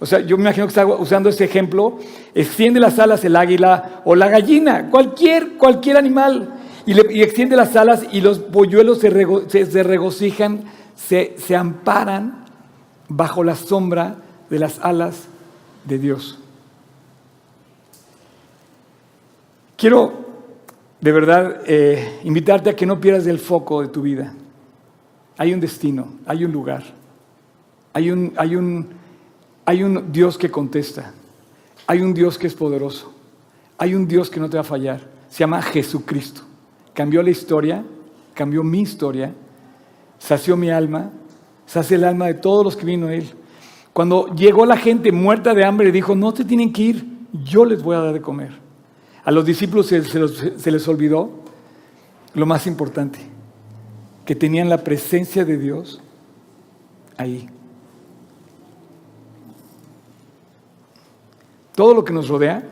O 0.00 0.06
sea, 0.06 0.18
yo 0.18 0.36
me 0.36 0.42
imagino 0.42 0.66
que 0.66 0.70
está 0.70 0.84
usando 0.84 1.28
ese 1.28 1.44
ejemplo, 1.44 1.98
extiende 2.34 2.80
las 2.80 2.98
alas 2.98 3.24
el 3.24 3.36
águila 3.36 4.02
o 4.04 4.16
la 4.16 4.28
gallina, 4.28 4.90
cualquier, 4.90 5.56
cualquier 5.56 5.96
animal, 5.96 6.54
y, 6.86 6.98
extiende 7.20 7.54
las 7.54 7.76
alas 7.76 8.02
y 8.10 8.20
los 8.20 8.40
polluelos 8.40 8.98
se, 8.98 9.10
regocijan, 9.10 10.64
se, 10.96 11.36
se 11.38 11.54
amparan 11.54 12.46
bajo 13.08 13.44
la 13.44 13.54
sombra 13.54 14.16
de 14.50 14.58
las 14.58 14.80
alas 14.80 15.28
de 15.84 15.98
Dios. 15.98 16.38
Quiero 19.76 20.21
de 21.02 21.12
verdad 21.12 21.60
eh, 21.66 22.20
invitarte 22.24 22.70
a 22.70 22.76
que 22.76 22.86
no 22.86 23.00
pierdas 23.00 23.26
el 23.26 23.38
foco 23.38 23.82
de 23.82 23.88
tu 23.88 24.00
vida. 24.00 24.32
Hay 25.36 25.52
un 25.52 25.60
destino, 25.60 26.14
hay 26.24 26.44
un 26.44 26.52
lugar, 26.52 26.84
hay 27.92 28.10
un, 28.10 28.32
hay 28.36 28.56
un 28.56 28.88
hay 29.64 29.82
un 29.82 30.10
Dios 30.10 30.38
que 30.38 30.50
contesta, 30.50 31.12
hay 31.86 32.00
un 32.00 32.14
Dios 32.14 32.38
que 32.38 32.46
es 32.46 32.54
poderoso, 32.54 33.12
hay 33.78 33.94
un 33.94 34.06
Dios 34.06 34.30
que 34.30 34.40
no 34.40 34.48
te 34.48 34.56
va 34.56 34.62
a 34.62 34.64
fallar. 34.64 35.00
Se 35.28 35.40
llama 35.40 35.62
Jesucristo. 35.62 36.42
Cambió 36.92 37.22
la 37.22 37.30
historia, 37.30 37.84
cambió 38.34 38.62
mi 38.62 38.80
historia, 38.80 39.32
sació 40.18 40.56
mi 40.56 40.70
alma, 40.70 41.10
sació 41.66 41.96
el 41.96 42.04
alma 42.04 42.26
de 42.26 42.34
todos 42.34 42.64
los 42.64 42.76
que 42.76 42.86
vino 42.86 43.08
a 43.08 43.14
Él. 43.14 43.28
Cuando 43.92 44.26
llegó 44.34 44.66
la 44.66 44.76
gente 44.76 45.10
muerta 45.10 45.54
de 45.54 45.64
hambre, 45.64 45.90
dijo, 45.90 46.14
no 46.14 46.32
te 46.32 46.44
tienen 46.44 46.72
que 46.72 46.82
ir, 46.82 47.06
yo 47.44 47.64
les 47.64 47.82
voy 47.82 47.96
a 47.96 48.00
dar 48.00 48.12
de 48.12 48.20
comer. 48.20 48.61
A 49.24 49.30
los 49.30 49.44
discípulos 49.44 49.86
se, 49.86 50.70
les 50.70 50.88
olvidó 50.88 51.30
lo 52.34 52.46
más 52.46 52.66
importante, 52.66 53.18
que 54.24 54.34
tenían 54.34 54.68
la 54.68 54.84
presencia 54.84 55.44
de 55.44 55.58
Dios 55.58 56.00
ahí. 57.16 57.48
todo 61.74 61.94
lo 61.94 62.04
que 62.04 62.12
nos 62.12 62.28
rodea 62.28 62.62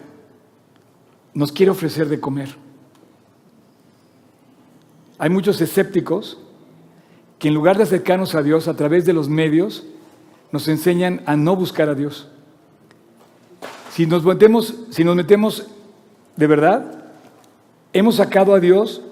nos 1.32 1.52
quiere 1.52 1.70
ofrecer 1.70 2.08
de 2.08 2.20
comer. 2.20 2.54
Hay 5.18 5.30
muchos 5.30 5.60
escépticos 5.60 6.38
que 7.38 7.48
en 7.48 7.54
lugar 7.54 7.76
de 7.76 7.84
acercarnos 7.84 8.34
a 8.34 8.42
Dios 8.42 8.68
a 8.68 8.76
través 8.76 9.06
de 9.06 9.12
los 9.12 9.28
medios, 9.28 9.84
nos 10.52 10.68
enseñan 10.68 11.22
a 11.26 11.36
no 11.36 11.56
buscar 11.56 11.88
a 11.88 11.94
Dios. 11.94 12.28
Si 13.92 14.06
nos 14.06 14.24
metemos, 14.24 14.74
si 14.90 15.04
nos 15.04 15.16
metemos 15.16 15.66
de 16.40 16.46
verdad, 16.46 17.04
hemos 17.92 18.14
sacado 18.14 18.54
a 18.54 18.60
Dios 18.60 19.02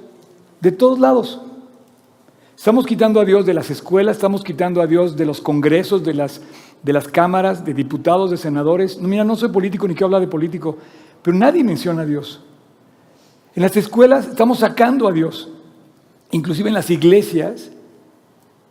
de 0.62 0.72
todos 0.72 0.98
lados. 0.98 1.42
Estamos 2.56 2.86
quitando 2.86 3.20
a 3.20 3.26
Dios 3.26 3.44
de 3.44 3.52
las 3.52 3.68
escuelas, 3.68 4.16
estamos 4.16 4.42
quitando 4.42 4.80
a 4.80 4.86
Dios 4.86 5.14
de 5.14 5.26
los 5.26 5.42
congresos, 5.42 6.02
de 6.02 6.14
las 6.14 6.40
de 6.82 6.92
las 6.94 7.06
cámaras, 7.06 7.66
de 7.66 7.74
diputados, 7.74 8.30
de 8.30 8.38
senadores. 8.38 8.98
No, 8.98 9.08
mira, 9.08 9.24
no 9.24 9.36
soy 9.36 9.50
político 9.50 9.86
ni 9.86 9.92
quiero 9.92 10.06
hablar 10.06 10.22
de 10.22 10.28
político, 10.28 10.78
pero 11.20 11.36
nadie 11.36 11.62
menciona 11.62 12.00
a 12.00 12.06
Dios. 12.06 12.42
En 13.54 13.62
las 13.62 13.76
escuelas 13.76 14.28
estamos 14.28 14.60
sacando 14.60 15.06
a 15.06 15.12
Dios. 15.12 15.50
Inclusive 16.30 16.68
en 16.68 16.74
las 16.74 16.88
iglesias, 16.88 17.70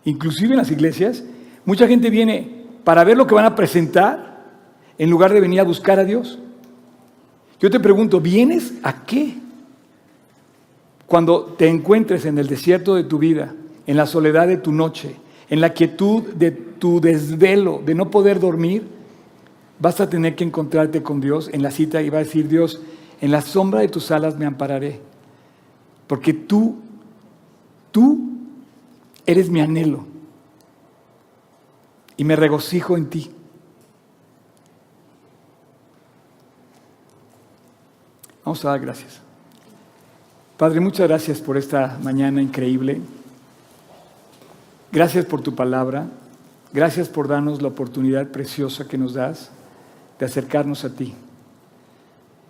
inclusive 0.04 0.54
en 0.54 0.58
las 0.58 0.72
iglesias, 0.72 1.24
mucha 1.64 1.88
gente 1.88 2.10
viene 2.10 2.66
para 2.84 3.04
ver 3.04 3.18
lo 3.18 3.28
que 3.28 3.36
van 3.36 3.46
a 3.46 3.54
presentar 3.54 4.46
en 4.98 5.12
lugar 5.12 5.32
de 5.32 5.42
venir 5.42 5.60
a 5.60 5.64
buscar 5.64 6.00
a 6.00 6.04
Dios. 6.04 6.40
Yo 7.60 7.72
te 7.72 7.80
pregunto, 7.80 8.22
¿vienes 8.22 8.74
a 8.84 9.04
qué? 9.06 9.36
Cuando 11.08 11.44
te 11.44 11.68
encuentres 11.68 12.26
en 12.26 12.38
el 12.38 12.48
desierto 12.48 12.96
de 12.96 13.04
tu 13.04 13.18
vida, 13.18 13.56
en 13.88 13.98
la 13.98 14.06
soledad 14.06 14.48
de 14.48 14.58
tu 14.58 14.72
noche, 14.72 15.16
en 15.50 15.62
la 15.62 15.74
quietud 15.74 16.24
de 16.34 16.52
tu 16.52 17.00
desvelo, 17.00 17.82
de 17.84 17.96
no 17.96 18.12
poder 18.12 18.40
dormir, 18.40 18.84
vas 19.80 20.00
a 20.02 20.10
tener 20.10 20.36
que 20.36 20.44
encontrarte 20.44 21.02
con 21.02 21.22
Dios 21.22 21.50
en 21.52 21.64
la 21.64 21.72
cita 21.72 22.02
y 22.02 22.10
va 22.10 22.20
a 22.20 22.24
decir 22.24 22.48
Dios, 22.48 22.82
en 23.22 23.32
la 23.32 23.42
sombra 23.42 23.80
de 23.80 23.88
tus 23.88 24.12
alas 24.12 24.38
me 24.38 24.46
ampararé, 24.46 25.00
porque 26.06 26.34
tú, 26.34 26.78
tú 27.92 28.20
eres 29.26 29.50
mi 29.50 29.62
anhelo 29.62 30.06
y 32.18 32.24
me 32.24 32.36
regocijo 32.36 32.98
en 32.98 33.08
ti. 33.08 33.32
Vamos 38.48 38.64
a 38.64 38.70
dar 38.70 38.80
gracias. 38.80 39.20
Padre, 40.56 40.80
muchas 40.80 41.06
gracias 41.06 41.42
por 41.42 41.58
esta 41.58 42.00
mañana 42.02 42.42
increíble. 42.42 43.02
Gracias 44.90 45.26
por 45.26 45.42
tu 45.42 45.54
palabra. 45.54 46.08
Gracias 46.72 47.10
por 47.10 47.28
darnos 47.28 47.62
la 47.62 47.68
oportunidad 47.68 48.30
preciosa 48.30 48.88
que 48.88 48.98
nos 48.98 49.16
das 49.16 49.52
de 50.18 50.28
acercarnos 50.28 50.86
a 50.86 50.96
ti. 50.96 51.14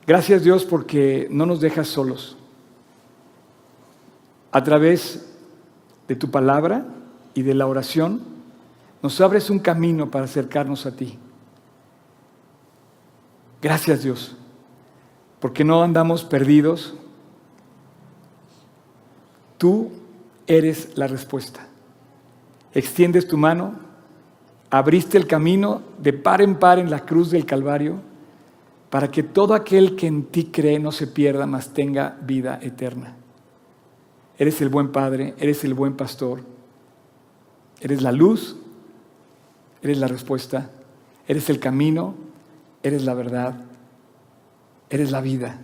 Gracias 0.06 0.44
Dios 0.44 0.66
porque 0.66 1.28
no 1.32 1.48
nos 1.48 1.62
dejas 1.62 1.88
solos. 1.88 2.38
A 4.52 4.64
través 4.64 5.28
de 6.08 6.16
tu 6.16 6.30
palabra 6.30 6.86
y 7.34 7.42
de 7.42 7.56
la 7.56 7.66
oración, 7.66 8.22
nos 9.02 9.20
abres 9.20 9.50
un 9.50 9.58
camino 9.58 10.12
para 10.12 10.26
acercarnos 10.26 10.86
a 10.86 10.92
ti. 10.92 11.18
Gracias 13.64 14.04
Dios, 14.04 14.38
porque 15.40 15.64
no 15.64 15.84
andamos 15.84 16.24
perdidos. 16.24 16.96
Tú 19.58 19.92
eres 20.48 20.98
la 20.98 21.08
respuesta 21.08 21.68
extiendes 22.78 23.28
tu 23.28 23.38
mano, 23.38 23.74
abriste 24.70 25.18
el 25.18 25.26
camino 25.26 25.82
de 25.98 26.14
par 26.14 26.44
en 26.44 26.56
par 26.56 26.78
en 26.78 26.92
la 26.92 27.00
cruz 27.00 27.32
del 27.32 27.44
Calvario, 27.44 27.96
para 28.92 29.10
que 29.10 29.24
todo 29.24 29.56
aquel 29.56 29.96
que 29.96 30.06
en 30.06 30.26
ti 30.26 30.46
cree 30.46 30.78
no 30.78 30.92
se 30.92 31.08
pierda, 31.08 31.48
mas 31.48 31.74
tenga 31.74 32.18
vida 32.22 32.60
eterna. 32.62 33.16
Eres 34.38 34.62
el 34.62 34.70
buen 34.70 34.92
Padre, 34.92 35.34
eres 35.40 35.64
el 35.64 35.74
buen 35.74 35.96
pastor, 35.96 36.42
eres 37.82 38.04
la 38.04 38.12
luz, 38.12 38.56
eres 39.82 39.98
la 39.98 40.08
respuesta, 40.08 40.70
eres 41.28 41.50
el 41.50 41.60
camino, 41.60 42.14
eres 42.84 43.04
la 43.04 43.16
verdad, 43.16 43.56
eres 44.90 45.12
la 45.12 45.22
vida, 45.22 45.60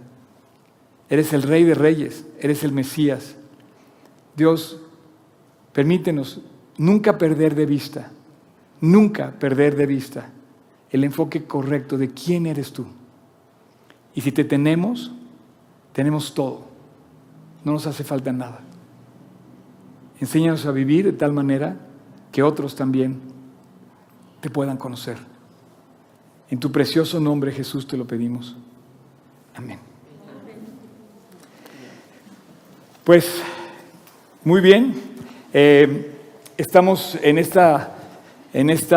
eres 1.09 1.33
el 1.33 1.43
rey 1.43 1.63
de 1.63 1.75
reyes, 1.75 2.25
eres 2.39 2.63
el 2.63 2.71
Mesías. 2.71 3.35
Dios, 4.35 4.79
permítenos 5.71 6.41
nunca 6.77 7.17
perder 7.17 7.55
de 7.55 7.65
vista, 7.65 8.11
nunca 8.81 9.31
perder 9.39 9.75
de 9.75 9.85
vista 9.85 10.29
el 10.89 11.03
enfoque 11.03 11.45
correcto 11.45 11.97
de 11.97 12.09
quién 12.09 12.45
eres 12.45 12.71
tú. 12.71 12.85
Y 14.13 14.21
si 14.21 14.31
te 14.31 14.43
tenemos, 14.43 15.11
tenemos 15.91 16.33
todo. 16.33 16.67
No 17.63 17.71
nos 17.71 17.87
hace 17.87 18.03
falta 18.03 18.31
nada. 18.31 18.61
Enséñanos 20.19 20.65
a 20.65 20.71
vivir 20.71 21.05
de 21.05 21.13
tal 21.13 21.33
manera 21.33 21.77
que 22.31 22.43
otros 22.43 22.75
también 22.75 23.21
te 24.39 24.49
puedan 24.49 24.77
conocer. 24.77 25.17
En 26.49 26.59
tu 26.59 26.71
precioso 26.71 27.19
nombre, 27.19 27.51
Jesús, 27.51 27.87
te 27.87 27.97
lo 27.97 28.05
pedimos. 28.05 28.55
Amén. 29.55 29.79
Pues, 33.03 33.41
muy 34.43 34.61
bien. 34.61 34.95
Eh, 35.53 36.11
estamos 36.57 37.15
en 37.21 37.37
en 38.53 38.69
este 38.69 38.95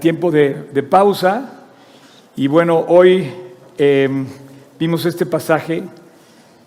tiempo 0.00 0.30
de, 0.30 0.82
pausa 0.88 1.64
y 2.36 2.46
bueno, 2.46 2.84
hoy 2.88 3.30
em, 3.76 4.26
vimos 4.78 5.04
este 5.04 5.26
pasaje. 5.26 5.82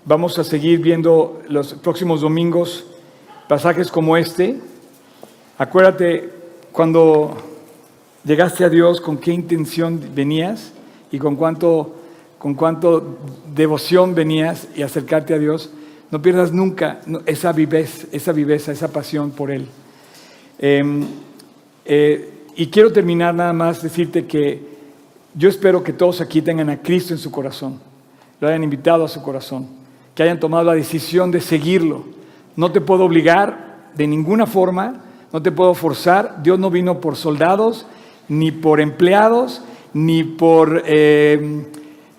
Vamos 0.05 0.37
a 0.37 0.43
seguir 0.43 0.79
viendo 0.79 1.41
los 1.47 1.73
próximos 1.73 2.21
domingos 2.21 2.85
pasajes 3.47 3.91
como 3.91 4.17
este. 4.17 4.59
Acuérdate 5.57 6.29
cuando 6.71 7.37
llegaste 8.23 8.65
a 8.65 8.69
Dios, 8.69 9.01
con 9.01 9.17
qué 9.17 9.31
intención 9.31 10.01
venías 10.13 10.73
y 11.11 11.19
con 11.19 11.35
cuánto, 11.35 11.95
con 12.43 12.55
cuánto 12.55 13.19
devoción 13.55 14.15
venías 14.15 14.67
y 14.75 14.81
acercarte 14.81 15.33
a 15.33 15.39
Dios. 15.39 15.69
No 16.11 16.21
pierdas 16.21 16.51
nunca 16.51 16.99
esa 17.25 17.53
viveza, 17.53 18.05
esa 18.11 18.33
viveza, 18.33 18.73
esa 18.73 18.91
pasión 18.91 19.31
por 19.31 19.49
Él. 19.49 19.65
Em, 20.59 21.05
eh, 21.85 22.49
y 22.57 22.67
quiero 22.67 22.91
terminar 22.91 23.33
nada 23.33 23.53
más 23.53 23.81
decirte 23.81 24.25
que 24.25 24.61
yo 25.33 25.47
espero 25.47 25.85
que 25.85 25.93
todos 25.93 26.19
aquí 26.19 26.41
tengan 26.41 26.69
a 26.69 26.81
Cristo 26.81 27.13
en 27.13 27.17
su 27.17 27.31
corazón, 27.31 27.79
lo 28.41 28.49
hayan 28.49 28.65
invitado 28.65 29.05
a 29.05 29.07
su 29.07 29.23
corazón, 29.23 29.65
que 30.13 30.23
hayan 30.23 30.41
tomado 30.41 30.65
la 30.65 30.73
decisión 30.73 31.31
de 31.31 31.39
seguirlo. 31.39 32.03
No 32.57 32.73
te 32.73 32.81
puedo 32.81 33.05
obligar 33.05 33.87
de 33.95 34.05
ninguna 34.05 34.47
forma, 34.47 35.01
no 35.31 35.41
te 35.41 35.53
puedo 35.53 35.73
forzar. 35.75 36.43
Dios 36.43 36.59
no 36.59 36.69
vino 36.69 36.99
por 36.99 37.15
soldados, 37.15 37.85
ni 38.27 38.51
por 38.51 38.81
empleados, 38.81 39.61
ni 39.93 40.25
por, 40.25 40.83
eh, 40.85 41.67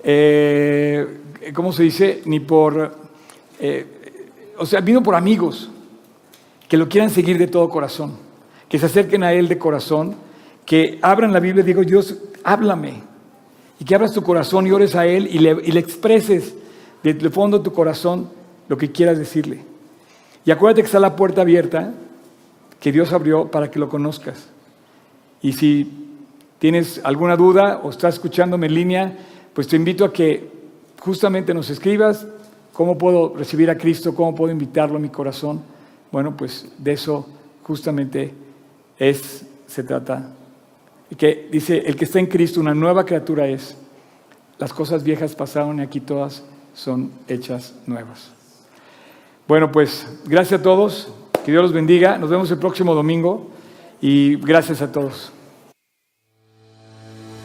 eh, 0.05 1.07
¿cómo 1.55 1.73
se 1.73 1.83
dice? 1.83 2.23
Ni 2.27 2.41
por, 2.41 2.95
o 4.59 4.67
sea, 4.67 4.81
vino 4.81 5.03
por 5.03 5.15
amigos 5.15 5.71
que 6.69 6.77
lo 6.77 6.89
quieran 6.89 7.11
seguir 7.11 7.39
de 7.39 7.47
todo 7.47 7.69
corazón 7.69 8.25
que 8.75 8.79
se 8.81 8.87
acerquen 8.87 9.23
a 9.23 9.33
Él 9.33 9.47
de 9.47 9.57
corazón, 9.57 10.17
que 10.67 10.99
abran 11.01 11.33
la 11.33 11.39
Biblia 11.39 11.63
y 11.63 11.67
digo, 11.67 11.83
Dios, 11.85 12.17
háblame. 12.43 13.03
Y 13.79 13.85
que 13.85 13.95
abras 13.95 14.13
tu 14.13 14.23
corazón 14.23 14.67
y 14.67 14.73
ores 14.73 14.97
a 14.97 15.07
Él 15.07 15.29
y 15.31 15.39
le, 15.39 15.79
expreses 15.79 16.55
desde 17.01 17.21
el 17.21 17.31
fondo 17.31 17.59
de 17.59 17.65
tu 17.65 17.73
corazón 17.73 18.31
lo 18.69 18.77
que 18.77 18.91
quieras 18.91 19.17
decirle. 19.17 19.61
Y 20.45 20.51
acuérdate 20.51 20.83
que 20.83 20.87
está 20.87 20.99
la 20.99 21.15
puerta 21.15 21.43
abierta 21.43 21.95
que 22.81 22.91
Dios 22.91 23.13
abrió 23.13 23.49
para 23.49 23.71
que 23.71 23.79
lo 23.79 23.89
conozcas. 23.89 24.49
Y 25.41 25.53
si 25.53 25.89
tienes 26.59 27.01
alguna 27.05 27.37
duda 27.37 27.81
o 27.83 27.91
estás 27.91 28.15
escuchándome 28.15 28.67
en 28.67 28.75
línea, 28.75 29.19
pues 29.55 29.69
te 29.69 29.77
invito 29.77 30.05
a 30.05 30.13
que 30.13 30.51
justamente 31.01 31.55
nos 31.55 31.71
escribas 31.71 32.27
cómo 32.73 32.99
puedo 32.99 33.35
recibir 33.37 33.71
a 33.71 33.79
Cristo, 33.79 34.15
cómo 34.15 34.35
puedo 34.35 34.53
invitarlo 34.53 34.97
a 34.97 35.01
mi 35.01 35.09
corazón. 35.09 35.63
Bueno, 36.11 36.37
pues 36.37 36.69
de 36.77 36.93
eso 36.93 37.27
justamente 37.63 38.35
es, 38.99 39.47
se 39.67 39.85
trata, 39.85 40.31
que 41.17 41.49
dice, 41.51 41.79
el 41.87 41.97
que 41.97 42.05
está 42.05 42.19
en 42.19 42.27
Cristo, 42.27 42.61
una 42.61 42.75
nueva 42.75 43.05
criatura 43.05 43.47
es. 43.47 43.77
Las 44.59 44.73
cosas 44.73 45.03
viejas 45.03 45.35
pasaron 45.35 45.79
y 45.79 45.83
aquí 45.83 46.01
todas 46.01 46.45
son 46.75 47.13
hechas 47.29 47.75
nuevas. 47.87 48.31
Bueno, 49.47 49.71
pues 49.71 50.07
gracias 50.27 50.61
a 50.61 50.63
todos, 50.63 51.13
que 51.45 51.53
Dios 51.53 51.63
los 51.63 51.73
bendiga, 51.73 52.19
nos 52.19 52.31
vemos 52.31 52.51
el 52.51 52.59
próximo 52.59 52.95
domingo 52.95 53.51
y 54.01 54.37
gracias 54.37 54.83
a 54.83 54.91
todos. 54.91 55.33